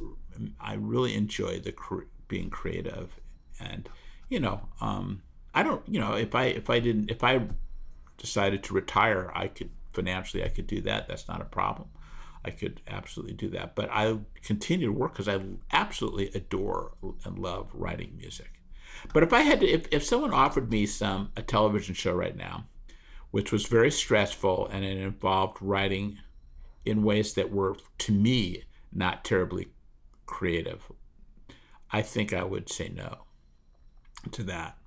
I 0.59 0.75
really 0.75 1.15
enjoy 1.15 1.59
the 1.59 1.73
being 2.27 2.49
creative, 2.49 3.19
and 3.59 3.89
you 4.29 4.39
know. 4.39 4.69
Um, 4.81 5.21
I 5.57 5.63
don't, 5.63 5.81
you 5.87 5.99
know, 5.99 6.13
if 6.13 6.35
I 6.35 6.43
if 6.43 6.69
I 6.69 6.79
didn't 6.79 7.09
if 7.09 7.23
I 7.23 7.41
decided 8.19 8.61
to 8.63 8.75
retire, 8.75 9.31
I 9.33 9.47
could 9.47 9.71
financially 9.91 10.43
I 10.43 10.49
could 10.49 10.67
do 10.67 10.81
that. 10.81 11.07
That's 11.07 11.27
not 11.27 11.41
a 11.41 11.45
problem. 11.45 11.89
I 12.45 12.51
could 12.51 12.79
absolutely 12.87 13.33
do 13.33 13.49
that. 13.49 13.73
But 13.73 13.89
I 13.91 14.19
continue 14.43 14.85
to 14.85 14.93
work 14.93 15.13
because 15.13 15.27
I 15.27 15.39
absolutely 15.73 16.29
adore 16.35 16.91
and 17.25 17.39
love 17.39 17.71
writing 17.73 18.15
music. 18.17 18.61
But 19.15 19.23
if 19.23 19.33
I 19.33 19.41
had 19.41 19.61
to, 19.61 19.67
if, 19.67 19.87
if 19.91 20.03
someone 20.03 20.31
offered 20.31 20.69
me 20.69 20.85
some 20.85 21.31
a 21.35 21.41
television 21.41 21.95
show 21.95 22.13
right 22.13 22.37
now, 22.37 22.67
which 23.31 23.51
was 23.51 23.65
very 23.65 23.89
stressful 23.89 24.69
and 24.71 24.85
it 24.85 24.99
involved 24.99 25.57
writing 25.59 26.19
in 26.85 27.01
ways 27.01 27.33
that 27.33 27.51
were 27.51 27.75
to 27.97 28.11
me 28.11 28.61
not 28.93 29.25
terribly 29.25 29.69
creative, 30.27 30.83
I 31.91 32.03
think 32.03 32.31
I 32.31 32.43
would 32.43 32.69
say 32.69 32.89
no 32.89 33.23
to 34.31 34.43
that 34.43 34.77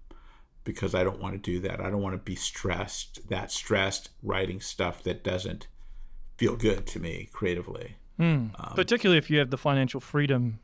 because 0.64 0.94
I 0.94 1.04
don't 1.04 1.20
want 1.20 1.34
to 1.34 1.38
do 1.38 1.60
that. 1.60 1.80
I 1.80 1.90
don't 1.90 2.02
want 2.02 2.14
to 2.14 2.22
be 2.22 2.34
stressed, 2.34 3.28
that 3.28 3.50
stressed 3.50 4.10
writing 4.22 4.60
stuff 4.60 5.02
that 5.04 5.24
doesn't 5.24 5.68
feel 6.36 6.56
good 6.56 6.86
to 6.88 7.00
me 7.00 7.28
creatively. 7.32 7.96
Mm. 8.18 8.52
Um, 8.58 8.74
Particularly 8.74 9.18
if 9.18 9.30
you 9.30 9.38
have 9.38 9.50
the 9.50 9.58
financial 9.58 10.00
freedom 10.00 10.60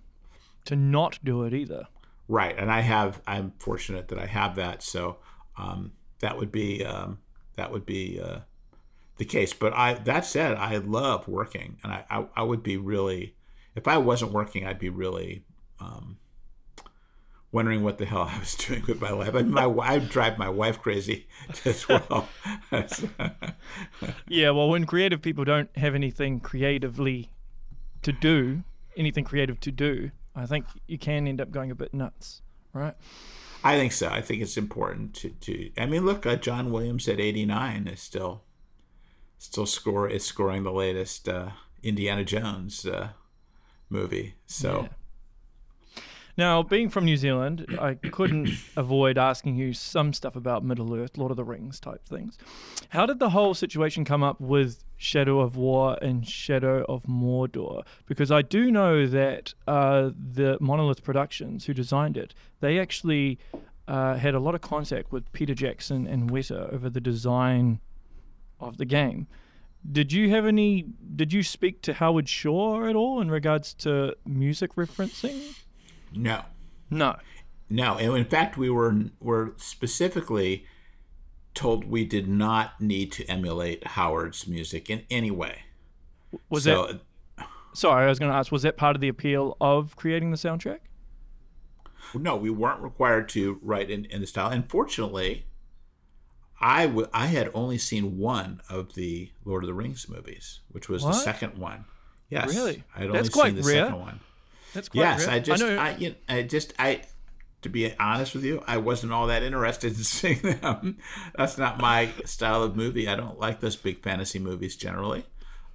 to 0.67 0.77
not 0.77 1.19
do 1.25 1.45
it 1.45 1.55
either. 1.55 1.87
Right, 2.29 2.57
and 2.59 2.73
I 2.73 2.81
have. 2.81 3.23
I'm 3.27 3.53
fortunate 3.59 4.09
that 4.09 4.19
I 4.19 4.27
have 4.27 4.57
that. 4.57 4.83
So 4.83 5.19
um, 5.57 5.93
that 6.19 6.37
would 6.37 6.51
be 6.51 6.85
um, 6.85 7.19
that 7.55 7.71
would 7.71 7.87
be 7.87 8.21
uh, 8.21 8.41
the 9.17 9.25
case. 9.25 9.53
But 9.53 9.73
I 9.75 9.95
that 9.95 10.25
said, 10.25 10.57
I 10.57 10.79
love 10.79 11.29
working, 11.29 11.79
and 11.85 11.93
I, 11.93 12.05
I, 12.11 12.27
I 12.37 12.43
would 12.43 12.65
be 12.65 12.77
really 12.77 13.37
if 13.77 13.87
I 13.87 13.99
wasn't 13.99 14.33
working, 14.33 14.67
I'd 14.67 14.79
be 14.79 14.89
really 14.89 15.45
um, 15.79 16.19
wondering 17.57 17.83
what 17.83 17.97
the 17.97 18.05
hell 18.05 18.31
I 18.31 18.39
was 18.39 18.55
doing 18.67 18.85
with 18.87 19.01
my 19.01 19.11
life. 19.11 19.35
I 19.35 19.41
mean, 19.41 19.51
my 19.51 19.65
I'd 19.83 20.11
drive 20.11 20.37
my 20.37 20.51
wife 20.51 20.79
crazy 20.81 21.27
as 21.65 21.89
well. 21.89 22.29
yeah, 24.29 24.51
well, 24.51 24.69
when 24.69 24.85
creative 24.85 25.23
people 25.23 25.45
don't 25.45 25.75
have 25.79 25.95
anything 25.95 26.39
creatively 26.39 27.31
to 28.03 28.13
do, 28.13 28.63
anything 28.95 29.25
creative 29.25 29.59
to 29.61 29.73
do, 29.73 30.11
I 30.35 30.45
think 30.45 30.67
you 30.87 30.99
can 30.99 31.27
end 31.27 31.41
up 31.41 31.51
going 31.51 31.71
a 31.71 31.75
bit 31.75 31.95
nuts, 31.95 32.43
right? 32.75 32.95
I 33.65 33.77
think 33.77 33.93
so. 33.93 34.11
I 34.11 34.21
think 34.21 34.43
it's 34.43 34.59
important 34.59 35.15
to. 35.15 35.31
to 35.31 35.71
I 35.79 35.87
mean, 35.87 36.05
look, 36.05 36.27
uh, 36.27 36.37
John 36.37 36.71
Williams 36.71 37.09
at 37.09 37.19
eighty 37.19 37.47
nine 37.47 37.89
is 37.89 38.01
still 38.01 38.43
still 39.39 39.67
score 39.67 40.11
is 40.11 40.27
scoring 40.27 40.63
the 40.63 40.73
latest 40.73 41.27
uh, 41.27 41.53
Indiana 41.83 42.23
Jones 42.23 42.85
uh, 42.85 43.09
movie. 43.89 44.35
So. 44.45 44.83
Yeah. 44.83 44.96
Now, 46.39 46.63
being 46.63 46.91
from 46.91 47.07
New 47.07 47.17
Zealand, 47.17 47.79
I 47.81 47.95
couldn't 47.95 48.51
avoid 48.77 49.17
asking 49.17 49.57
you 49.57 49.73
some 49.73 50.13
stuff 50.13 50.37
about 50.37 50.63
Middle 50.65 50.95
Earth, 50.95 51.17
Lord 51.17 51.31
of 51.31 51.37
the 51.37 51.45
Rings 51.45 51.81
type 51.81 52.05
things. 52.07 52.37
How 52.91 53.07
did 53.07 53.19
the 53.19 53.31
whole 53.31 53.55
situation 53.55 54.05
come 54.05 54.23
up 54.23 54.39
with 54.39 54.85
Shadow 54.99 55.41
of 55.41 55.57
War 55.57 55.97
and 56.03 56.27
Shadow 56.27 56.85
of 56.89 57.05
Mordor? 57.05 57.85
Because 58.05 58.31
I 58.31 58.43
do 58.43 58.71
know 58.71 59.07
that 59.07 59.55
uh, 59.67 60.11
the 60.15 60.59
Monolith 60.61 61.03
Productions, 61.03 61.65
who 61.65 61.73
designed 61.73 62.19
it, 62.19 62.35
they 62.61 62.79
actually 62.79 63.39
uh, 63.89 64.17
had 64.17 64.35
a 64.35 64.41
lot 64.41 64.55
of 64.55 64.61
contact 64.61 65.13
with 65.13 65.33
Peter 65.33 65.55
Jackson 65.55 66.07
and 66.07 66.31
Weta 66.31 66.73
over 66.73 66.91
the 66.91 67.01
design 67.01 67.81
of 68.61 68.77
the 68.77 68.85
game. 68.85 69.27
Did 69.91 70.13
you 70.13 70.31
have 70.31 70.45
any? 70.45 70.85
Did 71.15 71.33
you 71.33 71.43
speak 71.43 71.81
to 71.83 71.95
Howard 71.95 72.29
Shore 72.29 72.89
at 72.89 72.97
all 72.97 73.21
in 73.21 73.31
regards 73.31 73.73
to 73.75 74.17
music 74.27 74.75
referencing? 74.75 75.55
No. 76.17 76.43
No. 76.91 77.17
No. 77.69 77.97
And 77.97 78.17
in 78.17 78.25
fact, 78.25 78.57
we 78.57 78.71
were 78.71 78.95
were 79.21 79.55
specifically 79.57 80.67
told 81.55 81.85
we 81.85 82.05
did 82.05 82.29
not 82.29 82.81
need 82.81 83.11
to 83.13 83.25
emulate 83.27 83.87
Howard's 83.87 84.47
music 84.47 84.91
in 84.91 85.05
any 85.11 85.31
way. 85.31 85.61
Was 86.51 86.65
so, 86.65 86.85
it? 86.85 87.01
Sorry, 87.73 88.05
I 88.05 88.09
was 88.09 88.19
going 88.19 88.31
to 88.31 88.37
ask. 88.37 88.53
Was 88.53 88.63
that 88.63 88.77
part 88.77 88.95
of 88.95 89.01
the 89.01 89.09
appeal 89.09 89.57
of 89.61 89.97
creating 89.97 90.31
the 90.31 90.37
soundtrack? 90.37 90.81
No, 92.15 92.37
we 92.37 92.51
weren't 92.51 92.81
required 92.81 93.29
to 93.31 93.59
write 93.63 93.91
in, 93.91 94.05
in 94.07 94.21
the 94.21 94.27
style. 94.27 94.51
And 94.51 94.69
fortunately, 94.71 95.47
I, 96.61 96.87
w- 96.87 97.09
I 97.13 97.27
had 97.27 97.51
only 97.53 97.79
seen 97.79 98.17
one 98.17 98.61
of 98.71 98.95
the 98.95 99.31
Lord 99.45 99.65
of 99.65 99.69
the 99.69 99.75
Rings 99.75 100.09
movies, 100.09 100.61
which 100.71 100.89
was 100.89 101.03
what? 101.03 101.13
the 101.13 101.19
second 101.19 101.59
one. 101.59 101.85
Yes, 102.31 102.55
really. 102.55 102.83
I 102.95 103.01
had 103.01 103.13
That's 103.13 103.37
only 103.37 103.51
seen 103.51 103.57
the 103.57 103.67
rare. 103.67 103.85
second 103.87 104.01
one. 104.01 104.21
That's 104.77 104.89
quite 104.89 105.01
yes. 105.01 105.27
I 105.27 105.41
just, 105.41 105.63
I, 105.63 105.77
I, 105.77 105.97
you 105.97 106.11
know, 106.11 106.15
I 106.29 106.43
just, 106.43 106.75
I, 106.79 107.03
to 107.63 107.69
be 107.69 107.93
honest 107.99 108.35
with 108.35 108.45
you, 108.45 108.63
I 108.67 108.77
wasn't 108.77 109.13
all 109.13 109.27
that 109.27 109.43
interested 109.43 109.97
in 109.97 110.05
seeing 110.05 110.41
them. 110.41 110.99
That's 111.35 111.59
not 111.59 111.81
my 111.81 112.11
style 112.25 112.63
of 112.63 112.77
movie. 112.77 113.09
I 113.09 113.17
don't 113.17 113.41
like 113.41 113.61
those 113.61 113.77
big 113.77 114.03
fantasy 114.03 114.39
movies 114.39 114.77
generally. 114.77 115.25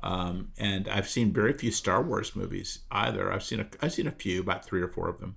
Um, 0.03 0.51
and 0.57 0.87
I've 0.87 1.09
seen 1.09 1.33
very 1.33 1.53
few 1.53 1.71
Star 1.71 2.01
Wars 2.01 2.35
movies 2.35 2.79
either. 2.91 3.31
I've 3.31 3.43
seen 3.43 3.59
a, 3.59 3.67
I've 3.81 3.93
seen 3.93 4.07
a 4.07 4.11
few, 4.11 4.39
about 4.39 4.65
three 4.65 4.81
or 4.81 4.87
four 4.87 5.09
of 5.09 5.19
them, 5.19 5.35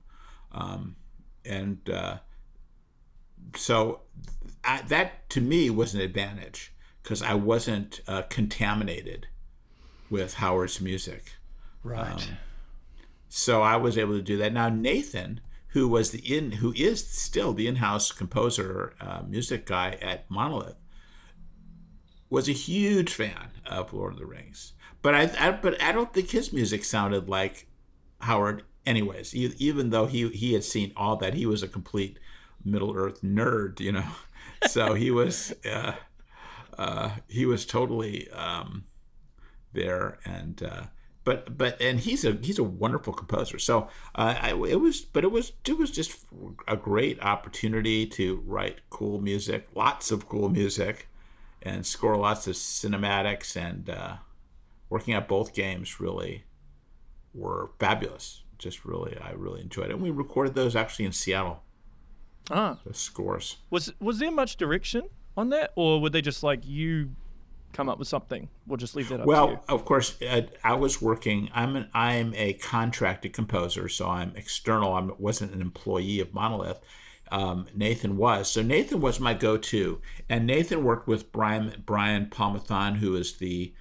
um, 0.53 0.97
and 1.45 1.79
uh, 1.91 2.19
so 3.57 4.01
I, 4.65 4.81
that 4.89 5.29
to 5.31 5.41
me 5.41 5.69
was 5.69 5.95
an 5.95 6.01
advantage 6.01 6.73
because 7.03 7.21
I 7.21 7.35
wasn't 7.35 8.01
uh, 8.09 8.23
contaminated 8.23 9.27
with 10.09 10.35
Howard's 10.35 10.81
music. 10.81 11.35
Right. 11.83 12.11
Um, 12.11 12.39
so 13.37 13.63
I 13.63 13.75
was 13.75 13.99
able 13.99 14.15
to 14.15 14.23
do 14.23 14.37
that. 14.37 14.53
Now 14.53 14.69
Nathan, 14.69 15.41
who 15.71 15.89
was 15.89 16.13
the 16.13 16.21
in, 16.21 16.53
who 16.53 16.73
is 16.77 17.05
still 17.05 17.53
the 17.53 17.67
in-house 17.67 18.13
composer, 18.13 18.95
uh, 19.01 19.23
music 19.27 19.67
guy 19.67 19.99
at 20.01 20.31
Monolith, 20.31 20.77
was 22.31 22.49
a 22.49 22.53
huge 22.53 23.13
fan 23.13 23.51
of 23.67 23.93
Lord 23.93 24.13
of 24.13 24.21
the 24.21 24.25
Rings. 24.25 24.75
But 25.03 25.17
I, 25.17 25.31
I 25.37 25.51
but 25.51 25.83
I 25.83 25.91
don't 25.91 26.15
think 26.15 26.31
his 26.31 26.53
music 26.53 26.85
sounded 26.85 27.29
like 27.29 27.67
Howard. 28.21 28.63
Anyways, 28.87 29.35
even 29.35 29.91
though 29.91 30.07
he 30.07 30.29
he 30.29 30.53
had 30.53 30.63
seen 30.63 30.93
all 30.97 31.17
that, 31.17 31.35
he 31.35 31.45
was 31.45 31.65
a 31.65 31.69
complete 31.69 32.21
Middle 32.65 32.97
Earth 32.97 33.21
nerd, 33.23 33.81
you 33.81 33.93
know. 33.93 34.07
So 34.69 34.95
he 34.95 35.11
was 35.11 35.53
uh, 35.69 35.95
uh, 36.79 37.11
he 37.29 37.45
was 37.45 37.67
totally 37.67 38.31
um, 38.31 38.85
there, 39.73 40.19
and 40.25 40.63
uh, 40.63 40.85
but 41.25 41.57
but 41.57 41.81
and 41.81 42.01
he's 42.01 42.25
a 42.25 42.33
he's 42.43 42.59
a 42.59 42.65
wonderful 42.65 43.13
composer. 43.13 43.59
So 43.59 43.89
uh, 44.15 44.35
I, 44.41 44.51
it 44.51 44.81
was, 44.81 45.01
but 45.01 45.25
it 45.25 45.33
was 45.33 45.53
it 45.67 45.79
was 45.79 45.91
just 45.91 46.25
a 46.69 46.77
great 46.77 47.21
opportunity 47.23 48.07
to 48.07 48.43
write 48.47 48.81
cool 48.91 49.21
music, 49.21 49.69
lots 49.75 50.11
of 50.11 50.29
cool 50.29 50.49
music, 50.49 51.09
and 51.63 51.87
score 51.87 52.17
lots 52.17 52.47
of 52.47 52.55
cinematics. 52.55 53.57
And 53.57 53.89
uh, 53.89 54.17
working 54.91 55.15
at 55.15 55.27
both 55.27 55.55
games 55.55 55.99
really 55.99 56.45
were 57.33 57.71
fabulous. 57.79 58.43
Just 58.59 58.85
really, 58.85 59.17
I 59.19 59.33
really 59.33 59.63
enjoyed 59.63 59.91
it. 59.91 59.95
And 59.95 60.03
we 60.03 60.11
recorded 60.11 60.55
those 60.55 60.77
actually 60.77 61.07
in 61.07 61.13
Seattle. 61.13 61.63
Ah, 62.51 62.79
the 62.85 62.93
scores. 62.93 63.57
Was 63.71 63.93
was 63.99 64.19
there 64.19 64.31
much 64.31 64.57
direction 64.57 65.09
on 65.37 65.49
that, 65.49 65.73
or 65.75 66.01
were 66.01 66.11
they 66.11 66.21
just 66.21 66.43
like 66.43 66.67
you 66.67 67.11
come 67.75 67.89
up 67.89 67.99
with 67.99 68.09
something? 68.09 68.49
We'll 68.67 68.79
just 68.79 68.97
leave 68.97 69.09
that 69.11 69.21
up. 69.21 69.27
Well, 69.27 69.63
of 69.69 69.85
course, 69.85 70.21
uh, 70.23 70.43
I 70.63 70.75
was 70.75 71.03
working. 71.03 71.51
I'm 71.53 71.77
an 71.77 71.89
I'm 71.93 72.33
a 72.35 72.55
contracted 72.55 73.33
composer, 73.33 73.89
so 73.89 74.09
I'm 74.09 74.35
external. 74.37 74.93
I 74.95 75.09
wasn't 75.19 75.53
an 75.53 75.61
employee 75.61 76.21
of 76.21 76.33
Monolith. 76.33 76.81
Um, 77.31 77.67
Nathan 77.75 78.17
was. 78.17 78.51
So 78.51 78.63
Nathan 78.63 79.01
was 79.01 79.19
my 79.19 79.35
go-to, 79.35 80.01
and 80.29 80.47
Nathan 80.47 80.85
worked 80.85 81.09
with 81.09 81.33
Brian 81.33 81.83
Brian 81.85 82.27
Pamintuan, 82.27 82.97
who 82.97 83.17
is 83.17 83.35
the 83.35 83.75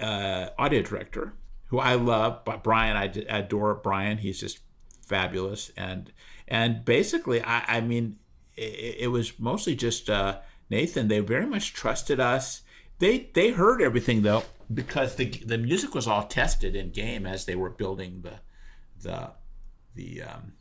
uh, 0.00 0.48
audio 0.58 0.82
director, 0.82 1.34
who 1.66 1.78
I 1.78 1.94
love. 1.94 2.44
But 2.44 2.62
Brian, 2.62 2.96
I 2.96 3.04
adore 3.28 3.74
Brian. 3.74 4.18
He's 4.18 4.40
just 4.40 4.58
fabulous, 5.06 5.70
and 5.76 6.12
and 6.48 6.84
basically, 6.84 7.42
I, 7.42 7.64
I 7.76 7.80
mean, 7.80 8.18
it, 8.56 8.96
it, 9.00 9.08
was 9.08 9.38
mostly 9.38 9.74
just 9.74 10.10
uh, 10.10 10.40
Nathan. 10.68 11.08
They 11.08 11.20
very 11.20 11.46
much 11.46 11.72
trusted 11.72 12.20
us. 12.20 12.62
They 12.98 13.30
they 13.34 13.50
heard 13.50 13.82
everything 13.82 14.22
though 14.22 14.44
because 14.72 15.16
the 15.16 15.26
the 15.26 15.58
music 15.58 15.94
was 15.94 16.06
all 16.06 16.24
tested 16.24 16.74
in 16.76 16.90
game 16.90 17.26
as 17.26 17.44
they 17.44 17.56
were 17.56 17.70
building 17.70 18.22
the 18.22 18.40
the 19.02 19.30
the 19.94 20.22
um, 20.22 20.52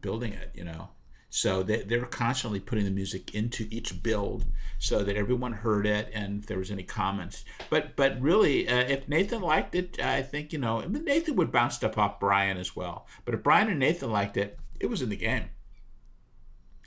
building 0.00 0.32
it. 0.32 0.50
You 0.54 0.64
know, 0.64 0.88
so 1.30 1.62
they 1.62 1.82
they're 1.82 2.04
constantly 2.04 2.60
putting 2.60 2.84
the 2.84 2.90
music 2.90 3.34
into 3.34 3.66
each 3.70 4.02
build 4.02 4.44
so 4.78 5.02
that 5.02 5.16
everyone 5.16 5.52
heard 5.52 5.86
it 5.86 6.10
and 6.14 6.40
if 6.40 6.46
there 6.46 6.58
was 6.58 6.70
any 6.70 6.82
comments. 6.82 7.44
But 7.70 7.96
but 7.96 8.20
really, 8.20 8.68
uh, 8.68 8.80
if 8.80 9.08
Nathan 9.08 9.42
liked 9.42 9.74
it, 9.74 10.02
I 10.02 10.22
think 10.22 10.52
you 10.52 10.58
know 10.58 10.80
Nathan 10.80 11.36
would 11.36 11.52
bounce 11.52 11.76
stuff 11.76 11.98
off 11.98 12.20
Brian 12.20 12.56
as 12.56 12.76
well. 12.76 13.06
But 13.24 13.34
if 13.34 13.42
Brian 13.42 13.68
and 13.68 13.78
Nathan 13.78 14.10
liked 14.10 14.36
it, 14.36 14.58
it 14.78 14.86
was 14.86 15.02
in 15.02 15.08
the 15.08 15.16
game. 15.16 15.44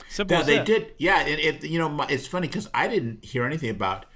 Simple. 0.08 0.36
Now, 0.36 0.42
they 0.42 0.56
that. 0.56 0.66
did, 0.66 0.92
yeah. 0.98 1.22
It, 1.26 1.38
it, 1.38 1.64
you 1.64 1.78
know, 1.78 2.04
it's 2.08 2.26
funny 2.26 2.46
because 2.46 2.68
I 2.74 2.88
didn't 2.88 3.24
hear 3.24 3.44
anything 3.44 3.70
about 3.70 4.06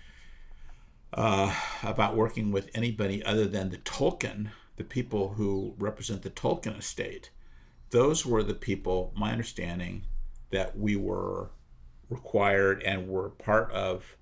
uh, 1.13 1.55
about 1.83 2.17
working 2.17 2.53
with 2.53 2.71
anybody 2.75 3.25
other 3.25 3.47
than 3.47 3.71
the 3.71 3.79
Tolkien, 3.79 4.51
the 4.77 4.85
people 4.85 5.31
who 5.31 5.75
represent 5.79 6.23
the 6.23 6.31
Tolkien 6.31 6.79
estate. 6.79 7.31
Those 7.91 8.27
were 8.27 8.43
the 8.43 8.55
people, 8.55 9.13
my 9.17 9.33
understanding, 9.33 10.05
that 10.51 10.79
we 10.79 10.97
were 10.97 11.51
required 12.11 12.83
and 12.83 13.09
were 13.09 13.31
part 13.31 13.71
of 13.73 14.17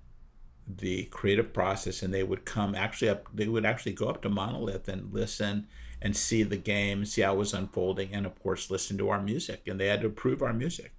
the 0.67 1.05
creative 1.05 1.53
process 1.53 2.01
and 2.01 2.13
they 2.13 2.23
would 2.23 2.43
come 2.43 2.75
actually 2.75 3.07
up 3.07 3.25
they 3.33 3.47
would 3.47 3.65
actually 3.65 3.93
go 3.93 4.09
up 4.09 4.21
to 4.21 4.27
monolith 4.27 4.89
and 4.89 5.13
listen 5.13 5.65
and 6.01 6.15
see 6.15 6.43
the 6.43 6.57
game 6.57 7.05
see 7.05 7.21
how 7.21 7.33
it 7.33 7.37
was 7.37 7.53
unfolding 7.53 8.13
and 8.13 8.25
of 8.25 8.37
course 8.43 8.69
listen 8.69 8.97
to 8.97 9.07
our 9.07 9.21
music 9.21 9.61
and 9.65 9.79
they 9.79 9.87
had 9.87 10.01
to 10.01 10.07
approve 10.07 10.41
our 10.41 10.51
music 10.51 10.93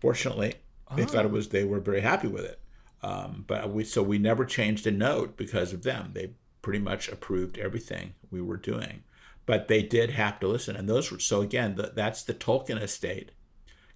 fortunately 0.00 0.54
they 0.96 1.02
oh. 1.02 1.06
thought 1.06 1.26
it 1.26 1.30
was 1.30 1.50
they 1.50 1.64
were 1.64 1.80
very 1.80 2.00
happy 2.00 2.26
with 2.26 2.44
it 2.44 2.58
um, 3.04 3.44
but 3.46 3.70
we 3.70 3.84
so 3.84 4.02
we 4.02 4.18
never 4.18 4.44
changed 4.44 4.86
a 4.86 4.90
note 4.90 5.36
because 5.36 5.72
of 5.72 5.82
them 5.82 6.10
they 6.14 6.30
pretty 6.62 6.78
much 6.78 7.08
approved 7.08 7.58
everything 7.58 8.14
we 8.30 8.40
were 8.40 8.56
doing 8.56 9.02
but 9.46 9.68
they 9.68 9.82
did 9.82 10.10
have 10.10 10.40
to 10.40 10.48
listen 10.48 10.76
and 10.76 10.88
those 10.88 11.10
were 11.10 11.18
so 11.18 11.40
again 11.40 11.74
the, 11.76 11.92
that's 11.94 12.22
the 12.22 12.34
tolkien 12.34 12.80
estate 12.80 13.30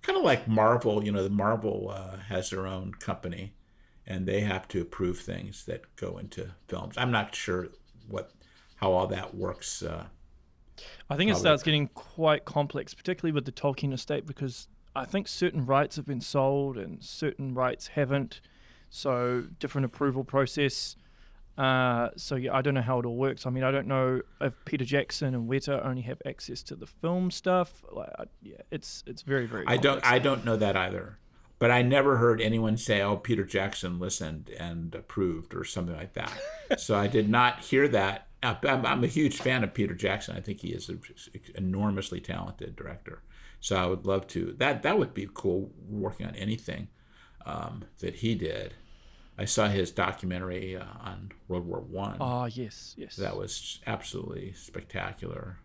kind 0.02 0.18
of 0.18 0.24
like 0.24 0.46
marvel 0.46 1.04
you 1.04 1.10
know 1.10 1.22
the 1.22 1.30
marvel 1.30 1.90
uh, 1.90 2.16
has 2.28 2.50
their 2.50 2.66
own 2.66 2.92
company 2.94 3.52
and 4.08 4.26
they 4.26 4.40
have 4.40 4.66
to 4.68 4.80
approve 4.80 5.20
things 5.20 5.66
that 5.66 5.94
go 5.94 6.16
into 6.16 6.48
films. 6.66 6.94
I'm 6.96 7.12
not 7.12 7.34
sure 7.34 7.68
what 8.08 8.32
how 8.76 8.92
all 8.92 9.06
that 9.08 9.34
works. 9.34 9.82
Uh, 9.82 10.06
I 11.10 11.16
think 11.16 11.30
it 11.30 11.36
starts 11.36 11.62
getting 11.62 11.88
quite 11.88 12.44
complex, 12.44 12.94
particularly 12.94 13.32
with 13.32 13.44
the 13.44 13.52
Tolkien 13.52 13.92
estate, 13.92 14.26
because 14.26 14.68
I 14.96 15.04
think 15.04 15.28
certain 15.28 15.66
rights 15.66 15.96
have 15.96 16.06
been 16.06 16.20
sold 16.20 16.78
and 16.78 17.04
certain 17.04 17.54
rights 17.54 17.88
haven't. 17.88 18.40
So 18.90 19.44
different 19.58 19.84
approval 19.84 20.24
process. 20.24 20.96
Uh, 21.56 22.10
so 22.16 22.36
yeah, 22.36 22.54
I 22.54 22.62
don't 22.62 22.74
know 22.74 22.82
how 22.82 23.00
it 23.00 23.06
all 23.06 23.16
works. 23.16 23.44
I 23.44 23.50
mean, 23.50 23.64
I 23.64 23.70
don't 23.70 23.88
know 23.88 24.20
if 24.40 24.54
Peter 24.64 24.84
Jackson 24.84 25.34
and 25.34 25.48
Weta 25.50 25.84
only 25.84 26.02
have 26.02 26.22
access 26.24 26.62
to 26.64 26.76
the 26.76 26.86
film 26.86 27.30
stuff. 27.30 27.82
Like, 27.90 28.10
yeah, 28.42 28.58
it's 28.70 29.02
it's 29.06 29.22
very 29.22 29.46
very. 29.46 29.64
I 29.66 29.76
don't 29.76 30.04
I 30.04 30.18
don't 30.18 30.44
know 30.44 30.56
that 30.56 30.76
either 30.76 31.18
but 31.58 31.70
I 31.70 31.82
never 31.82 32.16
heard 32.16 32.40
anyone 32.40 32.76
say, 32.76 33.02
"Oh, 33.02 33.16
Peter 33.16 33.44
Jackson 33.44 33.98
listened 33.98 34.50
and 34.58 34.94
approved" 34.94 35.54
or 35.54 35.64
something 35.64 35.96
like 35.96 36.14
that. 36.14 36.32
so 36.78 36.96
I 36.96 37.06
did 37.08 37.28
not 37.28 37.60
hear 37.60 37.88
that. 37.88 38.28
I'm, 38.42 38.86
I'm, 38.86 39.02
a 39.02 39.08
huge 39.08 39.38
fan 39.38 39.64
of 39.64 39.74
Peter 39.74 39.94
Jackson. 39.94 40.36
I 40.36 40.40
think 40.40 40.60
he 40.60 40.68
is 40.68 40.88
an 40.88 41.00
enormously 41.56 42.20
talented 42.20 42.76
director. 42.76 43.24
So 43.58 43.74
I 43.76 43.86
would 43.86 44.06
love 44.06 44.28
to. 44.28 44.54
That 44.58 44.82
that 44.84 44.98
would 44.98 45.14
be 45.14 45.28
cool 45.34 45.72
working 45.88 46.26
on 46.26 46.36
anything 46.36 46.88
um, 47.48 47.84
that 48.00 48.16
he 48.16 48.34
did. 48.34 48.74
I 49.38 49.44
saw 49.44 49.68
his 49.68 49.90
documentary 49.90 50.76
uh, 50.76 50.84
on 51.00 51.30
World 51.46 51.66
War 51.66 51.80
One. 51.80 52.16
Oh 52.20 52.46
yes, 52.46 52.94
yes. 52.98 53.16
That 53.16 53.36
was 53.36 53.80
absolutely 53.86 54.52
spectacular. 54.52 55.58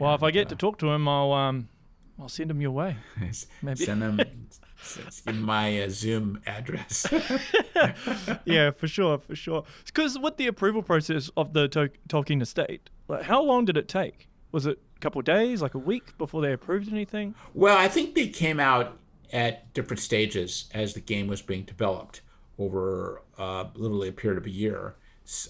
Well, 0.00 0.10
and, 0.10 0.18
if 0.18 0.22
I 0.22 0.30
get 0.30 0.46
uh, 0.46 0.50
to 0.50 0.56
talk 0.56 0.78
to 0.78 0.90
him, 0.90 1.08
I'll 1.08 1.32
um, 1.32 1.68
I'll 2.20 2.28
send 2.28 2.50
him 2.50 2.60
your 2.60 2.72
way. 2.72 2.96
Maybe 3.62 3.84
send 3.84 4.02
him 4.02 4.20
my 5.42 5.82
uh, 5.82 5.88
Zoom 5.88 6.40
address. 6.46 7.06
yeah, 8.44 8.72
for 8.72 8.88
sure, 8.88 9.18
for 9.18 9.36
sure. 9.36 9.64
Because 9.86 10.18
with 10.18 10.36
the 10.36 10.48
approval 10.48 10.82
process 10.82 11.30
of 11.36 11.52
the 11.52 11.68
to- 11.68 11.90
Tolkien 12.08 12.42
estate, 12.42 12.90
like 13.06 13.22
how 13.22 13.42
long 13.42 13.64
did 13.64 13.76
it 13.76 13.86
take? 13.86 14.28
Was 14.50 14.66
it 14.66 14.80
a 14.96 14.98
couple 14.98 15.20
of 15.20 15.24
days, 15.24 15.62
like 15.62 15.74
a 15.74 15.78
week 15.78 16.18
before 16.18 16.42
they 16.42 16.52
approved 16.52 16.90
anything? 16.90 17.36
Well, 17.54 17.76
I 17.76 17.86
think 17.86 18.16
they 18.16 18.28
came 18.28 18.58
out 18.58 18.98
at 19.32 19.72
different 19.74 20.00
stages 20.00 20.68
as 20.72 20.94
the 20.94 21.00
game 21.00 21.26
was 21.26 21.42
being 21.42 21.64
developed 21.64 22.20
over 22.58 23.22
uh, 23.38 23.66
literally 23.74 24.08
a 24.08 24.12
period 24.12 24.38
of 24.38 24.46
a 24.46 24.50
year, 24.50 24.96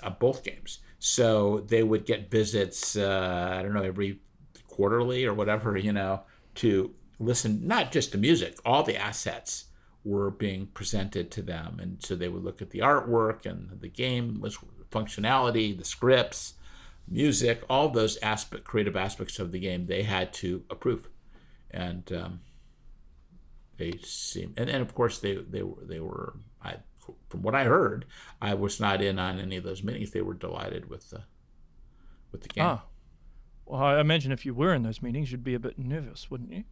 uh, 0.03 0.11
both 0.11 0.45
games. 0.45 0.81
So 0.99 1.65
they 1.69 1.83
would 1.83 2.05
get 2.05 2.31
visits, 2.31 2.97
uh, 2.97 3.55
I 3.59 3.63
don't 3.63 3.73
know, 3.73 3.83
every 3.83 4.21
quarterly 4.67 5.25
or 5.25 5.35
whatever, 5.35 5.77
you 5.77 5.93
know, 5.93 6.23
to 6.57 6.93
listen 7.19 7.67
not 7.67 7.93
just 7.93 8.13
to 8.13 8.19
music, 8.19 8.59
all 8.65 8.83
the 8.83 8.97
assets 8.97 9.65
were 10.05 10.31
being 10.31 10.67
presented 10.67 11.31
to 11.33 11.43
them. 11.43 11.79
And 11.81 12.03
so 12.03 12.15
they 12.15 12.29
would 12.29 12.45
look 12.45 12.63
at 12.63 12.71
the 12.71 12.81
artwork 12.81 13.47
and 13.47 13.81
the 13.81 13.89
game 13.89 14.41
was 14.41 14.59
functionality, 14.91 15.77
the 15.77 15.85
scripts, 15.85 16.55
music, 17.07 17.63
all 17.69 17.89
those 17.89 18.19
aspect 18.19 18.65
creative 18.65 18.97
aspects 18.97 19.39
of 19.39 19.53
the 19.53 19.59
game 19.59 19.87
they 19.87 20.03
had 20.03 20.33
to 20.35 20.63
approve. 20.71 21.09
And 21.71 22.11
um, 22.13 22.41
they 23.79 23.93
seem 24.03 24.53
and, 24.57 24.69
and 24.69 24.83
of 24.83 24.95
course 24.95 25.21
they 25.21 25.37
they 25.37 25.63
were 25.63 25.85
they 25.85 26.01
were 26.01 26.35
I 26.63 26.77
from 27.29 27.43
what 27.43 27.55
I 27.55 27.65
heard, 27.65 28.05
I 28.41 28.55
was 28.55 28.81
not 28.81 29.03
in 29.03 29.19
on 29.19 29.39
any 29.39 29.57
of 29.57 29.65
those 29.65 29.83
meetings. 29.83 30.11
They 30.11 30.21
were 30.21 30.35
delighted 30.35 30.89
with 30.89 31.11
the 31.11 31.23
with 32.33 32.43
the 32.43 32.49
game. 32.49 32.65
Ah. 32.65 32.85
Well, 33.67 33.83
I 33.83 34.01
imagine 34.01 34.33
if 34.33 34.47
you 34.47 34.55
were 34.55 34.73
in 34.73 34.83
those 34.83 35.03
meetings, 35.03 35.31
you'd 35.31 35.45
be 35.45 35.55
a 35.55 35.59
bit 35.59 35.79
nervous, 35.79 36.31
wouldn't 36.31 36.53
you? 36.53 36.65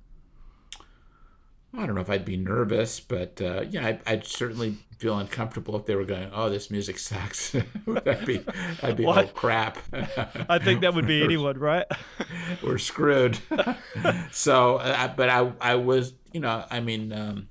I 1.78 1.84
don't 1.84 1.94
know 1.94 2.00
if 2.00 2.10
I'd 2.10 2.24
be 2.24 2.36
nervous, 2.36 3.00
but 3.00 3.40
uh, 3.40 3.64
yeah, 3.68 3.86
I'd, 3.86 4.00
I'd, 4.06 4.26
certainly 4.26 4.76
feel 4.98 5.18
uncomfortable 5.18 5.76
if 5.76 5.84
they 5.84 5.94
were 5.94 6.04
going, 6.04 6.30
"Oh, 6.32 6.48
this 6.48 6.70
music 6.70 6.98
sucks." 6.98 7.50
that'd 7.86 8.26
be, 8.26 8.38
that'd 8.80 8.96
be 8.96 9.04
oh 9.04 9.26
crap. 9.34 9.78
I 10.48 10.58
think 10.58 10.80
that 10.80 10.94
would 10.94 11.06
be 11.06 11.22
anyone, 11.24 11.58
right? 11.58 11.86
we're 12.62 12.78
screwed. 12.78 13.38
so, 14.32 14.76
uh, 14.76 15.14
but 15.14 15.28
I, 15.28 15.52
I 15.60 15.74
was, 15.74 16.14
you 16.32 16.40
know, 16.40 16.64
I 16.70 16.80
mean, 16.80 17.12
um, 17.12 17.48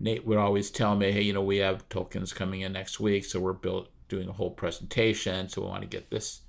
Nate 0.00 0.26
would 0.26 0.38
always 0.38 0.70
tell 0.70 0.96
me, 0.96 1.12
"Hey, 1.12 1.22
you 1.22 1.34
know, 1.34 1.42
we 1.42 1.58
have 1.58 1.88
Tolkien's 1.90 2.32
coming 2.32 2.62
in 2.62 2.72
next 2.72 3.00
week, 3.00 3.24
so 3.24 3.38
we're 3.38 3.52
built 3.52 3.90
doing 4.08 4.28
a 4.28 4.32
whole 4.32 4.50
presentation, 4.50 5.48
so 5.48 5.60
we 5.60 5.68
want 5.68 5.82
to 5.82 5.88
get 5.88 6.10
this 6.10 6.40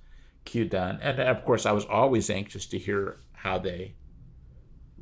cue 0.45 0.65
done." 0.65 0.99
And 1.01 1.19
of 1.19 1.43
course, 1.43 1.65
I 1.65 1.73
was 1.73 1.85
always 1.85 2.29
anxious 2.29 2.65
to 2.67 2.79
hear 2.79 3.17
how 3.33 3.57
they 3.57 3.95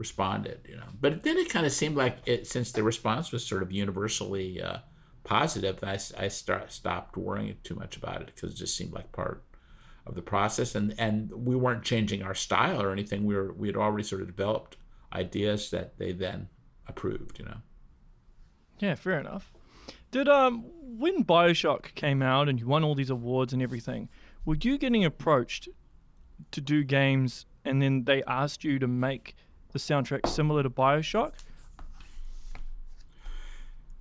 responded, 0.02 0.60
you 0.68 0.76
know. 0.76 0.90
But 1.00 1.22
then 1.22 1.38
it 1.38 1.50
kind 1.50 1.68
of 1.68 1.72
seemed 1.72 1.96
like 1.96 2.18
it, 2.26 2.48
since 2.48 2.72
the 2.72 2.82
response 2.82 3.32
was 3.32 3.46
sort 3.46 3.62
of 3.62 3.72
universally 3.72 4.60
uh, 4.60 4.80
positive, 5.24 5.78
I, 5.84 6.00
I 6.18 6.28
start, 6.28 6.72
stopped 6.72 7.16
worrying 7.16 7.56
too 7.64 7.76
much 7.76 7.98
about 7.98 8.22
it 8.22 8.32
because 8.34 8.52
it 8.52 8.58
just 8.58 8.76
seemed 8.76 8.94
like 8.94 9.12
part 9.12 9.44
of 10.08 10.16
the 10.16 10.24
process. 10.24 10.74
And, 10.74 10.96
and 10.98 11.32
we 11.32 11.56
weren't 11.56 11.84
changing 11.84 12.24
our 12.24 12.34
style 12.34 12.82
or 12.82 12.92
anything. 12.92 13.26
We 13.26 13.36
were 13.36 13.54
we 13.54 13.68
had 13.68 13.78
already 13.78 14.04
sort 14.04 14.22
of 14.22 14.28
developed 14.28 14.78
ideas 15.14 15.70
that 15.70 16.00
they 16.00 16.14
then 16.14 16.50
approved, 16.88 17.38
you 17.38 17.46
know. 17.46 17.58
Yeah, 18.80 18.96
fair 18.96 19.20
enough. 19.20 19.54
Did 20.10 20.28
um 20.28 20.66
when 20.82 21.24
Bioshock 21.24 21.94
came 21.94 22.24
out 22.24 22.50
and 22.50 22.60
you 22.60 22.66
won 22.66 22.84
all 22.84 22.96
these 22.96 23.12
awards 23.12 23.54
and 23.54 23.62
everything, 23.62 24.10
were 24.46 24.58
you 24.60 24.80
getting 24.80 25.06
approached 25.06 25.70
to 26.50 26.60
do 26.60 26.84
games 26.84 27.46
and 27.64 27.82
then 27.82 28.06
they 28.06 28.24
asked 28.24 28.64
you 28.64 28.80
to 28.80 28.88
make 28.88 29.36
the 29.72 29.80
soundtrack 29.80 30.28
similar 30.28 30.64
to 30.64 30.70
Bioshock? 30.70 31.34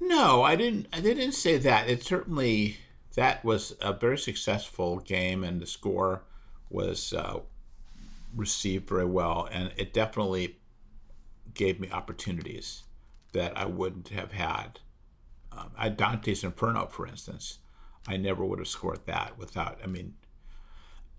No, 0.00 0.42
I 0.42 0.56
didn't. 0.56 0.88
I 0.92 1.00
didn't 1.00 1.32
say 1.32 1.58
that. 1.58 1.88
It 1.88 2.02
certainly 2.02 2.78
that 3.14 3.44
was 3.44 3.76
a 3.80 3.92
very 3.92 4.18
successful 4.18 4.98
game, 4.98 5.44
and 5.44 5.60
the 5.60 5.66
score 5.66 6.22
was 6.70 7.12
uh, 7.12 7.40
received 8.34 8.88
very 8.88 9.04
well, 9.04 9.48
and 9.50 9.72
it 9.76 9.92
definitely 9.92 10.56
gave 11.52 11.80
me 11.80 11.90
opportunities 11.90 12.84
that 13.32 13.56
I 13.56 13.66
wouldn't 13.66 14.08
have 14.08 14.32
had. 14.32 14.80
Um, 15.52 15.70
Dante's 15.96 16.44
Inferno, 16.44 16.86
for 16.86 17.06
instance, 17.06 17.58
I 18.06 18.16
never 18.16 18.44
would 18.44 18.58
have 18.58 18.68
scored 18.68 19.00
that 19.06 19.36
without. 19.36 19.78
I 19.82 19.86
mean, 19.86 20.14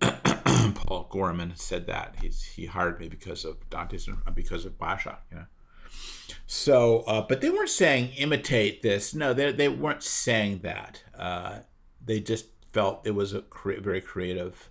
Paul 0.86 1.06
Gorman 1.10 1.52
said 1.56 1.86
that 1.86 2.16
he's 2.20 2.42
he 2.42 2.66
hired 2.66 2.98
me 3.00 3.08
because 3.08 3.44
of 3.44 3.68
Dante's 3.70 4.08
because 4.34 4.64
of 4.64 4.78
Bioshock, 4.78 5.18
you 5.30 5.38
know. 5.38 5.46
So, 6.46 7.00
uh, 7.06 7.24
but 7.28 7.40
they 7.40 7.50
weren't 7.50 7.68
saying 7.68 8.12
imitate 8.16 8.82
this. 8.82 9.14
No, 9.14 9.32
they 9.32 9.52
they 9.52 9.68
weren't 9.68 10.02
saying 10.02 10.60
that. 10.62 11.02
Uh, 11.16 11.60
they 12.04 12.20
just 12.20 12.46
felt 12.72 13.06
it 13.06 13.12
was 13.12 13.32
a 13.32 13.42
cre- 13.42 13.80
very 13.80 14.00
creative 14.00 14.70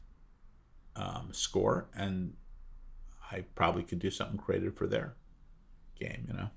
um, 0.95 1.29
score, 1.31 1.87
and 1.95 2.33
I 3.31 3.45
probably 3.55 3.83
could 3.83 3.99
do 3.99 4.11
something 4.11 4.37
creative 4.37 4.75
for 4.75 4.87
their 4.87 5.15
game, 5.99 6.25
you 6.27 6.33
know. 6.33 6.49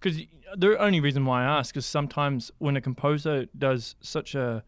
Because 0.00 0.18
mm. 0.18 0.28
the 0.56 0.78
only 0.78 1.00
reason 1.00 1.24
why 1.24 1.42
I 1.42 1.58
ask 1.58 1.76
is 1.76 1.84
sometimes 1.84 2.50
when 2.58 2.76
a 2.76 2.80
composer 2.80 3.46
does 3.58 3.96
such 4.00 4.34
a 4.34 4.62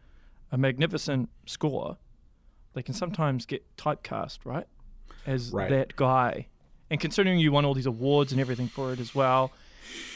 a 0.51 0.59
magnificent 0.59 1.29
score, 1.47 1.99
they 2.79 2.83
can 2.83 2.95
sometimes 2.95 3.45
get 3.45 3.65
typecast, 3.77 4.39
right? 4.45 4.67
As 5.27 5.51
right. 5.51 5.69
that 5.69 5.97
guy. 5.97 6.47
And 6.91 7.01
considering 7.01 7.41
you 7.41 7.51
won 7.51 7.65
all 7.65 7.75
these 7.75 7.87
awards 7.87 8.31
and 8.31 8.41
everything 8.41 8.69
for 8.69 8.93
it 8.93 9.01
as 9.01 9.17
well, 9.17 9.51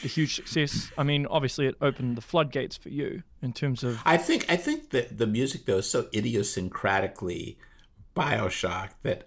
the 0.01 0.07
huge 0.07 0.35
success. 0.35 0.89
I 0.97 1.03
mean, 1.03 1.25
obviously, 1.25 1.67
it 1.67 1.75
opened 1.81 2.15
the 2.15 2.21
floodgates 2.21 2.77
for 2.77 2.87
you 2.87 3.23
in 3.41 3.51
terms 3.51 3.83
of. 3.83 3.99
I 4.05 4.15
think 4.15 4.45
I 4.49 4.55
think 4.55 4.91
that 4.91 5.17
the 5.17 5.27
music 5.27 5.65
though 5.65 5.79
is 5.79 5.89
so 5.89 6.03
idiosyncratically 6.03 7.57
Bioshock 8.15 8.91
that 9.01 9.25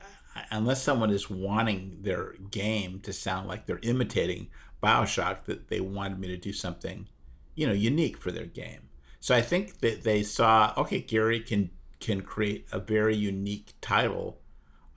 unless 0.51 0.83
someone 0.83 1.11
is 1.11 1.29
wanting 1.29 1.99
their 2.01 2.35
game 2.51 3.01
to 3.01 3.13
sound 3.13 3.49
like 3.49 3.67
they're 3.67 3.81
imitating 3.83 4.49
Bioshock, 4.83 5.45
that 5.45 5.69
they 5.69 5.81
wanted 5.81 6.19
me 6.19 6.29
to 6.29 6.39
do 6.39 6.55
something, 6.55 7.07
you 7.55 7.67
know, 7.67 7.75
unique 7.75 8.17
for 8.17 8.33
their 8.33 8.47
game. 8.47 8.89
So 9.21 9.35
I 9.35 9.43
think 9.43 9.81
that 9.81 10.05
they 10.05 10.23
saw, 10.23 10.73
okay, 10.79 11.01
Garry 11.01 11.41
can 11.41 11.71
can 12.07 12.23
create 12.23 12.67
a 12.73 12.79
very 12.79 13.17
unique 13.17 13.75
title 13.81 14.39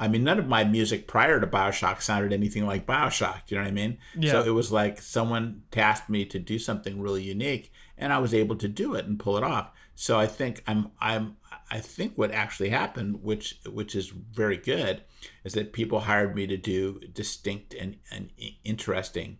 I 0.02 0.08
mean, 0.08 0.24
none 0.24 0.40
of 0.40 0.48
my 0.48 0.64
music 0.64 1.08
prior 1.08 1.42
to 1.42 1.46
Bioshock 1.46 2.02
sounded 2.02 2.32
anything 2.32 2.66
like 2.66 2.86
Bioshock. 2.86 3.42
You 3.50 3.58
know 3.58 3.64
what 3.64 3.70
I 3.70 3.74
mean? 3.74 3.98
Yeah. 4.18 4.32
So 4.32 4.44
it 4.44 4.52
was 4.52 4.72
like 4.72 5.02
someone 5.02 5.64
tasked 5.72 6.10
me 6.10 6.24
to 6.28 6.40
do 6.40 6.58
something 6.58 7.02
really 7.02 7.22
unique, 7.22 7.74
and 7.98 8.14
I 8.14 8.20
was 8.20 8.34
able 8.34 8.56
to 8.58 8.70
do 8.70 8.96
it 8.96 9.06
and 9.06 9.20
pull 9.20 9.36
it 9.36 9.44
off. 9.44 9.72
So 9.96 10.18
I 10.18 10.26
think 10.26 10.64
I'm 10.68 10.92
I'm 11.02 11.36
I 11.70 11.80
think 11.80 12.18
what 12.18 12.32
actually 12.32 12.70
happened, 12.70 13.22
which 13.22 13.60
which 13.70 13.94
is 13.94 14.08
very 14.08 14.56
good, 14.56 15.04
is 15.44 15.52
that 15.54 15.74
people 15.74 16.00
hired 16.00 16.34
me 16.34 16.48
to 16.48 16.56
do 16.56 17.02
distinct 17.14 17.74
and, 17.74 17.98
and 18.10 18.32
interesting 18.64 19.40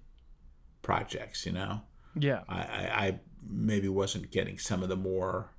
projects. 0.82 1.46
You 1.46 1.54
know, 1.54 1.82
Yeah. 2.16 2.42
I, 2.50 2.58
I, 2.58 3.06
I 3.06 3.20
maybe 3.50 3.88
wasn't 3.88 4.30
getting 4.30 4.58
some 4.58 4.84
of 4.84 4.90
the 4.90 4.98
more, 4.98 5.54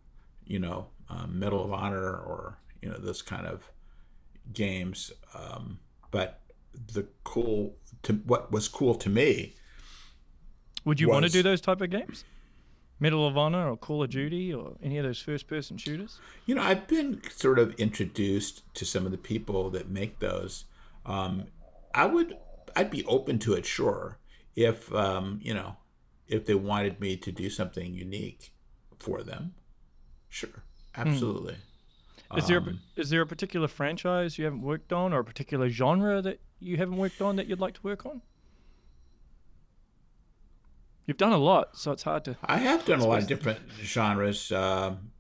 you 0.44 0.58
know, 0.58 0.88
um, 1.10 1.38
Medal 1.38 1.64
of 1.64 1.72
Honor 1.72 2.16
or 2.16 2.58
you 2.80 2.88
know 2.88 2.96
those 2.98 3.22
kind 3.22 3.46
of 3.46 3.70
games. 4.52 5.12
Um, 5.34 5.78
but 6.10 6.40
the 6.92 7.06
cool 7.24 7.74
to 8.02 8.14
what 8.14 8.52
was 8.52 8.68
cool 8.68 8.94
to 8.94 9.10
me 9.10 9.54
Would 10.84 11.00
you 11.00 11.08
want 11.08 11.24
to 11.26 11.30
do 11.30 11.42
those 11.42 11.60
type 11.60 11.80
of 11.80 11.90
games? 11.90 12.24
Medal 13.00 13.26
of 13.26 13.36
Honor 13.36 13.70
or 13.70 13.76
Call 13.78 14.02
of 14.02 14.10
Duty 14.10 14.52
or 14.52 14.76
any 14.82 14.98
of 14.98 15.04
those 15.04 15.20
first 15.20 15.48
person 15.48 15.78
shooters? 15.78 16.18
You 16.44 16.54
know, 16.54 16.62
I've 16.62 16.86
been 16.86 17.22
sort 17.30 17.58
of 17.58 17.74
introduced 17.74 18.62
to 18.74 18.84
some 18.84 19.06
of 19.06 19.10
the 19.10 19.18
people 19.18 19.70
that 19.70 19.88
make 19.88 20.18
those. 20.18 20.66
Um, 21.06 21.46
I 21.94 22.04
would, 22.04 22.36
I'd 22.76 22.90
be 22.90 23.04
open 23.06 23.38
to 23.40 23.54
it, 23.54 23.64
sure, 23.64 24.18
if 24.54 24.94
um, 24.94 25.40
you 25.42 25.54
know, 25.54 25.76
if 26.28 26.44
they 26.44 26.54
wanted 26.54 27.00
me 27.00 27.16
to 27.16 27.32
do 27.32 27.48
something 27.48 27.94
unique 27.94 28.52
for 28.98 29.22
them. 29.22 29.54
Sure, 30.28 30.62
absolutely. 30.96 31.56
Is 32.36 32.46
there 32.46 32.58
a, 32.58 32.62
Um, 32.62 32.80
is 32.96 33.10
there 33.10 33.20
a 33.22 33.26
particular 33.26 33.66
franchise 33.66 34.38
you 34.38 34.44
haven't 34.44 34.62
worked 34.62 34.92
on 34.92 35.12
or 35.12 35.20
a 35.20 35.24
particular 35.24 35.68
genre 35.68 36.22
that 36.22 36.40
you 36.60 36.76
haven't 36.76 36.96
worked 36.96 37.20
on 37.20 37.36
that 37.36 37.48
you'd 37.48 37.58
like 37.58 37.74
to 37.74 37.82
work 37.82 38.06
on? 38.06 38.22
You've 41.06 41.16
done 41.16 41.32
a 41.32 41.38
lot, 41.38 41.76
so 41.76 41.90
it's 41.90 42.04
hard 42.04 42.24
to. 42.26 42.36
I 42.44 42.58
have 42.58 42.84
done 42.84 43.00
a 43.00 43.06
lot 43.06 43.22
of 43.22 43.26
different 43.26 43.58
genres. 43.82 44.52
Um, 44.52 45.10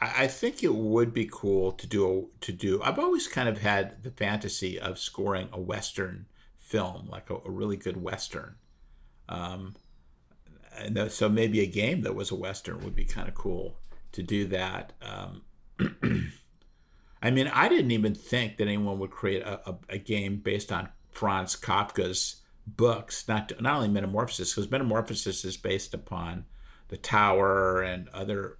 I, 0.00 0.24
I 0.24 0.26
think 0.28 0.62
it 0.62 0.72
would 0.72 1.12
be 1.12 1.28
cool 1.30 1.72
to 1.72 1.86
do 1.88 2.08
a, 2.08 2.44
to 2.44 2.52
do. 2.52 2.80
I've 2.82 3.00
always 3.00 3.26
kind 3.26 3.48
of 3.48 3.58
had 3.58 4.04
the 4.04 4.12
fantasy 4.12 4.78
of 4.78 4.96
scoring 4.98 5.48
a 5.52 5.60
western 5.60 6.26
film, 6.60 7.08
like 7.10 7.30
a, 7.30 7.34
a 7.34 7.50
really 7.50 7.76
good 7.76 8.00
western. 8.00 8.54
Um, 9.28 9.74
and 10.76 11.10
so 11.10 11.28
maybe 11.28 11.60
a 11.60 11.66
game 11.66 12.02
that 12.02 12.14
was 12.14 12.30
a 12.30 12.36
western 12.36 12.84
would 12.84 12.94
be 12.94 13.04
kind 13.04 13.26
of 13.26 13.34
cool 13.34 13.76
to 14.14 14.22
do 14.22 14.46
that. 14.46 14.92
Um, 15.02 15.42
I 17.22 17.30
mean, 17.30 17.48
I 17.48 17.68
didn't 17.68 17.90
even 17.90 18.14
think 18.14 18.56
that 18.56 18.68
anyone 18.68 18.98
would 18.98 19.10
create 19.10 19.42
a, 19.42 19.70
a, 19.70 19.76
a 19.90 19.98
game 19.98 20.38
based 20.38 20.70
on 20.72 20.88
Franz 21.10 21.56
Kafka's 21.56 22.42
books, 22.66 23.26
not 23.28 23.52
not 23.60 23.76
only 23.76 23.88
Metamorphosis, 23.88 24.54
because 24.54 24.70
Metamorphosis 24.70 25.44
is 25.44 25.56
based 25.56 25.94
upon 25.94 26.44
The 26.88 26.96
Tower 26.96 27.82
and 27.82 28.08
other 28.10 28.58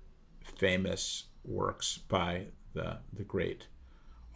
famous 0.58 1.24
works 1.44 1.98
by 1.98 2.46
the 2.74 2.98
the 3.12 3.24
great 3.24 3.66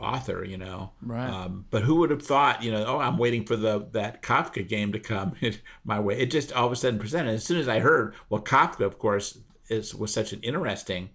author, 0.00 0.44
you 0.44 0.58
know. 0.58 0.92
Right. 1.02 1.28
Um, 1.28 1.64
but 1.70 1.82
who 1.82 1.96
would 1.96 2.10
have 2.10 2.22
thought, 2.22 2.62
you 2.62 2.70
know, 2.70 2.84
oh, 2.86 2.98
I'm 2.98 3.18
waiting 3.18 3.44
for 3.44 3.56
the 3.56 3.86
that 3.92 4.22
Kafka 4.22 4.66
game 4.66 4.92
to 4.92 5.00
come 5.00 5.34
my 5.84 6.00
way. 6.00 6.18
It 6.18 6.30
just 6.30 6.52
all 6.52 6.66
of 6.66 6.72
a 6.72 6.76
sudden 6.76 7.00
presented. 7.00 7.32
As 7.32 7.44
soon 7.44 7.58
as 7.58 7.68
I 7.68 7.80
heard, 7.80 8.14
well, 8.28 8.42
Kafka, 8.42 8.80
of 8.80 8.98
course, 8.98 9.38
is 9.68 9.94
was 9.94 10.12
such 10.12 10.32
an 10.32 10.40
interesting 10.42 11.10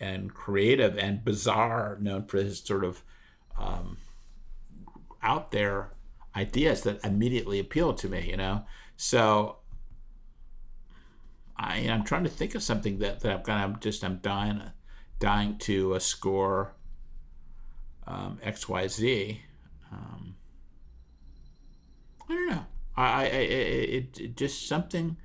and 0.00 0.34
creative 0.34 0.98
and 0.98 1.24
bizarre, 1.24 1.98
known 2.00 2.24
for 2.26 2.38
his 2.38 2.58
sort 2.58 2.84
of 2.84 3.02
um, 3.58 3.96
out 5.22 5.52
there 5.52 5.90
ideas 6.36 6.82
that 6.82 7.04
immediately 7.04 7.58
appealed 7.58 7.96
to 7.98 8.08
me, 8.08 8.28
you 8.28 8.36
know. 8.36 8.64
So 8.96 9.58
I, 11.56 11.78
I'm 11.78 12.04
trying 12.04 12.24
to 12.24 12.30
think 12.30 12.54
of 12.54 12.62
something 12.62 12.98
that, 12.98 13.20
that 13.20 13.32
I'm 13.32 13.42
kind 13.42 13.74
of 13.74 13.80
just 13.80 14.04
I'm 14.04 14.18
dying 14.18 14.62
dying 15.20 15.56
to 15.58 15.94
uh, 15.94 15.98
score 15.98 16.74
um, 18.06 18.38
X 18.42 18.68
Y 18.68 18.86
Z. 18.88 19.40
Um, 19.92 20.34
I 22.28 22.34
don't 22.34 22.50
know. 22.50 22.66
I, 22.96 23.02
I, 23.04 23.22
I 23.22 23.26
it, 23.26 24.20
it 24.20 24.36
just 24.36 24.68
something 24.68 25.16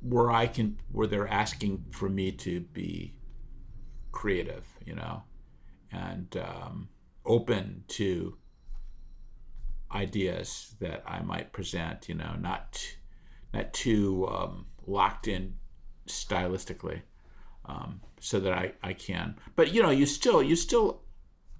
where 0.00 0.30
I 0.30 0.46
can 0.46 0.78
where 0.92 1.06
they're 1.06 1.28
asking 1.28 1.84
for 1.90 2.08
me 2.08 2.32
to 2.32 2.60
be 2.60 3.14
creative, 4.12 4.64
you 4.84 4.94
know, 4.94 5.22
and 5.92 6.36
um, 6.36 6.88
open 7.24 7.84
to 7.88 8.36
ideas 9.92 10.74
that 10.80 11.02
I 11.06 11.20
might 11.22 11.52
present, 11.52 12.08
you 12.08 12.14
know, 12.14 12.34
not 12.38 12.96
not 13.52 13.72
too 13.72 14.26
um, 14.28 14.66
locked 14.86 15.28
in 15.28 15.54
stylistically, 16.06 17.02
um, 17.66 18.00
so 18.20 18.40
that 18.40 18.52
I, 18.52 18.72
I 18.82 18.92
can. 18.92 19.36
But 19.54 19.72
you 19.72 19.82
know, 19.82 19.90
you 19.90 20.06
still 20.06 20.42
you 20.42 20.56
still 20.56 21.02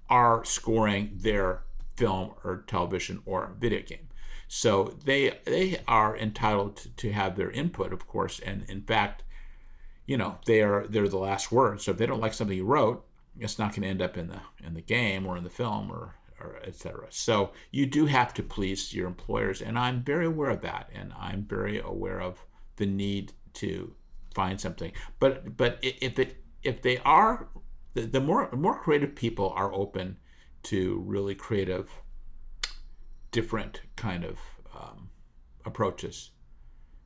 are 0.09 0.45
scoring 0.45 1.11
their 1.15 1.63
film 1.97 2.33
or 2.45 2.65
television 2.67 3.23
or 3.27 3.55
video 3.59 3.83
game. 3.83 4.06
So 4.49 4.97
they 5.05 5.39
they 5.45 5.81
are 5.89 6.17
entitled 6.17 6.77
to, 6.77 6.89
to 6.91 7.13
have 7.13 7.37
their 7.37 7.51
input, 7.51 7.93
of 7.93 8.07
course, 8.07 8.39
and 8.41 8.65
in 8.69 8.83
fact, 8.83 9.25
you 10.07 10.17
know, 10.17 10.39
they 10.47 10.63
are 10.63 10.87
they're 10.87 11.09
the 11.09 11.19
last 11.19 11.51
word. 11.51 11.81
So 11.81 11.91
if 11.91 11.99
they 11.99 12.07
don't 12.07 12.21
like 12.21 12.35
something 12.35 12.57
you 12.57 12.65
wrote, 12.65 13.05
it's 13.39 13.59
not 13.59 13.71
going 13.71 13.83
to 13.83 13.89
end 13.89 14.03
up 14.03 14.17
in 14.17 14.29
the 14.29 14.41
in 14.65 14.75
the 14.75 14.83
game 14.83 15.27
or 15.27 15.37
in 15.37 15.45
the 15.45 15.51
film 15.51 15.91
or 15.91 16.15
or 16.41 16.61
etc. 16.65 17.07
So 17.11 17.53
you 17.71 17.87
do 17.87 18.07
have 18.07 18.35
to 18.35 18.43
please 18.43 18.95
your 18.95 19.07
employers, 19.07 19.63
and 19.63 19.79
I'm 19.79 20.03
very 20.03 20.27
aware 20.27 20.51
of 20.51 20.63
that, 20.63 20.91
and 20.95 21.13
I'm 21.19 21.45
very 21.45 21.81
aware 21.81 22.21
of 22.21 22.45
the 22.77 22.87
need 22.87 23.33
to 23.55 23.95
find 24.35 24.61
something. 24.61 24.93
But 25.19 25.57
but 25.57 25.79
if 25.83 26.19
it 26.19 26.43
if 26.63 26.83
they 26.83 26.99
are 26.99 27.49
the, 27.95 28.03
the 28.03 28.21
more 28.21 28.51
more 28.53 28.79
creative 28.79 29.15
people 29.15 29.51
are 29.57 29.73
open 29.73 30.19
to 30.65 31.03
really 31.07 31.35
creative, 31.35 31.91
different 33.37 33.83
kind 33.97 34.25
of 34.25 34.39
um, 34.75 35.11
approaches 35.67 36.31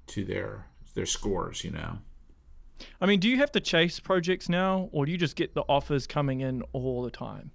to 0.06 0.24
their 0.24 0.68
their 0.94 1.04
scores, 1.04 1.64
you 1.64 1.72
know. 1.72 1.98
I 3.00 3.06
mean, 3.06 3.18
do 3.18 3.28
you 3.28 3.38
have 3.38 3.50
to 3.52 3.60
chase 3.60 3.98
projects 3.98 4.48
now, 4.48 4.88
or 4.92 5.06
do 5.06 5.10
you 5.10 5.18
just 5.18 5.34
get 5.34 5.54
the 5.54 5.64
offers 5.68 6.06
coming 6.06 6.40
in 6.40 6.62
all 6.72 7.02
the 7.02 7.10
time? 7.10 7.50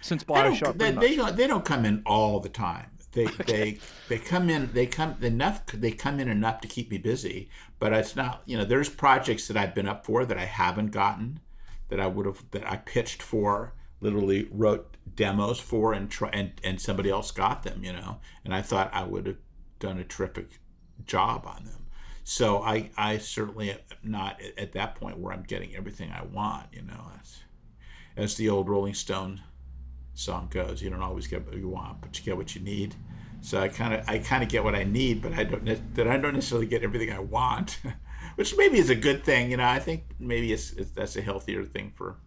Since 0.00 0.24
They 0.24 0.32
Bioshock, 0.32 0.78
don't, 0.78 0.78
they, 0.78 0.90
they 0.92 1.16
don't 1.16 1.36
they 1.36 1.46
don't 1.46 1.66
come 1.66 1.84
in 1.84 2.02
all 2.06 2.40
the 2.40 2.48
time. 2.48 2.92
They 3.12 3.26
they 3.46 3.78
they 4.08 4.18
come 4.18 4.48
in 4.48 4.70
they 4.72 4.86
come 4.86 5.16
enough 5.20 5.66
they 5.66 5.90
come 5.90 6.18
in 6.18 6.28
enough 6.30 6.62
to 6.62 6.68
keep 6.68 6.90
me 6.90 6.96
busy. 6.96 7.50
But 7.78 7.92
it's 7.92 8.16
not 8.16 8.42
you 8.46 8.56
know 8.56 8.64
there's 8.64 8.88
projects 8.88 9.48
that 9.48 9.58
I've 9.58 9.74
been 9.74 9.86
up 9.86 10.06
for 10.06 10.24
that 10.24 10.38
I 10.38 10.46
haven't 10.46 10.92
gotten 10.92 11.40
that 11.90 12.00
I 12.00 12.06
would 12.06 12.24
have 12.24 12.42
that 12.52 12.66
I 12.66 12.76
pitched 12.76 13.20
for 13.20 13.74
literally 14.02 14.48
wrote 14.50 14.96
demos 15.14 15.58
for 15.58 15.92
and 15.92 16.10
try 16.10 16.28
and, 16.32 16.52
and 16.64 16.80
somebody 16.80 17.10
else 17.10 17.30
got 17.30 17.62
them 17.62 17.84
you 17.84 17.92
know 17.92 18.18
and 18.44 18.54
I 18.54 18.62
thought 18.62 18.90
I 18.92 19.04
would 19.04 19.26
have 19.26 19.36
done 19.78 19.98
a 19.98 20.04
terrific 20.04 20.60
job 21.06 21.44
on 21.46 21.64
them. 21.64 21.86
So 22.24 22.62
I 22.62 22.90
I 22.96 23.18
certainly 23.18 23.72
am 23.72 23.78
not 24.04 24.40
at- 24.40 24.58
at 24.58 24.72
that 24.72 24.94
point 24.94 25.18
where 25.18 25.32
I'm 25.32 25.42
getting 25.42 25.74
everything 25.74 26.12
I 26.12 26.22
want 26.22 26.66
you 26.72 26.82
know 26.82 27.10
as, 27.20 27.40
as 28.16 28.36
the 28.36 28.48
old 28.48 28.68
Rolling 28.68 28.94
Stone 28.94 29.42
song 30.14 30.48
goes. 30.50 30.82
You 30.82 30.90
don't 30.90 31.02
always 31.02 31.26
get 31.26 31.44
what 31.46 31.56
you 31.56 31.68
want, 31.68 32.00
but 32.00 32.18
you 32.18 32.24
get 32.24 32.36
what 32.36 32.54
you 32.54 32.60
need. 32.60 32.94
So 33.40 33.60
I 33.60 33.68
kind 33.68 33.94
of 33.94 34.08
I 34.08 34.18
kind 34.18 34.42
of 34.42 34.48
get 34.48 34.62
what 34.62 34.76
I 34.76 34.84
need, 34.84 35.20
but 35.20 35.32
I 35.32 35.44
don't 35.44 35.94
that 35.94 36.06
I 36.06 36.16
don't 36.16 36.34
necessarily 36.34 36.66
get 36.66 36.84
everything 36.84 37.10
I 37.12 37.18
want, 37.18 37.80
which 38.36 38.56
maybe 38.56 38.78
is 38.78 38.90
a 38.90 38.94
good 38.94 39.24
thing. 39.24 39.50
You 39.50 39.56
know, 39.56 39.66
I 39.66 39.80
think 39.80 40.04
maybe 40.20 40.52
it's, 40.52 40.72
it's 40.74 40.92
that's 40.92 41.16
a 41.16 41.22
healthier 41.22 41.64
thing 41.64 41.92
for 41.96 42.18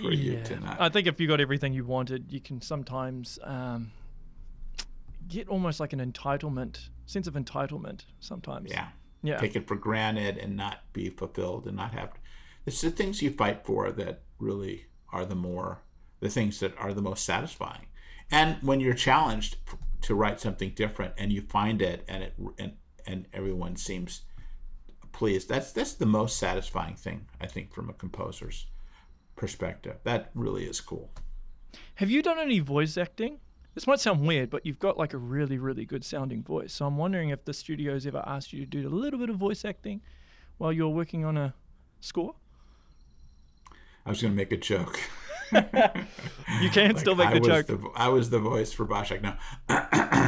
for 0.00 0.12
you 0.12 0.40
to 0.44 0.60
not. 0.60 0.80
I 0.80 0.88
think 0.88 1.06
if 1.06 1.20
you 1.20 1.28
got 1.28 1.40
everything 1.40 1.72
you 1.72 1.84
wanted, 1.84 2.32
you 2.32 2.40
can 2.40 2.60
sometimes 2.60 3.38
um, 3.42 3.92
get 5.28 5.48
almost 5.48 5.80
like 5.80 5.92
an 5.92 6.00
entitlement, 6.00 6.88
sense 7.06 7.26
of 7.26 7.34
entitlement. 7.34 8.04
Sometimes. 8.20 8.70
yeah, 8.70 8.88
Yeah. 9.22 9.38
take 9.38 9.56
it 9.56 9.66
for 9.66 9.76
granted 9.76 10.38
and 10.38 10.56
not 10.56 10.78
be 10.92 11.10
fulfilled 11.10 11.66
and 11.66 11.76
not 11.76 11.94
have. 11.94 12.12
It's 12.66 12.80
the 12.80 12.90
things 12.90 13.22
you 13.22 13.30
fight 13.30 13.64
for 13.64 13.90
that 13.92 14.22
really 14.38 14.86
are 15.12 15.24
the 15.24 15.34
more 15.34 15.82
the 16.20 16.30
things 16.30 16.60
that 16.60 16.76
are 16.78 16.94
the 16.94 17.02
most 17.02 17.24
satisfying. 17.24 17.86
And 18.30 18.56
when 18.62 18.80
you're 18.80 18.94
challenged 18.94 19.56
to 20.02 20.14
write 20.14 20.40
something 20.40 20.70
different 20.70 21.14
and 21.18 21.32
you 21.32 21.42
find 21.42 21.82
it 21.82 22.04
and 22.08 22.22
it 22.22 22.34
and 22.58 22.72
and 23.06 23.26
everyone 23.34 23.76
seems 23.76 24.22
pleased, 25.12 25.48
that's 25.48 25.72
that's 25.72 25.94
the 25.94 26.06
most 26.06 26.38
satisfying 26.38 26.94
thing 26.94 27.26
I 27.40 27.46
think 27.46 27.72
from 27.74 27.90
a 27.90 27.92
composer's 27.92 28.66
perspective. 29.36 29.96
That 30.04 30.30
really 30.34 30.64
is 30.64 30.80
cool. 30.80 31.10
Have 31.96 32.10
you 32.10 32.22
done 32.22 32.38
any 32.38 32.60
voice 32.60 32.96
acting? 32.96 33.38
This 33.74 33.86
might 33.86 34.00
sound 34.00 34.26
weird, 34.26 34.50
but 34.50 34.64
you've 34.64 34.78
got 34.78 34.96
like 34.96 35.14
a 35.14 35.18
really, 35.18 35.58
really 35.58 35.84
good 35.84 36.04
sounding 36.04 36.42
voice. 36.42 36.72
So 36.72 36.86
I'm 36.86 36.96
wondering 36.96 37.30
if 37.30 37.44
the 37.44 37.52
studio's 37.52 38.06
ever 38.06 38.22
asked 38.24 38.52
you 38.52 38.60
to 38.60 38.66
do 38.66 38.86
a 38.86 38.90
little 38.90 39.18
bit 39.18 39.30
of 39.30 39.36
voice 39.36 39.64
acting 39.64 40.00
while 40.58 40.72
you're 40.72 40.88
working 40.88 41.24
on 41.24 41.36
a 41.36 41.54
score. 42.00 42.34
I 44.06 44.10
was 44.10 44.22
going 44.22 44.32
to 44.32 44.36
make 44.36 44.52
a 44.52 44.56
joke. 44.56 45.00
you 45.52 46.70
can 46.70 46.88
like 46.92 46.98
still 46.98 47.16
make 47.16 47.32
the 47.32 47.40
joke. 47.40 47.66
The, 47.66 47.80
I 47.96 48.08
was 48.08 48.30
the 48.30 48.38
voice 48.38 48.72
for 48.72 48.86
Bioshock. 48.86 49.22
No, 49.22 49.34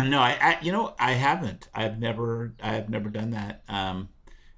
no, 0.09 0.19
I, 0.19 0.37
I, 0.41 0.59
you 0.63 0.73
know, 0.73 0.95
I 0.99 1.13
haven't. 1.13 1.69
I've 1.75 1.99
never, 1.99 2.55
I 2.61 2.75
have 2.75 2.89
never 2.89 3.11
done 3.11 3.31
that. 3.31 3.63
Um, 3.69 4.09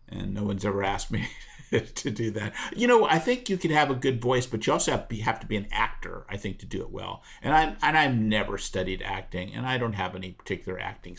and 0.08 0.34
no 0.34 0.44
one's 0.44 0.64
ever 0.64 0.82
asked 0.82 1.10
me 1.10 1.28
to 1.94 2.10
do 2.10 2.30
that. 2.32 2.54
You 2.74 2.86
know, 2.86 3.04
I 3.04 3.18
think 3.18 3.48
you 3.48 3.58
can 3.58 3.70
have 3.70 3.90
a 3.90 3.94
good 3.94 4.20
voice, 4.20 4.46
but 4.46 4.66
you 4.66 4.72
also 4.72 4.92
have, 4.92 5.08
be, 5.08 5.20
have 5.20 5.40
to 5.40 5.46
be 5.46 5.56
an 5.56 5.68
actor. 5.70 6.24
I 6.28 6.36
think 6.36 6.58
to 6.60 6.66
do 6.66 6.80
it 6.80 6.90
well. 6.90 7.22
And 7.42 7.54
I 7.54 7.76
and 7.82 7.96
I've 7.96 8.14
never 8.14 8.58
studied 8.58 9.02
acting, 9.02 9.54
and 9.54 9.66
I 9.66 9.78
don't 9.78 9.92
have 9.94 10.14
any 10.14 10.32
particular 10.32 10.78
acting 10.78 11.16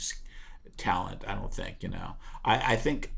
talent. 0.78 1.24
I 1.28 1.36
don't 1.36 1.54
think. 1.54 1.84
You 1.84 1.90
know, 1.90 2.16
I, 2.44 2.74
I 2.74 2.76
think 2.76 3.14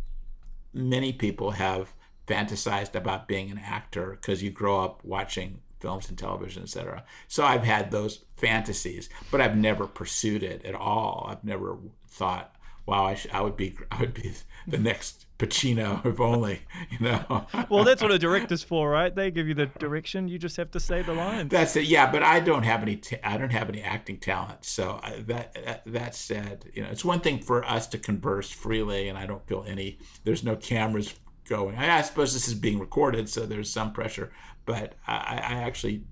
many 0.74 1.14
people 1.14 1.52
have 1.52 1.94
fantasized 2.28 2.96
about 2.96 3.28
being 3.28 3.52
an 3.52 3.60
actor 3.60 4.18
because 4.20 4.44
you 4.44 4.52
grow 4.52 4.84
up 4.84 5.04
watching 5.04 5.62
films 5.80 6.10
and 6.10 6.18
television, 6.18 6.64
etc. 6.64 7.04
So 7.28 7.44
I've 7.44 7.64
had 7.64 7.92
those 7.92 8.26
fantasies, 8.38 9.10
but 9.32 9.42
I've 9.42 9.58
never 9.58 9.88
pursued 9.88 10.44
it 10.44 10.64
at 10.66 10.76
all. 10.76 11.28
I've 11.30 11.44
never 11.44 11.78
thought, 12.08 12.56
"Wow, 12.86 13.06
I, 13.06 13.16
sh- 13.16 13.28
I 13.32 13.42
would 13.42 13.58
be, 13.58 13.76
I 13.90 14.02
would 14.02 14.14
be 14.14 14.34
the 14.68 14.78
next 14.78 15.26
Pacino 15.42 16.06
if 16.06 16.20
only," 16.20 16.62
you 16.89 17.00
know. 17.00 17.46
well, 17.70 17.84
that's 17.84 18.02
what 18.02 18.12
a 18.12 18.20
director's 18.20 18.64
for, 18.64 18.89
right? 18.89 19.14
They 19.14 19.32
give 19.32 19.48
you 19.48 19.54
the 19.54 19.66
direction. 19.66 20.28
You 20.28 20.38
just 20.38 20.58
have 20.58 20.72
to 20.72 20.80
say 20.80 21.02
the 21.02 21.14
lines. 21.14 21.50
That's 21.50 21.76
it. 21.76 21.86
Yeah, 21.86 22.12
but 22.12 22.24
I 22.24 22.39
don't 22.39 22.64
have 22.64 22.82
any. 22.82 22.98
T- 22.98 23.18
I 23.24 23.38
don't 23.38 23.52
have 23.52 23.70
any 23.70 23.82
acting 23.82 24.18
talent. 24.18 24.66
So 24.66 25.00
I, 25.04 25.18
that, 25.28 25.54
that 25.54 25.84
that 25.86 26.16
said, 26.16 26.66
you 26.74 26.84
know, 26.84 26.89
it's 26.89 27.06
one 27.06 27.20
thing 27.20 27.39
for 27.39 27.64
us 27.66 27.88
to 27.88 27.98
converse 27.98 28.50
freely, 28.50 29.10
and 29.10 29.18
I 29.18 29.26
don't 29.26 29.46
feel 29.48 29.66
any. 29.68 30.00
There's 30.24 30.44
no 30.44 30.56
cameras 30.56 31.14
going. 31.48 31.76
I, 31.78 31.98
I 31.98 32.02
suppose 32.02 32.34
this 32.34 32.48
is 32.48 32.54
being 32.54 32.80
recorded, 32.80 33.28
so 33.30 33.46
there's 33.46 33.70
some 33.70 33.92
pressure 33.92 34.32
but 34.66 34.94
I, 35.08 35.14
I 35.14 35.54
actually 35.64 36.04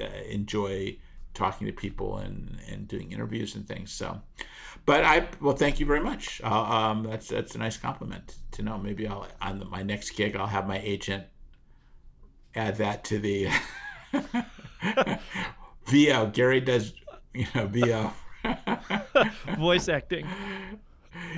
uh, 0.00 0.04
enjoy 0.28 0.96
talking 1.36 1.66
to 1.66 1.72
people 1.72 2.18
and, 2.18 2.58
and 2.68 2.88
doing 2.88 3.12
interviews 3.12 3.54
and 3.54 3.68
things. 3.68 3.92
So, 3.92 4.20
but 4.84 5.04
I 5.04 5.28
well, 5.40 5.54
thank 5.54 5.78
you 5.78 5.86
very 5.86 6.00
much. 6.00 6.40
Uh, 6.42 6.48
um, 6.48 7.04
that's 7.04 7.28
that's 7.28 7.54
a 7.54 7.58
nice 7.58 7.76
compliment 7.76 8.36
to 8.52 8.62
know. 8.62 8.78
Maybe 8.78 9.06
I'll 9.06 9.28
on 9.40 9.60
the, 9.60 9.64
my 9.66 9.82
next 9.82 10.10
gig 10.10 10.34
I'll 10.34 10.46
have 10.46 10.66
my 10.66 10.78
agent 10.78 11.24
add 12.54 12.76
that 12.76 13.04
to 13.04 13.18
the 13.18 13.48
VO. 15.86 16.26
Garry 16.28 16.60
does 16.60 16.94
you 17.34 17.46
know 17.54 17.66
VO 17.66 18.12
voice 19.58 19.88
acting. 19.88 20.26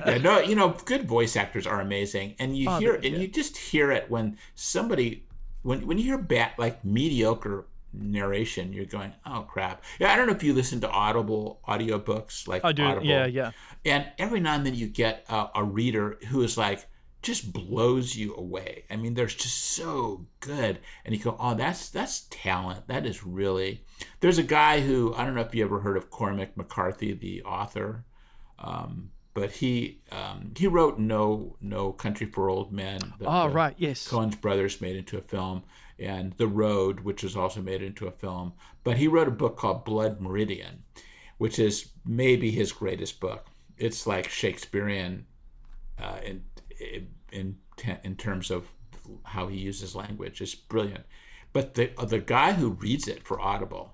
yeah, 0.05 0.17
no, 0.17 0.39
you 0.39 0.55
know, 0.55 0.69
good 0.85 1.07
voice 1.07 1.35
actors 1.35 1.67
are 1.67 1.81
amazing, 1.81 2.35
and 2.39 2.57
you 2.57 2.69
oh, 2.69 2.79
hear 2.79 2.95
and 2.95 3.17
you 3.17 3.27
just 3.27 3.57
hear 3.57 3.91
it 3.91 4.09
when 4.09 4.37
somebody 4.55 5.25
when 5.61 5.85
when 5.85 5.97
you 5.97 6.03
hear 6.03 6.17
bad 6.17 6.51
like 6.57 6.83
mediocre 6.83 7.65
narration, 7.93 8.73
you're 8.73 8.85
going, 8.85 9.13
oh 9.25 9.41
crap. 9.41 9.83
Yeah, 9.99 10.11
I 10.11 10.15
don't 10.15 10.27
know 10.27 10.33
if 10.33 10.43
you 10.43 10.53
listen 10.53 10.81
to 10.81 10.89
Audible 10.89 11.59
audiobooks 11.67 12.47
like 12.47 12.63
I 12.63 12.71
do. 12.71 12.83
Audible. 12.83 13.05
Yeah, 13.05 13.25
yeah. 13.25 13.51
And 13.85 14.07
every 14.17 14.39
now 14.39 14.55
and 14.55 14.65
then 14.65 14.75
you 14.75 14.87
get 14.87 15.25
a, 15.29 15.47
a 15.55 15.63
reader 15.63 16.17
who 16.29 16.41
is 16.41 16.57
like 16.57 16.87
just 17.21 17.51
blows 17.51 18.15
you 18.15 18.35
away. 18.35 18.85
I 18.89 18.95
mean, 18.95 19.13
they're 19.13 19.25
just 19.25 19.57
so 19.57 20.25
good, 20.39 20.79
and 21.03 21.15
you 21.15 21.21
go, 21.21 21.35
oh, 21.39 21.53
that's 21.53 21.89
that's 21.89 22.27
talent. 22.29 22.87
That 22.87 23.05
is 23.05 23.25
really. 23.25 23.83
There's 24.21 24.37
a 24.37 24.43
guy 24.43 24.81
who 24.81 25.13
I 25.15 25.25
don't 25.25 25.35
know 25.35 25.41
if 25.41 25.53
you 25.53 25.63
ever 25.63 25.81
heard 25.81 25.97
of 25.97 26.09
Cormac 26.09 26.55
McCarthy, 26.55 27.13
the 27.13 27.43
author. 27.43 28.05
Um, 28.57 29.11
but 29.33 29.51
he 29.51 30.01
um, 30.11 30.51
he 30.57 30.67
wrote 30.67 30.99
no 30.99 31.55
no 31.61 31.91
country 31.93 32.27
for 32.27 32.49
old 32.49 32.73
men 32.73 32.99
oh 33.21 33.47
right 33.47 33.73
yes 33.77 34.07
coen's 34.07 34.35
brothers 34.35 34.81
made 34.81 34.97
into 34.97 35.17
a 35.17 35.21
film 35.21 35.63
and 35.99 36.33
the 36.33 36.47
road 36.47 37.01
which 37.01 37.23
was 37.23 37.35
also 37.35 37.61
made 37.61 37.81
into 37.81 38.07
a 38.07 38.11
film 38.11 38.53
but 38.83 38.97
he 38.97 39.07
wrote 39.07 39.27
a 39.27 39.31
book 39.31 39.57
called 39.57 39.85
blood 39.85 40.19
meridian 40.19 40.83
which 41.37 41.59
is 41.59 41.89
maybe 42.05 42.51
his 42.51 42.71
greatest 42.71 43.19
book 43.19 43.47
it's 43.77 44.07
like 44.07 44.29
shakespearean 44.29 45.25
uh, 46.01 46.19
in, 46.25 46.43
in 47.31 47.57
in 48.03 48.15
terms 48.15 48.51
of 48.51 48.67
how 49.23 49.47
he 49.47 49.57
uses 49.57 49.95
language 49.95 50.41
it's 50.41 50.55
brilliant 50.55 51.05
but 51.53 51.73
the 51.73 51.91
the 52.05 52.19
guy 52.19 52.53
who 52.53 52.69
reads 52.69 53.07
it 53.07 53.25
for 53.25 53.39
audible 53.39 53.93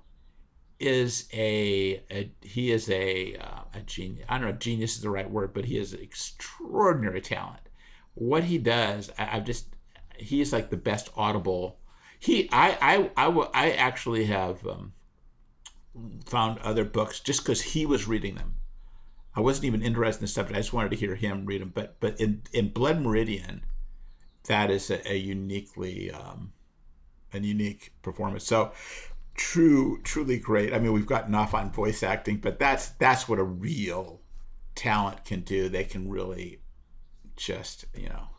is 0.80 1.30
a, 1.34 2.04
a 2.12 2.32
he 2.42 2.72
is 2.72 2.90
a 2.90 3.36
uh, 3.38 3.62
a 3.74 3.80
genius. 3.82 4.26
I 4.28 4.38
don't 4.38 4.48
know 4.48 4.54
if 4.54 4.60
genius 4.60 4.96
is 4.96 5.02
the 5.02 5.10
right 5.10 5.30
word, 5.30 5.54
but 5.54 5.66
he 5.66 5.78
is 5.78 5.94
extraordinary 5.94 7.22
talent. 7.22 7.62
What 8.14 8.46
he 8.46 8.58
does, 8.58 9.12
I, 9.18 9.38
I've 9.38 9.46
just 9.46 9.68
he 10.18 10.42
is 10.42 10.52
like 10.54 10.70
the 10.70 10.78
best 10.78 11.10
audible. 11.16 11.80
He 12.26 12.50
I 12.52 12.78
I 12.82 13.28
I, 13.28 13.50
I 13.54 13.70
actually 13.72 14.26
have 14.26 14.66
um, 14.66 14.94
found 16.26 16.58
other 16.60 16.84
books 16.84 17.20
just 17.20 17.44
because 17.44 17.62
he 17.62 17.86
was 17.86 18.08
reading 18.08 18.34
them. 18.34 18.56
I 19.36 19.42
wasn't 19.42 19.66
even 19.66 19.84
interested 19.84 20.22
in 20.22 20.24
the 20.24 20.30
subject. 20.30 20.58
I 20.58 20.62
just 20.62 20.74
wanted 20.74 20.90
to 20.90 20.98
hear 20.98 21.14
him 21.14 21.46
read 21.46 21.62
them. 21.62 21.72
But 21.74 22.00
but 22.00 22.20
in 22.20 22.42
in 22.52 22.70
Blood 22.70 23.00
Meridian, 23.00 23.64
that 24.46 24.72
is 24.72 24.90
a, 24.90 25.08
a 25.12 25.16
uniquely 25.16 26.10
um, 26.10 26.54
a 27.32 27.40
unique 27.40 27.94
performance. 28.02 28.44
So 28.44 28.72
true, 29.36 30.02
truly 30.02 30.40
great. 30.40 30.74
I 30.74 30.80
mean, 30.80 30.94
we've 30.94 31.06
gotten 31.06 31.36
off 31.36 31.54
on 31.54 31.72
voice 31.72 32.02
acting, 32.02 32.38
but 32.38 32.58
that's 32.58 32.90
that's 32.90 33.30
what 33.30 33.38
a 33.38 33.44
real 33.44 34.22
talent 34.74 35.26
can 35.26 35.42
do. 35.42 35.70
They 35.70 35.84
can 35.84 36.10
really 36.10 36.62
just 37.36 37.86
you 37.94 38.10
know 38.10 38.30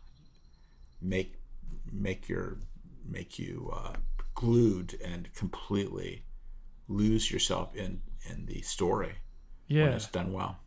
make 1.01 1.35
make 1.93 2.29
your 2.29 2.59
make 3.09 3.39
you 3.39 3.71
uh, 3.75 3.95
glued 4.35 4.99
and 5.05 5.33
completely 5.35 6.25
lose 6.89 7.31
yourself 7.31 7.75
in 7.75 8.03
in 8.29 8.47
the 8.47 8.63
story. 8.63 9.17
Yeah, 9.69 9.85
when 9.85 9.93
it's 9.95 10.09
done 10.09 10.33
well. 10.33 10.59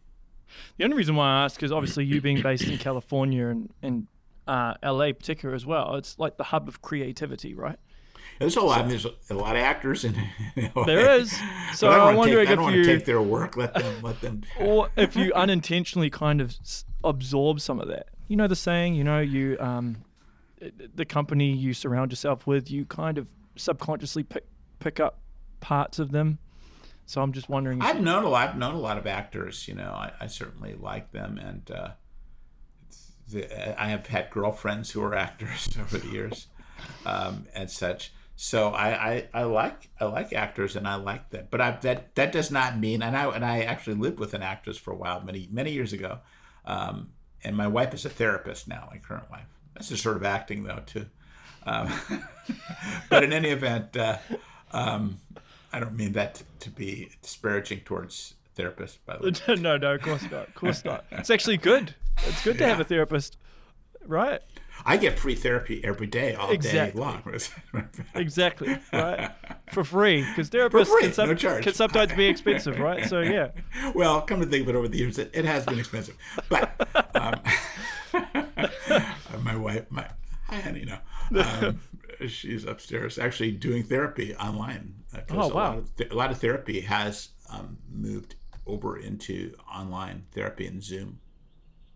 The 0.77 0.83
only 0.83 0.97
reason 0.97 1.15
why 1.15 1.27
I 1.29 1.45
ask 1.45 1.61
is 1.61 1.71
obviously 1.71 2.05
you 2.05 2.21
being 2.21 2.41
based 2.41 2.67
in 2.67 2.77
California 2.77 3.47
and 3.47 3.73
and 3.81 4.07
uh, 4.47 4.73
LA 4.83 5.13
particular 5.13 5.53
as 5.53 5.65
well. 5.65 5.95
It's 5.95 6.17
like 6.17 6.37
the 6.37 6.45
hub 6.45 6.67
of 6.67 6.81
creativity, 6.81 7.53
right? 7.53 7.77
There's 8.39 8.55
a 8.55 8.61
lot. 8.61 8.87
There's 8.87 9.05
a 9.05 9.33
lot 9.33 9.55
of 9.55 9.61
actors 9.61 10.05
in. 10.05 10.15
there 10.85 11.19
is. 11.19 11.37
So 11.73 11.89
I'm 11.89 12.15
wondering 12.15 12.47
take, 12.47 12.57
if 12.57 12.73
you 12.73 12.83
take 12.85 13.05
their 13.05 13.21
work. 13.21 13.57
Let 13.57 13.73
them. 13.73 14.01
Let 14.01 14.21
them. 14.21 14.43
or 14.59 14.89
if 14.95 15.15
you 15.15 15.33
unintentionally 15.33 16.09
kind 16.09 16.39
of 16.39 16.55
absorb 17.03 17.59
some 17.59 17.79
of 17.79 17.89
that. 17.89 18.07
You 18.27 18.37
know 18.37 18.47
the 18.47 18.55
saying. 18.55 18.95
You 18.95 19.03
know 19.03 19.19
you 19.19 19.57
um, 19.59 19.97
the 20.95 21.05
company 21.05 21.51
you 21.51 21.73
surround 21.73 22.11
yourself 22.11 22.47
with. 22.47 22.69
You 22.69 22.85
kind 22.85 23.17
of 23.17 23.29
subconsciously 23.55 24.23
pick 24.23 24.45
pick 24.79 24.99
up 24.99 25.19
parts 25.59 25.99
of 25.99 26.11
them. 26.11 26.39
So 27.05 27.21
I'm 27.21 27.33
just 27.33 27.49
wondering. 27.49 27.81
I've 27.81 28.01
known 28.01 28.23
a 28.23 28.29
lot. 28.29 28.49
I've 28.49 28.57
known 28.57 28.75
a 28.75 28.79
lot 28.79 28.97
of 28.97 29.07
actors. 29.07 29.67
You 29.67 29.75
know, 29.75 29.91
I, 29.91 30.11
I 30.19 30.27
certainly 30.27 30.75
like 30.75 31.11
them, 31.11 31.37
and 31.37 31.71
uh, 31.71 31.89
the, 33.27 33.81
I 33.81 33.87
have 33.87 34.07
had 34.07 34.29
girlfriends 34.29 34.91
who 34.91 35.01
are 35.03 35.15
actors 35.15 35.69
over 35.79 35.97
the 35.97 36.07
years, 36.07 36.47
um, 37.05 37.47
and 37.55 37.69
such. 37.69 38.13
So 38.35 38.69
I, 38.69 38.89
I, 38.89 39.27
I 39.33 39.43
like 39.43 39.89
I 39.99 40.05
like 40.05 40.31
actors 40.31 40.77
and 40.77 40.87
I 40.87 40.95
like 40.95 41.31
that, 41.31 41.51
but 41.51 41.59
I, 41.59 41.71
that 41.81 42.15
that 42.15 42.31
does 42.31 42.51
not 42.51 42.79
mean 42.79 43.01
and 43.01 43.17
I 43.17 43.29
and 43.35 43.43
I 43.43 43.63
actually 43.63 43.97
lived 43.97 44.17
with 44.17 44.33
an 44.33 44.41
actress 44.41 44.77
for 44.77 44.91
a 44.91 44.95
while 44.95 45.19
many 45.21 45.49
many 45.51 45.71
years 45.71 45.91
ago, 45.91 46.19
um, 46.63 47.09
and 47.43 47.57
my 47.57 47.67
wife 47.67 47.93
is 47.93 48.05
a 48.05 48.09
therapist 48.09 48.67
now. 48.67 48.87
My 48.89 48.97
current 48.97 49.29
wife. 49.29 49.58
That's 49.73 49.91
a 49.91 49.97
sort 49.97 50.17
of 50.17 50.23
acting 50.23 50.63
though 50.63 50.83
too, 50.85 51.05
um, 51.63 51.91
but 53.09 53.23
in 53.23 53.31
any 53.33 53.49
event, 53.49 53.95
uh, 53.95 54.17
um, 54.71 55.19
I 55.71 55.79
don't 55.79 55.95
mean 55.95 56.13
that 56.13 56.35
to, 56.35 56.43
to 56.61 56.69
be 56.69 57.09
disparaging 57.21 57.81
towards 57.81 58.33
therapists. 58.57 58.97
By 59.05 59.17
the 59.17 59.31
way, 59.31 59.55
no, 59.61 59.77
no, 59.77 59.93
of 59.95 60.01
course 60.01 60.23
not, 60.23 60.47
of 60.47 60.55
course 60.55 60.83
not. 60.83 61.05
It's 61.11 61.29
actually 61.29 61.57
good. 61.57 61.95
It's 62.27 62.43
good 62.43 62.57
to 62.57 62.67
have 62.67 62.79
a 62.79 62.83
therapist, 62.83 63.37
right? 64.05 64.41
I 64.85 64.97
get 64.97 65.19
free 65.19 65.35
therapy 65.35 65.81
every 65.83 66.07
day, 66.07 66.35
all 66.35 66.51
exactly. 66.51 66.99
day 66.99 67.05
long. 67.05 67.23
exactly, 68.15 68.77
right? 68.93 69.31
For 69.71 69.83
free, 69.83 70.21
because 70.23 70.49
therapists 70.49 70.87
free, 70.87 71.01
can, 71.03 71.13
some, 71.13 71.29
no 71.29 71.35
can, 71.35 71.73
sometimes 71.73 72.13
be 72.13 72.25
expensive, 72.25 72.79
right? 72.79 73.05
So 73.07 73.21
yeah. 73.21 73.49
Well, 73.95 74.21
come 74.21 74.39
to 74.39 74.45
think 74.45 74.63
of 74.63 74.69
it, 74.69 74.75
over 74.75 74.87
the 74.87 74.97
years, 74.97 75.17
it, 75.17 75.31
it 75.33 75.45
has 75.45 75.65
been 75.65 75.79
expensive. 75.79 76.15
But 76.47 76.71
um, 77.15 77.41
my 79.43 79.55
wife, 79.55 79.85
my 79.89 80.07
hi 80.47 80.61
honey, 80.61 80.85
no, 80.85 81.41
um, 81.41 81.79
she's 82.27 82.65
upstairs 82.65 83.17
actually 83.17 83.51
doing 83.51 83.83
therapy 83.83 84.35
online. 84.35 84.95
Oh 85.29 85.35
wow! 85.35 85.45
A 85.47 85.47
lot 85.47 85.77
of, 85.77 85.95
th- 85.95 86.11
a 86.11 86.15
lot 86.15 86.31
of 86.31 86.37
therapy 86.39 86.81
has 86.81 87.29
um, 87.51 87.77
moved 87.91 88.35
over 88.65 88.97
into 88.97 89.53
online 89.73 90.25
therapy 90.31 90.67
and 90.67 90.83
Zoom 90.83 91.19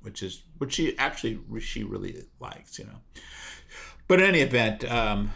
which 0.03 0.21
is 0.21 0.43
which 0.57 0.73
she 0.73 0.97
actually 0.97 1.39
she 1.59 1.83
really 1.83 2.23
likes, 2.39 2.77
you 2.77 2.85
know. 2.85 3.01
But 4.07 4.19
in 4.21 4.27
any 4.27 4.41
event, 4.41 4.89
um, 4.89 5.31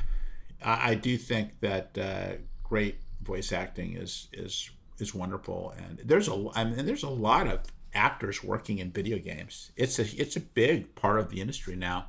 I, 0.63 0.91
I, 0.91 0.95
do 0.95 1.18
think 1.18 1.59
that 1.61 1.97
uh, 1.97 2.34
great 2.63 2.99
voice 3.22 3.51
acting 3.51 3.95
is 3.95 4.28
is 4.34 4.70
is 4.99 5.15
wonderful, 5.15 5.74
and 5.78 5.99
there's 6.03 6.28
a 6.28 6.49
I 6.53 6.65
mean, 6.65 6.86
there's 6.86 7.03
a 7.03 7.09
lot 7.09 7.47
of 7.47 7.61
actors 7.93 8.43
working 8.43 8.80
in 8.80 8.91
video 8.91 9.18
games. 9.18 9.72
It's 9.76 9.99
a 9.99 10.03
it's 10.22 10.36
a 10.36 10.41
big 10.41 10.95
part 10.95 11.20
of 11.20 11.30
the 11.30 11.41
industry 11.41 11.76
now, 11.76 12.07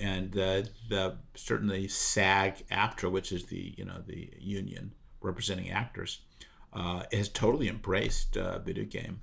and 0.00 0.36
uh, 0.36 0.62
the 0.88 1.16
certainly 1.34 1.88
SAG-AFTRA, 1.88 3.10
which 3.10 3.32
is 3.32 3.46
the 3.46 3.74
you 3.76 3.84
know 3.84 4.02
the 4.06 4.30
union 4.38 4.92
representing 5.20 5.70
actors, 5.70 6.20
uh, 6.72 7.04
has 7.12 7.28
totally 7.28 7.68
embraced 7.68 8.36
uh, 8.36 8.58
video 8.58 8.84
game. 8.84 9.20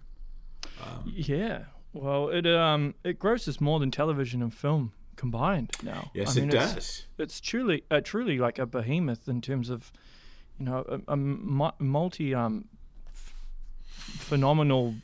Um, 0.81 1.03
yeah, 1.05 1.63
well, 1.93 2.29
it 2.29 2.47
um 2.47 2.95
it 3.03 3.19
grosses 3.19 3.59
more 3.59 3.79
than 3.79 3.91
television 3.91 4.41
and 4.41 4.53
film 4.53 4.93
combined 5.15 5.71
now. 5.83 6.11
Yes, 6.13 6.35
I 6.35 6.39
mean, 6.39 6.49
it 6.49 6.55
it's, 6.55 6.73
does. 6.73 7.05
It's 7.17 7.41
truly, 7.41 7.83
uh, 7.91 8.01
truly 8.01 8.37
like 8.37 8.57
a 8.57 8.65
behemoth 8.65 9.27
in 9.27 9.41
terms 9.41 9.69
of, 9.69 9.91
you 10.57 10.65
know, 10.65 10.85
a, 11.07 11.13
a 11.13 11.15
multi 11.17 12.33
um 12.33 12.65
f- 13.07 13.33
phenomenal 13.85 14.95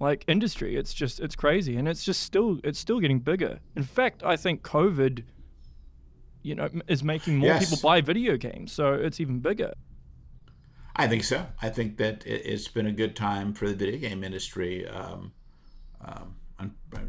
like 0.00 0.24
industry. 0.28 0.76
It's 0.76 0.92
just 0.92 1.20
it's 1.20 1.36
crazy, 1.36 1.76
and 1.76 1.88
it's 1.88 2.04
just 2.04 2.22
still 2.22 2.58
it's 2.64 2.78
still 2.78 3.00
getting 3.00 3.20
bigger. 3.20 3.60
In 3.76 3.84
fact, 3.84 4.22
I 4.22 4.36
think 4.36 4.62
COVID, 4.62 5.24
you 6.42 6.54
know, 6.54 6.68
is 6.88 7.02
making 7.02 7.38
more 7.38 7.48
yes. 7.48 7.64
people 7.64 7.78
buy 7.82 8.00
video 8.00 8.36
games, 8.36 8.72
so 8.72 8.92
it's 8.94 9.20
even 9.20 9.40
bigger. 9.40 9.72
I 10.98 11.06
think 11.06 11.22
so. 11.22 11.46
I 11.62 11.68
think 11.68 11.96
that 11.98 12.26
it's 12.26 12.66
been 12.66 12.86
a 12.86 12.92
good 12.92 13.14
time 13.14 13.54
for 13.54 13.68
the 13.68 13.74
video 13.74 14.00
game 14.00 14.24
industry. 14.24 14.86
Um, 14.86 15.32
um, 16.04 16.34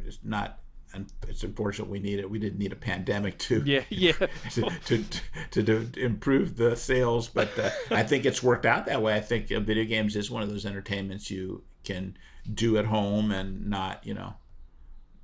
it's 0.06 0.20
not, 0.24 0.60
and 0.94 1.12
it's 1.28 1.44
unfortunate 1.44 1.90
we 1.90 2.00
need 2.00 2.20
it. 2.20 2.30
We 2.30 2.38
didn't 2.38 2.60
need 2.60 2.72
a 2.72 2.76
pandemic 2.76 3.40
to 3.40 3.64
yeah 3.66 3.84
yeah 3.90 4.14
to, 4.52 4.70
to, 4.86 5.04
to, 5.52 5.64
to, 5.64 6.00
improve 6.00 6.56
the 6.56 6.76
sales, 6.76 7.28
but 7.28 7.58
uh, 7.58 7.72
I 7.90 8.04
think 8.04 8.26
it's 8.26 8.44
worked 8.44 8.68
out 8.68 8.86
that 8.86 9.02
way. 9.02 9.16
I 9.16 9.22
think 9.22 9.52
uh, 9.52 9.60
video 9.60 9.86
games 9.86 10.16
is 10.16 10.30
one 10.30 10.44
of 10.44 10.50
those 10.50 10.68
entertainments 10.68 11.32
you 11.32 11.64
can 11.84 12.16
do 12.54 12.78
at 12.78 12.86
home 12.86 13.32
and 13.32 13.68
not 13.70 14.06
you 14.06 14.14
know 14.14 14.36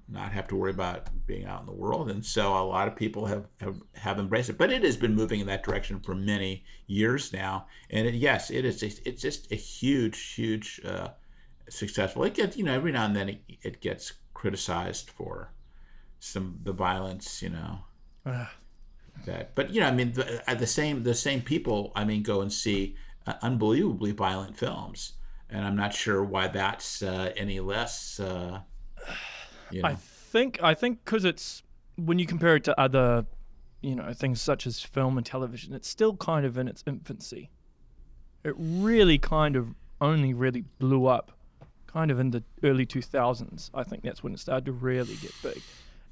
not 0.08 0.32
have 0.32 0.48
to 0.48 0.56
worry 0.56 0.72
about 0.72 1.08
being 1.26 1.46
out 1.46 1.62
in 1.62 1.66
the 1.66 1.72
world. 1.72 2.12
And 2.12 2.24
so 2.24 2.54
a 2.54 2.64
lot 2.64 2.88
of 2.88 2.96
people 2.96 3.26
have, 3.26 3.48
have, 3.60 3.76
have 3.94 4.20
embraced 4.20 4.50
it. 4.50 4.58
But 4.58 4.72
it 4.72 4.84
has 4.84 4.98
been 4.98 5.16
moving 5.16 5.40
in 5.40 5.48
that 5.48 5.64
direction 5.64 6.00
for 6.00 6.14
many 6.14 6.64
years 6.86 7.34
now. 7.34 7.68
And 7.90 8.08
it, 8.08 8.14
yes, 8.14 8.52
it 8.52 8.66
is. 8.66 8.84
It's 8.84 9.22
just 9.22 9.52
a 9.52 9.56
huge, 9.56 10.34
huge 10.34 10.80
uh, 10.86 11.10
successful. 11.70 12.24
It 12.24 12.36
gets, 12.36 12.56
you 12.56 12.64
know, 12.64 12.74
every 12.74 12.92
now 12.92 13.06
and 13.06 13.16
then 13.16 13.30
it, 13.30 13.42
it 13.64 13.82
gets 13.82 14.14
criticized 14.34 15.10
for 15.10 15.54
some 16.20 16.60
the 16.64 16.74
violence, 16.74 17.42
you 17.42 17.50
know. 17.50 17.80
Uh. 18.26 18.46
That, 19.26 19.56
but 19.56 19.70
you 19.74 19.80
know, 19.80 19.88
I 19.88 19.92
mean, 19.92 20.12
the, 20.12 20.44
uh, 20.46 20.56
the 20.56 20.68
same 20.68 21.04
the 21.04 21.14
same 21.14 21.42
people, 21.42 21.94
I 21.96 22.04
mean, 22.04 22.22
go 22.22 22.42
and 22.42 22.52
see 22.52 22.98
uh, 23.26 23.36
unbelievably 23.42 24.12
violent 24.12 24.58
films, 24.58 25.14
and 25.50 25.66
I'm 25.66 25.78
not 25.78 25.94
sure 25.94 26.22
why 26.22 26.48
that's 26.50 27.02
uh, 27.02 27.32
any 27.38 27.62
less 27.62 28.20
uh, 28.20 28.60
you 29.72 29.82
know? 29.82 29.90
I 29.90 29.96
think 29.96 30.62
I 30.62 30.74
think 30.74 31.04
because 31.06 31.26
it's 31.26 31.64
when 31.96 32.20
you 32.20 32.26
compare 32.26 32.56
it 32.56 32.64
to 32.66 32.80
other, 32.80 33.26
you 33.82 33.96
know, 33.96 34.14
things 34.14 34.42
such 34.42 34.68
as 34.68 34.82
film 34.82 35.18
and 35.18 35.26
television, 35.26 35.74
it's 35.74 35.88
still 35.88 36.16
kind 36.18 36.46
of 36.46 36.58
in 36.58 36.68
its 36.68 36.84
infancy. 36.86 37.50
It 38.44 38.54
really 38.58 39.18
kind 39.18 39.56
of 39.56 39.74
only 40.02 40.34
really 40.34 40.66
blew 40.78 41.08
up, 41.08 41.32
kind 41.88 42.12
of 42.12 42.20
in 42.20 42.32
the 42.32 42.44
early 42.64 42.86
2000s. 42.86 43.70
I 43.74 43.84
think 43.84 44.04
that's 44.04 44.24
when 44.24 44.34
it 44.34 44.40
started 44.40 44.66
to 44.66 44.72
really 44.72 45.16
get 45.16 45.32
big, 45.42 45.62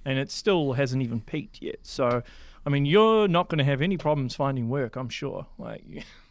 and 0.06 0.18
it 0.18 0.32
still 0.32 0.74
hasn't 0.74 1.04
even 1.04 1.22
peaked 1.22 1.62
yet. 1.62 1.80
So, 1.84 2.24
I 2.66 2.70
mean, 2.70 2.86
you're 2.86 3.28
not 3.28 3.49
going 3.49 3.60
to 3.60 3.66
have 3.66 3.82
any 3.82 3.97
problems 3.97 4.36
finding 4.36 4.70
work, 4.70 4.95
I'm 4.95 5.10
sure. 5.10 5.45
Like, 5.58 5.84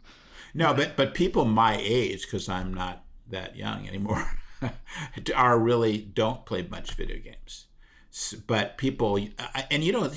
no, 0.54 0.74
but 0.74 0.96
but 0.96 1.14
people 1.14 1.44
my 1.44 1.78
age, 1.80 2.22
because 2.22 2.48
I'm 2.48 2.74
not 2.74 3.04
that 3.30 3.56
young 3.56 3.86
anymore. 3.86 4.26
are 5.34 5.58
really 5.58 5.98
don't 5.98 6.46
play 6.46 6.62
much 6.62 6.94
video 6.94 7.18
games. 7.18 7.66
But 8.46 8.76
people, 8.76 9.18
and 9.70 9.82
you 9.82 9.92
know, 9.92 10.10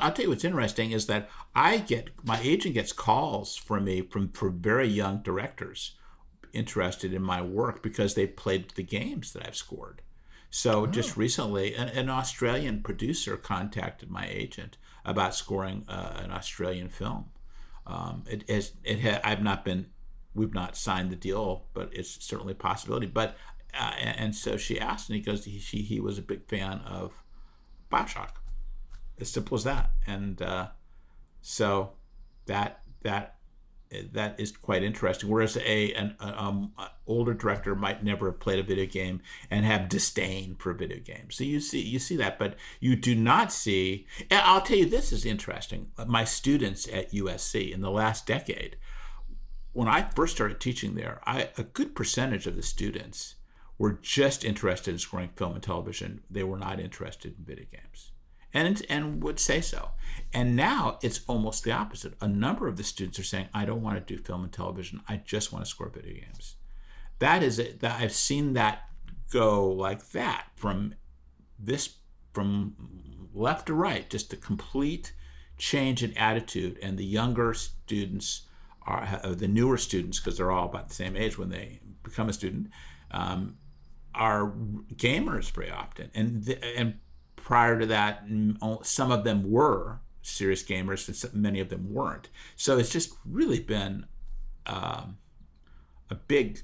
I'll 0.00 0.12
tell 0.12 0.24
you 0.24 0.30
what's 0.30 0.44
interesting 0.44 0.90
is 0.90 1.06
that 1.06 1.30
I 1.54 1.78
get 1.78 2.10
my 2.24 2.40
agent 2.40 2.74
gets 2.74 2.92
calls 2.92 3.56
from 3.56 3.84
me 3.84 4.02
from 4.02 4.32
from 4.32 4.60
very 4.60 4.88
young 4.88 5.22
directors 5.22 5.92
interested 6.52 7.14
in 7.14 7.22
my 7.22 7.40
work 7.40 7.82
because 7.82 8.14
they 8.14 8.26
played 8.26 8.70
the 8.70 8.82
games 8.82 9.32
that 9.32 9.46
I've 9.46 9.54
scored. 9.54 10.02
So 10.50 10.82
oh. 10.82 10.86
just 10.86 11.16
recently, 11.16 11.74
an, 11.74 11.88
an, 11.88 12.10
Australian 12.10 12.82
producer 12.82 13.36
contacted 13.36 14.10
my 14.10 14.26
agent 14.28 14.76
about 15.04 15.34
scoring 15.34 15.84
uh, 15.88 16.20
an 16.24 16.32
Australian 16.32 16.88
film. 16.88 17.26
Um, 17.86 18.24
it 18.28 18.48
has 18.50 18.72
it 18.82 19.00
ha, 19.00 19.20
I've 19.22 19.42
not 19.42 19.64
been 19.64 19.86
we've 20.34 20.54
not 20.54 20.76
signed 20.76 21.10
the 21.10 21.16
deal, 21.16 21.66
but 21.72 21.90
it's 21.92 22.24
certainly 22.24 22.52
a 22.52 22.56
possibility. 22.56 23.06
But 23.06 23.36
uh, 23.78 23.92
and, 23.98 24.34
so 24.34 24.56
she 24.56 24.78
asked, 24.80 25.08
and 25.08 25.16
he 25.16 25.22
goes, 25.22 25.44
he, 25.44 25.58
she, 25.58 25.82
he 25.82 26.00
was 26.00 26.18
a 26.18 26.22
big 26.22 26.46
fan 26.48 26.80
of 26.80 27.12
Bioshock. 27.90 28.30
As 29.20 29.30
simple 29.30 29.56
as 29.56 29.64
that. 29.64 29.90
And 30.06 30.40
uh, 30.40 30.68
so 31.42 31.92
that 32.46 32.82
that 33.02 33.36
that 34.12 34.38
is 34.38 34.52
quite 34.52 34.82
interesting. 34.82 35.28
Whereas 35.28 35.56
a 35.56 35.92
an 35.94 36.14
um, 36.20 36.72
older 37.06 37.34
director 37.34 37.74
might 37.74 38.04
never 38.04 38.26
have 38.26 38.40
played 38.40 38.58
a 38.58 38.62
video 38.62 38.86
game 38.86 39.20
and 39.50 39.64
have 39.64 39.88
disdain 39.88 40.54
for 40.58 40.72
video 40.72 41.00
games. 41.00 41.36
So 41.36 41.44
you 41.44 41.60
see 41.60 41.82
you 41.82 41.98
see 41.98 42.16
that, 42.16 42.38
but 42.38 42.56
you 42.78 42.96
do 42.96 43.14
not 43.14 43.52
see. 43.52 44.06
I'll 44.30 44.60
tell 44.60 44.78
you, 44.78 44.86
this 44.86 45.12
is 45.12 45.26
interesting. 45.26 45.90
My 46.06 46.24
students 46.24 46.88
at 46.88 47.12
USC 47.12 47.72
in 47.72 47.80
the 47.80 47.90
last 47.90 48.26
decade, 48.26 48.76
when 49.72 49.88
I 49.88 50.08
first 50.14 50.34
started 50.34 50.60
teaching 50.60 50.94
there, 50.94 51.20
I, 51.26 51.50
a 51.58 51.64
good 51.64 51.94
percentage 51.94 52.46
of 52.46 52.56
the 52.56 52.62
students 52.62 53.36
were 53.80 53.98
just 54.02 54.44
interested 54.44 54.92
in 54.92 54.98
scoring 54.98 55.30
film 55.36 55.54
and 55.54 55.62
television. 55.62 56.20
They 56.30 56.44
were 56.44 56.58
not 56.58 56.78
interested 56.78 57.34
in 57.38 57.44
video 57.46 57.64
games. 57.72 58.12
And, 58.52 58.84
and 58.90 59.22
would 59.22 59.40
say 59.40 59.62
so. 59.62 59.92
And 60.34 60.54
now 60.54 60.98
it's 61.02 61.22
almost 61.26 61.64
the 61.64 61.72
opposite. 61.72 62.12
A 62.20 62.28
number 62.28 62.68
of 62.68 62.76
the 62.76 62.84
students 62.84 63.18
are 63.18 63.24
saying, 63.24 63.48
I 63.54 63.64
don't 63.64 63.80
want 63.80 63.96
to 63.96 64.14
do 64.16 64.22
film 64.22 64.44
and 64.44 64.52
television. 64.52 65.00
I 65.08 65.16
just 65.16 65.50
want 65.50 65.64
to 65.64 65.70
score 65.70 65.88
video 65.88 66.12
games. 66.12 66.56
That 67.20 67.42
is 67.42 67.58
it. 67.58 67.80
That 67.80 67.98
I've 67.98 68.12
seen 68.12 68.52
that 68.52 68.82
go 69.32 69.66
like 69.70 70.10
that 70.10 70.48
from 70.56 70.94
this 71.58 71.96
from 72.34 72.74
left 73.32 73.68
to 73.68 73.74
right, 73.74 74.10
just 74.10 74.32
a 74.34 74.36
complete 74.36 75.14
change 75.56 76.02
in 76.02 76.14
attitude. 76.18 76.78
And 76.82 76.98
the 76.98 77.04
younger 77.04 77.54
students 77.54 78.42
are 78.82 79.20
the 79.24 79.48
newer 79.48 79.78
students, 79.78 80.18
because 80.20 80.36
they're 80.36 80.50
all 80.50 80.66
about 80.66 80.88
the 80.88 80.94
same 80.94 81.16
age 81.16 81.38
when 81.38 81.48
they 81.48 81.80
become 82.02 82.28
a 82.28 82.32
student, 82.32 82.68
um, 83.10 83.56
are 84.14 84.52
gamers 84.94 85.50
very 85.50 85.70
often, 85.70 86.10
and 86.14 86.48
and 86.76 86.98
prior 87.36 87.78
to 87.78 87.86
that, 87.86 88.24
some 88.82 89.10
of 89.10 89.24
them 89.24 89.50
were 89.50 90.00
serious 90.22 90.62
gamers, 90.62 91.24
and 91.24 91.34
many 91.34 91.60
of 91.60 91.68
them 91.68 91.92
weren't. 91.92 92.28
So 92.56 92.78
it's 92.78 92.90
just 92.90 93.14
really 93.24 93.60
been 93.60 94.06
um, 94.66 95.18
a 96.10 96.14
big 96.14 96.60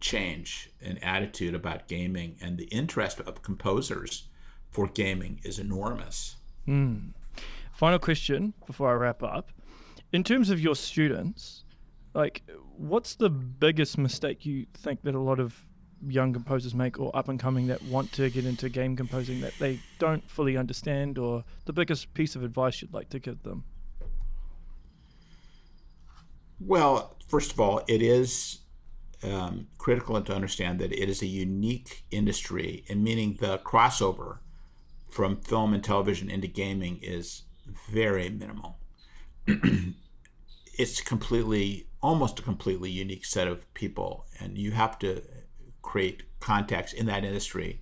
change 0.00 0.70
in 0.80 0.98
attitude 0.98 1.54
about 1.54 1.88
gaming, 1.88 2.36
and 2.40 2.58
the 2.58 2.64
interest 2.64 3.20
of 3.20 3.42
composers 3.42 4.28
for 4.70 4.86
gaming 4.86 5.40
is 5.44 5.58
enormous. 5.58 6.36
Mm. 6.66 7.12
Final 7.72 7.98
question 7.98 8.54
before 8.66 8.90
I 8.90 8.94
wrap 8.94 9.22
up. 9.22 9.50
In 10.12 10.24
terms 10.24 10.50
of 10.50 10.60
your 10.60 10.74
students, 10.74 11.64
like, 12.14 12.42
what's 12.76 13.14
the 13.14 13.30
biggest 13.30 13.96
mistake 13.96 14.44
you 14.44 14.66
think 14.74 15.02
that 15.02 15.14
a 15.14 15.20
lot 15.20 15.40
of 15.40 15.68
young 16.06 16.32
composers 16.32 16.74
make 16.74 16.98
or 16.98 17.14
up 17.14 17.28
and 17.28 17.38
coming 17.38 17.66
that 17.68 17.82
want 17.82 18.12
to 18.12 18.28
get 18.30 18.44
into 18.44 18.68
game 18.68 18.96
composing 18.96 19.40
that 19.40 19.54
they 19.58 19.80
don't 19.98 20.28
fully 20.28 20.56
understand 20.56 21.18
or 21.18 21.44
the 21.64 21.72
biggest 21.72 22.12
piece 22.14 22.34
of 22.34 22.42
advice 22.42 22.82
you'd 22.82 22.92
like 22.92 23.08
to 23.10 23.18
give 23.18 23.42
them? 23.42 23.64
Well, 26.60 27.16
first 27.26 27.52
of 27.52 27.60
all, 27.60 27.82
it 27.88 28.02
is 28.02 28.58
um, 29.22 29.66
critical 29.78 30.20
to 30.20 30.34
understand 30.34 30.78
that 30.80 30.92
it 30.92 31.08
is 31.08 31.22
a 31.22 31.26
unique 31.26 32.04
industry, 32.10 32.84
and 32.88 33.02
meaning 33.02 33.36
the 33.40 33.58
crossover 33.58 34.38
from 35.08 35.36
film 35.36 35.74
and 35.74 35.82
television 35.82 36.30
into 36.30 36.46
gaming 36.46 36.98
is 37.02 37.42
very 37.90 38.28
minimal. 38.30 38.78
it's 40.78 41.00
completely, 41.00 41.86
almost 42.00 42.38
a 42.38 42.42
completely 42.42 42.90
unique 42.90 43.24
set 43.24 43.48
of 43.48 43.72
people, 43.74 44.26
and 44.40 44.56
you 44.56 44.70
have 44.72 44.98
to 45.00 45.22
create 45.82 46.22
contacts 46.40 46.92
in 46.92 47.06
that 47.06 47.24
industry. 47.24 47.80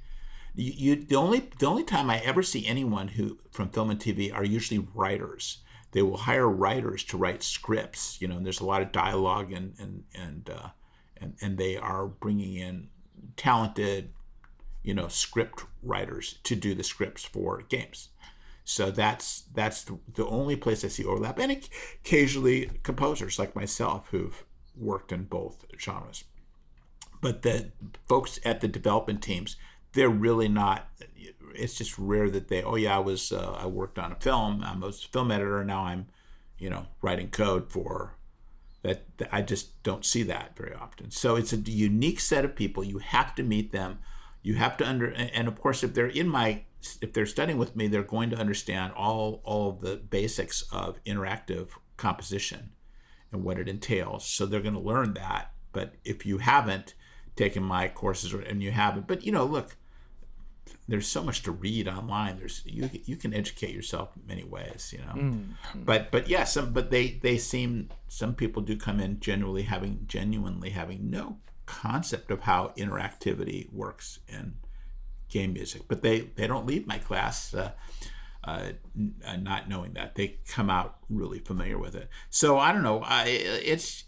You, 0.55 0.73
you, 0.77 0.97
the 0.97 1.17
only 1.17 1.51
the 1.59 1.67
only 1.67 1.85
time 1.85 2.11
I 2.11 2.19
ever 2.19 2.43
see 2.43 2.67
anyone 2.67 3.09
who 3.09 3.39
from 3.51 3.71
film 3.71 3.91
and 3.91 4.01
TV 4.01 4.35
are 4.35 4.45
usually 4.45 4.87
writers. 4.95 5.59
They 5.93 6.03
will 6.03 6.17
hire 6.19 6.49
writers 6.49 7.03
to 7.05 7.17
write 7.17 7.43
scripts. 7.43 8.21
You 8.21 8.29
know, 8.29 8.37
and 8.37 8.45
there's 8.45 8.61
a 8.61 8.67
lot 8.67 8.83
of 8.83 8.93
dialogue 8.93 9.53
and 9.53 9.75
and 9.79 10.05
and 10.15 10.51
uh, 10.51 10.69
and, 11.21 11.37
and 11.41 11.59
they 11.59 11.77
are 11.77 12.07
bringing 12.07 12.55
in 12.55 12.89
talented, 13.37 14.11
you 14.83 14.95
know, 14.95 15.09
script 15.09 15.65
writers 15.83 16.39
to 16.45 16.57
do 16.57 16.75
the 16.75 16.83
scripts 16.83 17.25
for 17.25 17.63
games. 17.63 18.09
So 18.65 18.91
that's 18.91 19.43
that's 19.55 19.83
the, 19.85 19.99
the 20.15 20.27
only 20.27 20.57
place 20.57 20.85
I 20.85 20.89
see 20.89 21.05
overlap, 21.05 21.39
and 21.39 21.69
occasionally 22.05 22.71
composers 22.83 23.39
like 23.39 23.57
myself 23.57 24.09
who've 24.11 24.45
worked 24.77 25.13
in 25.13 25.25
both 25.25 25.65
genres 25.79 26.25
but 27.21 27.43
the 27.43 27.71
folks 28.09 28.39
at 28.45 28.61
the 28.61 28.69
development 28.69 29.23
teams, 29.23 29.57
they're 29.93 30.09
really 30.09 30.49
not. 30.49 30.89
It's 31.55 31.75
just 31.75 31.99
rare 31.99 32.31
that 32.31 32.49
they. 32.49 32.63
Oh 32.63 32.77
yeah, 32.77 32.97
I 32.97 33.01
was. 33.01 33.33
Uh, 33.33 33.57
I 33.59 33.67
worked 33.67 33.99
on 33.99 34.13
a 34.13 34.17
film. 34.17 34.63
I'm 34.65 34.83
a 34.83 34.93
film 34.93 35.31
editor. 35.31 35.65
Now 35.65 35.85
I'm, 35.85 36.07
you 36.59 36.71
know, 36.71 36.87
writing 37.03 37.31
code 37.31 37.71
for 37.71 38.17
that, 38.83 39.05
that 39.19 39.29
I 39.33 39.43
just 39.43 39.83
don't 39.83 40.05
see 40.05 40.23
that 40.25 40.57
very 40.57 40.75
often. 40.75 41.11
So 41.11 41.37
it's 41.37 41.53
a 41.53 41.57
unique 41.59 42.21
set 42.21 42.45
of 42.45 42.57
people. 42.57 42.85
You 42.85 42.99
have 42.99 43.35
to 43.37 43.43
meet 43.43 43.73
them. 43.73 43.99
You 44.43 44.55
have 44.55 44.77
to 44.79 44.89
under 44.89 45.11
and 45.11 45.49
of 45.49 45.61
course 45.61 45.83
if 45.83 45.93
they're 45.93 46.07
in 46.07 46.29
my 46.29 46.63
if 47.03 47.13
they're 47.13 47.27
studying 47.27 47.59
with 47.59 47.77
me, 47.77 47.89
they're 47.89 48.03
going 48.03 48.31
to 48.31 48.39
understand 48.39 48.93
all 48.95 49.43
all 49.45 49.71
of 49.71 49.81
the 49.83 49.97
basics 49.97 50.63
of 50.73 51.03
interactive 51.05 51.69
composition 51.99 52.71
and 53.33 53.45
what 53.45 53.59
it 53.59 53.69
entails. 53.69 54.25
So 54.25 54.47
they're 54.47 54.63
going 54.63 54.75
to 54.75 54.81
learn 54.81 55.15
that. 55.15 55.53
But 55.73 55.95
if 56.05 56.25
you 56.25 56.39
haven't 56.39 56.95
taken 57.41 57.63
my 57.63 57.89
courses 57.89 58.35
or, 58.35 58.41
and 58.43 58.63
you 58.63 58.71
haven't, 58.71 59.07
but 59.07 59.25
you 59.25 59.33
know, 59.33 59.47
look, 59.47 59.77
there's 60.87 61.07
so 61.07 61.23
much 61.23 61.43
to 61.45 61.53
read 61.53 61.89
online. 61.89 62.39
There's 62.39 62.63
you 62.67 62.91
you 63.07 63.17
can 63.17 63.33
educate 63.33 63.75
yourself 63.75 64.11
in 64.17 64.27
many 64.27 64.45
ways, 64.45 64.93
you 64.93 64.99
know. 64.99 65.15
Mm-hmm. 65.15 65.85
But 65.85 66.11
but 66.11 66.29
yeah, 66.29 66.45
some 66.45 66.73
but 66.73 66.91
they 66.91 67.19
they 67.23 67.39
seem 67.39 67.89
some 68.09 68.35
people 68.35 68.61
do 68.63 68.77
come 68.77 69.01
in 69.01 69.21
genuinely 69.21 69.63
having 69.63 70.05
genuinely 70.07 70.71
having 70.71 71.11
no 71.11 71.39
concept 71.65 72.31
of 72.31 72.41
how 72.43 72.73
interactivity 72.77 73.73
works 73.73 74.19
in 74.29 74.55
game 75.29 75.55
music. 75.55 75.83
But 75.89 76.03
they 76.03 76.21
they 76.21 76.47
don't 76.47 76.67
leave 76.67 76.87
my 76.87 76.99
class. 76.99 77.55
Uh, 77.55 77.73
uh, 78.43 78.73
not 79.39 79.69
knowing 79.69 79.93
that 79.93 80.15
they 80.15 80.39
come 80.49 80.71
out 80.71 80.97
really 81.11 81.39
familiar 81.39 81.79
with 81.79 81.95
it. 81.95 82.09
So 82.31 82.59
I 82.59 82.73
don't 82.73 82.83
know. 82.83 83.03
I, 83.05 83.25
it's 83.27 84.05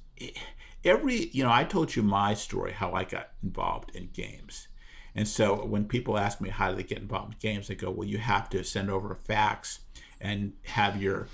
every 0.84 1.28
you 1.30 1.42
know. 1.42 1.52
I 1.52 1.64
told 1.64 1.96
you 1.96 2.02
my 2.02 2.34
story 2.34 2.72
how 2.72 2.92
I 2.92 3.04
got 3.04 3.30
involved 3.42 3.94
in 3.94 4.10
games, 4.12 4.68
and 5.14 5.28
so 5.28 5.64
when 5.64 5.86
people 5.86 6.18
ask 6.18 6.40
me 6.40 6.48
how 6.48 6.70
do 6.70 6.76
they 6.76 6.82
get 6.82 6.98
involved 6.98 7.34
in 7.34 7.38
games, 7.38 7.70
I 7.70 7.74
go, 7.74 7.90
well, 7.90 8.08
you 8.08 8.18
have 8.18 8.48
to 8.50 8.64
send 8.64 8.90
over 8.90 9.12
a 9.12 9.16
fax 9.16 9.80
and 10.20 10.54
have 10.64 11.02
your 11.02 11.28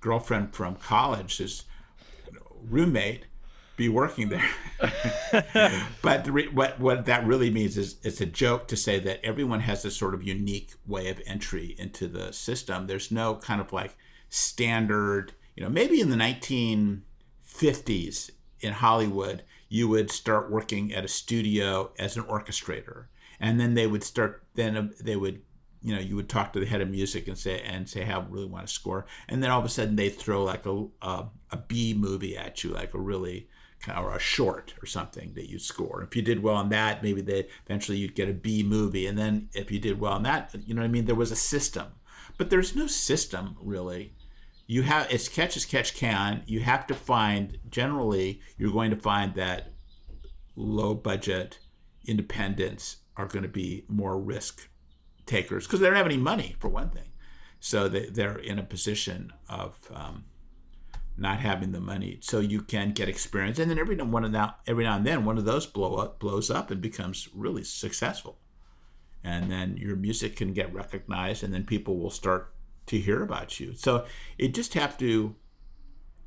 girlfriend 0.00 0.54
from 0.54 0.76
college, 0.76 1.38
his 1.38 1.64
roommate, 2.62 3.24
be 3.76 3.88
working 3.88 4.28
there. 4.28 4.48
but 6.02 6.28
re- 6.28 6.48
what 6.48 6.78
what 6.80 7.06
that 7.06 7.26
really 7.26 7.50
means 7.50 7.76
is 7.76 7.96
it's 8.02 8.20
a 8.20 8.26
joke 8.26 8.68
to 8.68 8.76
say 8.76 8.98
that 9.00 9.24
everyone 9.24 9.60
has 9.60 9.82
this 9.82 9.96
sort 9.96 10.14
of 10.14 10.22
unique 10.22 10.72
way 10.86 11.08
of 11.08 11.20
entry 11.26 11.74
into 11.78 12.06
the 12.08 12.32
system. 12.32 12.86
There's 12.86 13.10
no 13.10 13.36
kind 13.36 13.60
of 13.60 13.72
like 13.72 13.96
standard, 14.28 15.32
you 15.54 15.62
know, 15.62 15.68
maybe 15.68 16.00
in 16.00 16.10
the 16.10 16.16
1950s 16.16 18.30
in 18.60 18.72
Hollywood, 18.72 19.42
you 19.68 19.88
would 19.88 20.10
start 20.10 20.50
working 20.50 20.92
at 20.92 21.04
a 21.04 21.08
studio 21.08 21.90
as 21.98 22.16
an 22.16 22.24
orchestrator. 22.24 23.06
And 23.40 23.60
then 23.60 23.74
they 23.74 23.86
would 23.86 24.04
start 24.04 24.44
then 24.54 24.76
uh, 24.76 24.88
they 25.00 25.16
would 25.16 25.42
you 25.82 25.94
know 25.94 26.00
you 26.00 26.16
would 26.16 26.28
talk 26.28 26.52
to 26.52 26.60
the 26.60 26.66
head 26.66 26.80
of 26.80 26.88
music 26.88 27.28
and 27.28 27.36
say 27.36 27.60
and 27.60 27.88
say 27.88 28.02
how 28.02 28.20
I 28.20 28.24
really 28.28 28.46
want 28.46 28.66
to 28.66 28.72
score. 28.72 29.06
And 29.28 29.42
then 29.42 29.50
all 29.50 29.60
of 29.60 29.66
a 29.66 29.68
sudden 29.68 29.96
they 29.96 30.08
throw 30.08 30.42
like 30.44 30.64
a, 30.66 30.86
a, 31.02 31.26
a 31.50 31.56
B 31.56 31.94
movie 31.94 32.36
at 32.36 32.64
you 32.64 32.70
like 32.70 32.94
a 32.94 32.98
really 32.98 33.48
or 33.94 34.16
a 34.16 34.18
short 34.18 34.74
or 34.82 34.86
something 34.86 35.34
that 35.34 35.50
you 35.50 35.58
score. 35.58 36.02
If 36.02 36.16
you 36.16 36.22
did 36.22 36.42
well 36.42 36.56
on 36.56 36.70
that 36.70 37.02
maybe 37.02 37.20
they 37.20 37.48
eventually 37.66 37.98
you'd 37.98 38.14
get 38.14 38.28
a 38.28 38.32
B 38.32 38.62
movie. 38.62 39.06
And 39.06 39.18
then 39.18 39.48
if 39.52 39.70
you 39.70 39.78
did 39.78 40.00
well 40.00 40.14
on 40.14 40.22
that 40.22 40.54
you 40.64 40.74
know 40.74 40.80
what 40.80 40.88
I 40.88 40.90
mean? 40.90 41.04
There 41.04 41.14
was 41.14 41.30
a 41.30 41.36
system. 41.36 41.88
But 42.38 42.50
there's 42.50 42.76
no 42.76 42.86
system 42.86 43.56
really 43.60 44.14
you 44.66 44.82
have 44.82 45.10
it's 45.10 45.28
catch 45.28 45.56
as 45.56 45.64
catch 45.64 45.94
can 45.94 46.42
you 46.46 46.60
have 46.60 46.86
to 46.86 46.94
find 46.94 47.58
generally 47.68 48.40
you're 48.58 48.72
going 48.72 48.90
to 48.90 48.96
find 48.96 49.34
that 49.34 49.72
low 50.56 50.94
budget 50.94 51.58
independents 52.06 52.96
are 53.16 53.26
going 53.26 53.42
to 53.42 53.48
be 53.48 53.84
more 53.88 54.18
risk 54.18 54.68
takers 55.26 55.66
because 55.66 55.80
they 55.80 55.86
don't 55.86 55.96
have 55.96 56.06
any 56.06 56.16
money 56.16 56.56
for 56.58 56.68
one 56.68 56.90
thing. 56.90 57.10
So 57.60 57.88
they, 57.88 58.06
they're 58.06 58.38
in 58.38 58.58
a 58.58 58.62
position 58.62 59.32
of 59.48 59.76
um, 59.92 60.24
not 61.16 61.40
having 61.40 61.72
the 61.72 61.80
money. 61.80 62.18
So 62.20 62.40
you 62.40 62.60
can 62.60 62.92
get 62.92 63.08
experience, 63.08 63.58
and 63.58 63.70
then 63.70 63.78
every 63.78 63.96
now, 63.96 64.04
one 64.04 64.30
now 64.30 64.56
every 64.66 64.84
now 64.84 64.96
and 64.96 65.06
then 65.06 65.24
one 65.24 65.38
of 65.38 65.44
those 65.44 65.66
blow 65.66 65.96
up 65.96 66.18
blows 66.18 66.50
up 66.50 66.70
and 66.70 66.80
becomes 66.80 67.28
really 67.34 67.64
successful, 67.64 68.38
and 69.24 69.50
then 69.50 69.76
your 69.76 69.96
music 69.96 70.36
can 70.36 70.52
get 70.52 70.72
recognized, 70.72 71.42
and 71.42 71.52
then 71.52 71.64
people 71.64 71.98
will 71.98 72.10
start 72.10 72.52
to 72.86 72.98
hear 72.98 73.22
about 73.22 73.60
you. 73.60 73.74
So 73.74 74.04
it 74.38 74.54
just 74.54 74.74
have 74.74 74.96
to 74.98 75.34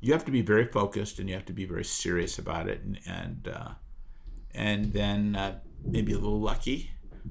you 0.00 0.12
have 0.12 0.24
to 0.24 0.30
be 0.30 0.42
very 0.42 0.66
focused 0.66 1.18
and 1.18 1.28
you 1.28 1.34
have 1.34 1.44
to 1.46 1.52
be 1.52 1.66
very 1.66 1.84
serious 1.84 2.38
about 2.38 2.68
it 2.68 2.82
and 2.82 2.98
and 3.06 3.48
uh, 3.48 3.70
and 4.54 4.92
then 4.92 5.36
uh, 5.36 5.58
maybe 5.84 6.12
a 6.12 6.18
little 6.18 6.40
lucky. 6.40 6.90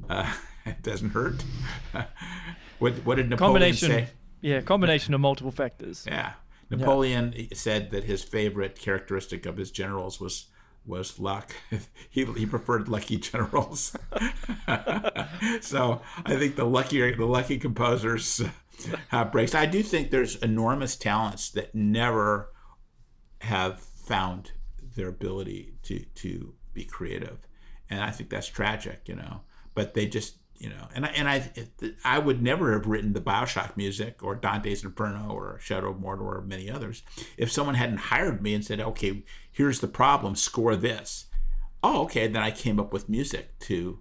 Uh, 0.10 0.32
it 0.66 0.82
doesn't 0.84 1.12
hurt. 1.12 1.44
what 2.80 2.94
what 3.06 3.16
did 3.16 3.30
Napoleon 3.30 3.54
combination, 3.54 3.90
say? 3.90 4.08
Yeah, 4.42 4.62
combination 4.62 5.14
of 5.14 5.22
multiple 5.22 5.52
factors. 5.52 6.06
Yeah, 6.08 6.34
Napoleon 6.70 7.34
yeah. 7.36 7.48
said 7.54 7.92
that 7.92 8.04
his 8.06 8.24
favorite 8.24 8.80
characteristic 8.80 9.46
of 9.46 9.58
his 9.58 9.72
generals 9.72 10.20
was 10.20 10.46
was 10.86 11.20
luck. 11.20 11.56
he 12.10 12.26
he 12.26 12.46
preferred 12.46 12.88
lucky 12.88 13.18
generals. 13.18 13.96
so 15.62 16.02
I 16.26 16.36
think 16.36 16.56
the 16.56 16.66
lucky 16.66 17.12
the 17.14 17.26
lucky 17.26 17.58
composers 17.58 18.44
have 19.10 19.32
breaks. 19.32 19.56
I 19.56 19.66
do 19.66 19.84
think 19.84 20.12
there's 20.12 20.36
enormous 20.38 20.96
talents 20.96 21.52
that 21.52 21.74
never 21.76 22.52
have 23.42 23.80
found 23.80 24.52
their 24.96 25.08
ability 25.08 25.76
to 25.84 26.00
to 26.16 26.54
be 26.74 26.84
creative 26.84 27.40
and 27.90 28.04
I 28.04 28.12
think 28.12 28.30
that's 28.30 28.48
tragic, 28.48 29.02
you 29.08 29.16
know. 29.16 29.42
But 29.74 29.94
they 29.94 30.06
just, 30.08 30.38
you 30.58 30.70
know, 30.70 30.88
and 30.94 31.06
I, 31.06 31.10
and 31.10 31.30
I 31.30 31.52
I 32.04 32.20
would 32.20 32.42
never 32.42 32.74
have 32.74 32.88
written 32.88 33.14
the 33.14 33.22
Bioshock 33.22 33.78
music 33.78 34.24
or 34.24 34.36
Dante's 34.36 34.84
Inferno 34.84 35.32
or 35.32 35.60
Shadow 35.62 35.92
of 35.92 35.98
Mordor 35.98 36.22
or 36.22 36.42
many 36.42 36.70
others 36.70 37.04
if 37.38 37.52
someone 37.52 37.76
hadn't 37.76 37.98
hired 37.98 38.42
me 38.42 38.54
and 38.54 38.64
said, 38.64 38.80
okay, 38.80 39.24
here's 39.52 39.80
the 39.80 39.88
problem, 39.88 40.36
score 40.36 40.76
this. 40.76 41.26
Oh, 41.82 42.04
okay, 42.04 42.28
then 42.28 42.44
I 42.44 42.52
came 42.52 42.80
up 42.80 42.94
with 42.94 43.10
music 43.10 43.58
to 43.60 44.00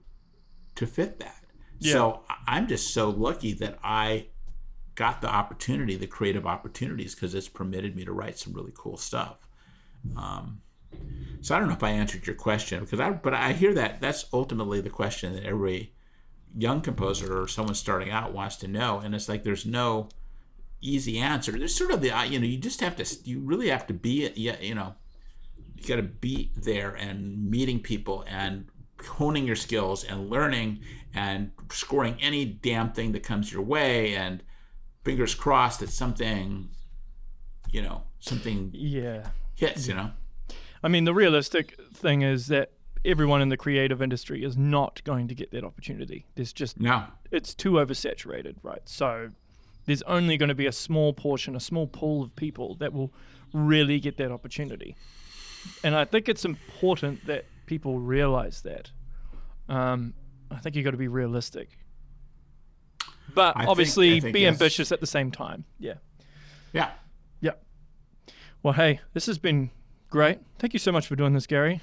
to 0.74 0.86
fit 0.86 1.20
that. 1.20 1.44
Yeah. 1.78 1.92
So 1.92 2.22
I'm 2.46 2.66
just 2.66 2.92
so 2.92 3.10
lucky 3.10 3.52
that 3.54 3.78
I 3.82 4.28
got 4.98 5.20
the 5.20 5.28
opportunity, 5.28 5.94
the 5.94 6.08
creative 6.08 6.44
opportunities, 6.44 7.14
because 7.14 7.32
it's 7.32 7.46
permitted 7.48 7.94
me 7.94 8.04
to 8.04 8.10
write 8.10 8.36
some 8.36 8.52
really 8.52 8.72
cool 8.74 8.96
stuff. 8.96 9.46
Um, 10.16 10.60
so 11.40 11.54
I 11.54 11.60
don't 11.60 11.68
know 11.68 11.74
if 11.74 11.84
I 11.84 11.90
answered 11.90 12.26
your 12.26 12.34
question 12.34 12.80
because 12.80 12.98
I, 12.98 13.10
but 13.10 13.32
I 13.32 13.52
hear 13.52 13.72
that 13.74 14.00
that's 14.00 14.26
ultimately 14.32 14.80
the 14.80 14.90
question 14.90 15.34
that 15.34 15.44
every 15.44 15.92
young 16.56 16.80
composer 16.80 17.40
or 17.40 17.46
someone 17.46 17.76
starting 17.76 18.10
out 18.10 18.32
wants 18.32 18.56
to 18.56 18.66
know, 18.66 18.98
and 18.98 19.14
it's 19.14 19.28
like 19.28 19.44
there's 19.44 19.64
no 19.64 20.08
easy 20.80 21.18
answer. 21.18 21.52
There's 21.52 21.76
sort 21.76 21.92
of 21.92 22.00
the 22.00 22.12
you 22.28 22.40
know 22.40 22.46
you 22.46 22.58
just 22.58 22.80
have 22.80 22.96
to 22.96 23.06
you 23.22 23.38
really 23.38 23.68
have 23.68 23.86
to 23.86 23.94
be 23.94 24.28
you 24.34 24.74
know 24.74 24.96
you 25.76 25.86
got 25.86 25.96
to 25.96 26.02
be 26.02 26.50
there 26.56 26.96
and 26.96 27.48
meeting 27.48 27.78
people 27.78 28.24
and 28.26 28.66
honing 29.06 29.46
your 29.46 29.54
skills 29.54 30.02
and 30.02 30.28
learning 30.28 30.80
and 31.14 31.52
scoring 31.70 32.16
any 32.20 32.44
damn 32.44 32.90
thing 32.90 33.12
that 33.12 33.22
comes 33.22 33.52
your 33.52 33.62
way 33.62 34.16
and 34.16 34.42
fingers 35.04 35.34
crossed 35.34 35.80
that 35.80 35.90
something 35.90 36.68
you 37.70 37.82
know 37.82 38.02
something 38.20 38.70
yeah 38.72 39.28
hits 39.54 39.86
you 39.88 39.94
know 39.94 40.10
I 40.82 40.88
mean, 40.88 41.04
the 41.04 41.14
realistic 41.14 41.78
thing 41.92 42.22
is 42.22 42.46
that 42.48 42.70
everyone 43.04 43.42
in 43.42 43.48
the 43.48 43.56
creative 43.56 44.00
industry 44.02 44.44
is 44.44 44.56
not 44.56 45.02
going 45.04 45.28
to 45.28 45.34
get 45.34 45.50
that 45.52 45.64
opportunity. 45.64 46.26
There's 46.34 46.52
just 46.52 46.80
no. 46.80 47.04
It's 47.30 47.54
too 47.54 47.72
oversaturated, 47.72 48.56
right? 48.62 48.82
So 48.84 49.30
there's 49.86 50.02
only 50.02 50.36
going 50.36 50.48
to 50.48 50.54
be 50.54 50.66
a 50.66 50.72
small 50.72 51.12
portion, 51.12 51.56
a 51.56 51.60
small 51.60 51.86
pool 51.86 52.22
of 52.22 52.34
people 52.36 52.74
that 52.76 52.92
will 52.92 53.12
really 53.52 53.98
get 53.98 54.16
that 54.18 54.30
opportunity. 54.30 54.96
And 55.82 55.94
I 55.96 56.04
think 56.04 56.28
it's 56.28 56.44
important 56.44 57.26
that 57.26 57.44
people 57.66 57.98
realize 57.98 58.62
that. 58.62 58.90
Um, 59.68 60.14
I 60.50 60.56
think 60.58 60.76
you've 60.76 60.84
got 60.84 60.92
to 60.92 60.96
be 60.96 61.08
realistic. 61.08 61.68
But 63.38 63.56
I 63.56 63.66
obviously, 63.66 64.10
think, 64.10 64.22
think 64.24 64.34
be 64.34 64.40
yes. 64.40 64.52
ambitious 64.52 64.92
at 64.92 65.00
the 65.00 65.06
same 65.06 65.30
time. 65.30 65.64
Yeah. 65.78 65.94
Yeah. 66.72 66.90
Yeah. 67.40 67.52
Well, 68.62 68.74
hey, 68.74 69.00
this 69.14 69.26
has 69.26 69.38
been 69.38 69.70
Great. 70.10 70.40
Thank 70.58 70.72
you 70.72 70.78
so 70.78 70.90
much 70.90 71.06
for 71.06 71.16
doing 71.16 71.34
this, 71.34 71.46
Garry. 71.46 71.82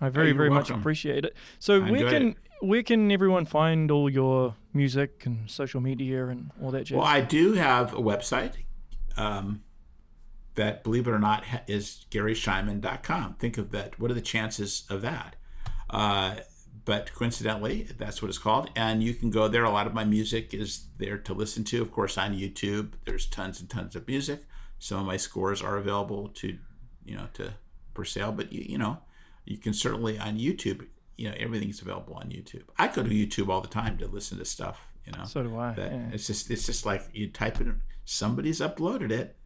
I 0.00 0.10
very, 0.10 0.32
very 0.32 0.50
welcome. 0.50 0.74
much 0.74 0.80
appreciate 0.80 1.24
it. 1.24 1.34
So 1.58 1.82
I 1.82 1.90
where 1.90 2.10
can 2.10 2.28
it. 2.28 2.36
where 2.60 2.82
can 2.82 3.10
everyone 3.10 3.46
find 3.46 3.90
all 3.90 4.10
your 4.10 4.54
music 4.74 5.24
and 5.24 5.50
social 5.50 5.80
media 5.80 6.26
and 6.26 6.50
all 6.62 6.70
that 6.72 6.84
jazz? 6.84 6.98
Well, 6.98 7.06
I 7.06 7.22
do 7.22 7.54
have 7.54 7.94
a 7.94 8.00
website 8.00 8.52
um, 9.16 9.62
that, 10.54 10.84
believe 10.84 11.08
it 11.08 11.12
or 11.12 11.18
not, 11.18 11.44
is 11.66 12.04
GarrySchyman.com. 12.10 13.36
Think 13.38 13.56
of 13.56 13.70
that. 13.70 13.98
What 13.98 14.10
are 14.10 14.14
the 14.14 14.20
chances 14.20 14.84
of 14.90 15.00
that? 15.00 15.36
Uh, 15.88 16.36
but 16.86 17.12
coincidentally, 17.14 17.82
that's 17.98 18.22
what 18.22 18.30
it's 18.30 18.38
called. 18.38 18.70
And 18.74 19.02
you 19.02 19.12
can 19.12 19.28
go 19.28 19.48
there. 19.48 19.64
A 19.64 19.70
lot 19.70 19.86
of 19.86 19.92
my 19.92 20.04
music 20.04 20.54
is 20.54 20.86
there 20.96 21.18
to 21.18 21.34
listen 21.34 21.64
to. 21.64 21.82
Of 21.82 21.92
course, 21.92 22.16
on 22.16 22.34
YouTube, 22.34 22.92
there's 23.04 23.26
tons 23.26 23.60
and 23.60 23.68
tons 23.68 23.94
of 23.94 24.08
music. 24.08 24.44
Some 24.78 25.00
of 25.00 25.06
my 25.06 25.18
scores 25.18 25.60
are 25.60 25.76
available 25.76 26.28
to 26.28 26.56
you 27.06 27.16
know, 27.16 27.28
to 27.34 27.54
for 27.94 28.04
sale. 28.04 28.32
But 28.32 28.52
you, 28.52 28.64
you 28.68 28.78
know, 28.78 28.98
you 29.44 29.56
can 29.56 29.72
certainly 29.72 30.18
on 30.18 30.38
YouTube. 30.38 30.86
You 31.16 31.30
know, 31.30 31.36
everything's 31.38 31.80
available 31.80 32.14
on 32.14 32.28
YouTube. 32.28 32.64
I 32.76 32.88
go 32.88 33.02
to 33.02 33.08
YouTube 33.08 33.48
all 33.48 33.62
the 33.62 33.68
time 33.68 33.96
to 33.98 34.06
listen 34.06 34.36
to 34.38 34.44
stuff. 34.44 34.86
You 35.06 35.12
know, 35.12 35.24
so 35.24 35.42
do 35.42 35.56
I. 35.56 35.74
Yeah. 35.78 36.08
It's 36.12 36.26
just 36.26 36.50
it's 36.50 36.66
just 36.66 36.84
like 36.84 37.02
you 37.12 37.30
type 37.30 37.60
it. 37.60 37.68
Somebody's 38.04 38.60
uploaded 38.60 39.10
it, 39.10 39.36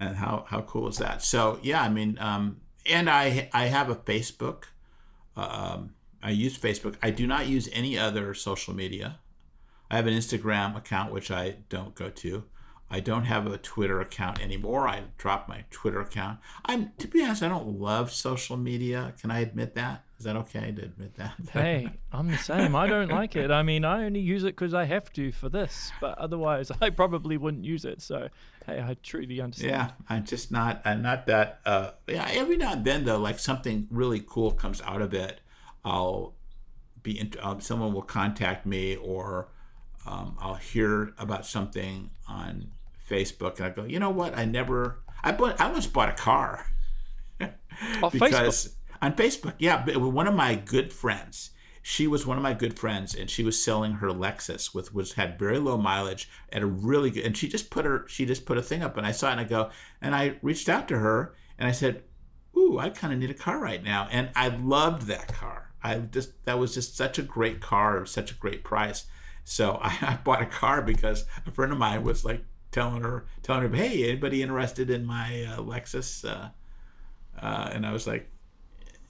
and 0.00 0.16
how 0.16 0.44
how 0.48 0.62
cool 0.62 0.88
is 0.88 0.98
that? 0.98 1.22
So 1.22 1.60
yeah, 1.62 1.82
I 1.82 1.88
mean, 1.88 2.18
um, 2.18 2.60
and 2.86 3.08
I 3.08 3.48
I 3.52 3.66
have 3.66 3.90
a 3.90 3.94
Facebook. 3.94 4.64
Um, 5.36 5.94
I 6.24 6.30
use 6.30 6.58
Facebook. 6.58 6.96
I 7.02 7.10
do 7.10 7.26
not 7.26 7.46
use 7.46 7.68
any 7.72 7.98
other 7.98 8.32
social 8.32 8.74
media. 8.74 9.18
I 9.90 9.96
have 9.96 10.06
an 10.06 10.14
Instagram 10.14 10.74
account 10.74 11.12
which 11.12 11.30
I 11.30 11.56
don't 11.68 11.94
go 11.94 12.08
to. 12.08 12.44
I 12.90 13.00
don't 13.00 13.24
have 13.24 13.46
a 13.46 13.58
Twitter 13.58 14.00
account 14.00 14.40
anymore. 14.40 14.88
I 14.88 15.02
dropped 15.18 15.48
my 15.48 15.64
Twitter 15.70 16.00
account. 16.00 16.38
I'm 16.64 16.92
to 16.98 17.08
be 17.08 17.22
honest, 17.22 17.42
I 17.42 17.48
don't 17.48 17.78
love 17.78 18.10
social 18.10 18.56
media. 18.56 19.14
Can 19.20 19.30
I 19.30 19.40
admit 19.40 19.74
that? 19.74 20.04
Is 20.18 20.24
that 20.24 20.36
okay 20.36 20.72
to 20.72 20.82
admit 20.82 21.14
that? 21.16 21.34
hey, 21.52 21.90
I'm 22.12 22.30
the 22.30 22.38
same. 22.38 22.74
I 22.74 22.86
don't 22.86 23.10
like 23.10 23.36
it. 23.36 23.50
I 23.50 23.62
mean, 23.62 23.84
I 23.84 24.04
only 24.04 24.20
use 24.20 24.44
it 24.44 24.56
because 24.56 24.72
I 24.72 24.84
have 24.84 25.12
to 25.14 25.32
for 25.32 25.48
this, 25.48 25.92
but 26.00 26.16
otherwise, 26.18 26.70
I 26.80 26.88
probably 26.90 27.36
wouldn't 27.36 27.64
use 27.64 27.84
it. 27.84 28.00
So, 28.00 28.28
hey, 28.66 28.80
I 28.80 28.96
truly 29.02 29.40
understand. 29.40 29.72
Yeah, 29.72 29.90
I'm 30.08 30.24
just 30.24 30.50
not. 30.50 30.80
I'm 30.84 31.02
not 31.02 31.26
that. 31.26 31.60
Uh, 31.66 31.90
yeah, 32.06 32.28
every 32.32 32.56
now 32.56 32.72
and 32.72 32.84
then 32.84 33.04
though, 33.04 33.18
like 33.18 33.38
something 33.38 33.88
really 33.90 34.22
cool 34.26 34.52
comes 34.52 34.80
out 34.82 35.02
of 35.02 35.12
it. 35.12 35.40
I'll 35.84 36.34
be. 37.02 37.18
In, 37.18 37.32
uh, 37.40 37.58
someone 37.60 37.92
will 37.92 38.02
contact 38.02 38.66
me, 38.66 38.96
or 38.96 39.48
um, 40.06 40.36
I'll 40.40 40.54
hear 40.54 41.12
about 41.18 41.46
something 41.46 42.10
on 42.28 42.70
Facebook, 43.08 43.58
and 43.58 43.66
I 43.66 43.70
go, 43.70 43.84
you 43.84 43.98
know 43.98 44.10
what? 44.10 44.36
I 44.36 44.44
never. 44.44 45.00
I 45.22 45.32
bought. 45.32 45.60
I 45.60 45.70
once 45.70 45.86
bought 45.86 46.08
a 46.08 46.12
car. 46.12 46.66
Oh, 47.40 48.10
because 48.12 48.68
Facebook. 48.68 48.72
on 49.02 49.12
Facebook, 49.14 49.54
yeah, 49.58 49.82
but 49.84 49.96
one 50.00 50.26
of 50.26 50.34
my 50.34 50.54
good 50.54 50.92
friends. 50.92 51.50
She 51.86 52.06
was 52.06 52.26
one 52.26 52.38
of 52.38 52.42
my 52.42 52.54
good 52.54 52.78
friends, 52.78 53.14
and 53.14 53.28
she 53.28 53.44
was 53.44 53.62
selling 53.62 53.92
her 53.94 54.08
Lexus 54.08 54.74
with 54.74 54.94
which 54.94 55.12
had 55.12 55.38
very 55.38 55.58
low 55.58 55.76
mileage 55.76 56.30
at 56.50 56.62
a 56.62 56.66
really 56.66 57.10
good. 57.10 57.26
And 57.26 57.36
she 57.36 57.46
just 57.46 57.68
put 57.68 57.84
her, 57.84 58.06
she 58.08 58.24
just 58.24 58.46
put 58.46 58.56
a 58.56 58.62
thing 58.62 58.82
up, 58.82 58.96
and 58.96 59.06
I 59.06 59.12
saw 59.12 59.28
it, 59.28 59.32
and 59.32 59.40
I 59.42 59.44
go, 59.44 59.68
and 60.00 60.14
I 60.14 60.38
reached 60.40 60.70
out 60.70 60.88
to 60.88 60.98
her, 60.98 61.34
and 61.58 61.68
I 61.68 61.72
said, 61.72 62.04
"Ooh, 62.56 62.78
I 62.78 62.88
kind 62.88 63.12
of 63.12 63.18
need 63.18 63.30
a 63.30 63.34
car 63.34 63.58
right 63.58 63.84
now," 63.84 64.08
and 64.10 64.30
I 64.34 64.48
loved 64.48 65.08
that 65.08 65.28
car. 65.28 65.63
I 65.84 65.98
just 65.98 66.44
that 66.46 66.58
was 66.58 66.74
just 66.74 66.96
such 66.96 67.18
a 67.18 67.22
great 67.22 67.60
car, 67.60 68.04
such 68.06 68.32
a 68.32 68.34
great 68.34 68.64
price. 68.64 69.04
So 69.44 69.78
I, 69.82 69.96
I 70.00 70.18
bought 70.24 70.42
a 70.42 70.46
car 70.46 70.82
because 70.82 71.26
a 71.46 71.50
friend 71.52 71.72
of 71.72 71.78
mine 71.78 72.02
was 72.02 72.24
like 72.24 72.44
telling 72.72 73.02
her, 73.02 73.26
telling 73.42 73.62
her, 73.62 73.76
"Hey, 73.76 74.04
anybody 74.04 74.42
interested 74.42 74.90
in 74.90 75.04
my 75.04 75.44
uh, 75.44 75.58
Lexus?" 75.58 76.24
Uh, 76.24 76.48
uh, 77.40 77.70
and 77.72 77.84
I 77.84 77.92
was 77.92 78.06
like, 78.06 78.30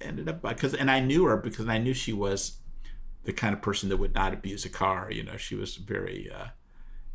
ended 0.00 0.28
up 0.28 0.42
because, 0.42 0.74
and 0.74 0.90
I 0.90 1.00
knew 1.00 1.24
her 1.24 1.36
because 1.36 1.68
I 1.68 1.78
knew 1.78 1.94
she 1.94 2.12
was 2.12 2.58
the 3.24 3.32
kind 3.32 3.54
of 3.54 3.62
person 3.62 3.88
that 3.88 3.96
would 3.96 4.14
not 4.14 4.34
abuse 4.34 4.64
a 4.64 4.68
car. 4.68 5.08
You 5.10 5.22
know, 5.22 5.36
she 5.36 5.54
was 5.54 5.76
very 5.76 6.30
uh, 6.30 6.48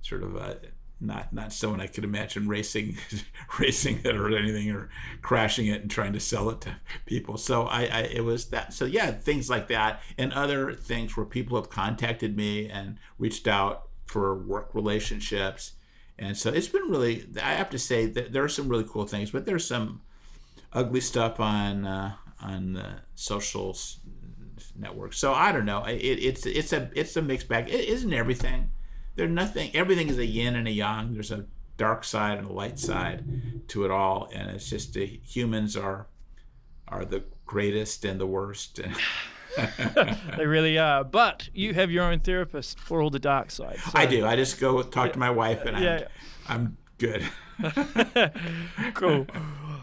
sort 0.01 0.23
of 0.23 0.35
uh, 0.35 0.55
not 1.01 1.31
not 1.31 1.53
someone 1.53 1.79
I 1.79 1.87
could 1.87 2.03
imagine 2.03 2.47
racing 2.47 2.97
racing 3.59 4.01
it 4.03 4.15
or 4.15 4.35
anything 4.35 4.69
or 4.71 4.89
crashing 5.21 5.67
it 5.67 5.81
and 5.81 5.89
trying 5.89 6.13
to 6.13 6.19
sell 6.19 6.49
it 6.49 6.61
to 6.61 6.75
people. 7.05 7.37
So 7.37 7.63
I, 7.63 7.83
I 7.83 7.99
it 8.13 8.23
was 8.23 8.45
that. 8.47 8.73
So 8.73 8.85
yeah, 8.85 9.11
things 9.11 9.49
like 9.49 9.67
that 9.69 10.01
and 10.17 10.33
other 10.33 10.73
things 10.73 11.15
where 11.15 11.25
people 11.25 11.57
have 11.57 11.69
contacted 11.69 12.35
me 12.35 12.69
and 12.69 12.97
reached 13.17 13.47
out 13.47 13.87
for 14.05 14.35
work 14.35 14.69
relationships. 14.73 15.73
And 16.17 16.35
so 16.35 16.51
it's 16.51 16.67
been 16.67 16.89
really, 16.89 17.25
I 17.41 17.53
have 17.53 17.69
to 17.69 17.79
say 17.79 18.05
that 18.07 18.33
there 18.33 18.43
are 18.43 18.49
some 18.49 18.67
really 18.67 18.83
cool 18.83 19.05
things, 19.05 19.31
but 19.31 19.45
there's 19.45 19.65
some 19.65 20.01
ugly 20.73 21.01
stuff 21.01 21.39
on 21.39 21.85
uh, 21.85 22.15
on 22.41 22.73
the 22.73 22.95
social 23.15 23.69
s- 23.69 23.99
networks. 24.75 25.17
So 25.17 25.33
I 25.33 25.51
don't 25.51 25.65
know. 25.65 25.85
It, 25.85 25.97
it's 25.97 26.45
it's 26.45 26.73
a 26.73 26.89
it's 26.93 27.15
a 27.15 27.21
mixed 27.21 27.47
bag. 27.47 27.69
It 27.69 27.87
isn't 27.87 28.13
everything. 28.13 28.71
There's 29.19 29.29
nothing. 29.31 29.75
Everything 29.75 30.07
is 30.07 30.17
a 30.17 30.25
yin 30.25 30.55
and 30.55 30.65
a 30.65 30.71
yang. 30.71 31.13
There's 31.13 31.31
a 31.31 31.43
dark 31.75 32.05
side 32.05 32.37
and 32.37 32.47
a 32.47 32.53
light 32.53 32.79
side 32.79 33.25
to 33.67 33.83
it 33.83 33.91
all, 33.91 34.29
and 34.33 34.49
it's 34.49 34.69
just 34.69 34.93
the 34.93 35.05
humans 35.05 35.75
are 35.75 36.07
are 36.87 37.03
the 37.03 37.25
greatest 37.45 38.05
and 38.05 38.17
the 38.17 38.25
worst. 38.25 38.79
they 40.37 40.45
really 40.45 40.77
are. 40.77 41.03
But 41.03 41.49
you 41.53 41.73
have 41.73 41.91
your 41.91 42.05
own 42.05 42.21
therapist 42.21 42.79
for 42.79 43.01
all 43.01 43.09
the 43.09 43.19
dark 43.19 43.51
side. 43.51 43.79
So. 43.79 43.91
I 43.93 44.05
do. 44.05 44.25
I 44.25 44.37
just 44.37 44.57
go 44.57 44.81
talk 44.83 45.11
to 45.11 45.19
my 45.19 45.31
wife, 45.31 45.65
and 45.65 45.77
Yeah. 45.83 46.07
I'm, 46.47 46.77
I'm 46.77 46.77
good. 46.97 47.27
cool. 48.93 49.27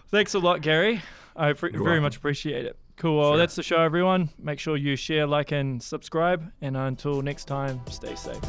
Thanks 0.08 0.32
a 0.32 0.38
lot, 0.38 0.62
Garry. 0.62 1.02
I 1.36 1.52
fr- 1.52 1.68
very 1.68 1.82
welcome. 1.82 2.04
much 2.04 2.16
appreciate 2.16 2.64
it. 2.64 2.78
Cool. 2.96 3.18
Well, 3.18 3.30
Sure. 3.32 3.36
that's 3.36 3.54
the 3.54 3.62
show, 3.62 3.82
everyone. 3.82 4.30
Make 4.38 4.60
sure 4.60 4.78
you 4.78 4.96
share, 4.96 5.26
like, 5.26 5.52
and 5.52 5.82
subscribe. 5.82 6.50
And 6.62 6.74
until 6.74 7.20
next 7.20 7.44
time, 7.44 7.82
stay 7.90 8.14
safe. 8.14 8.40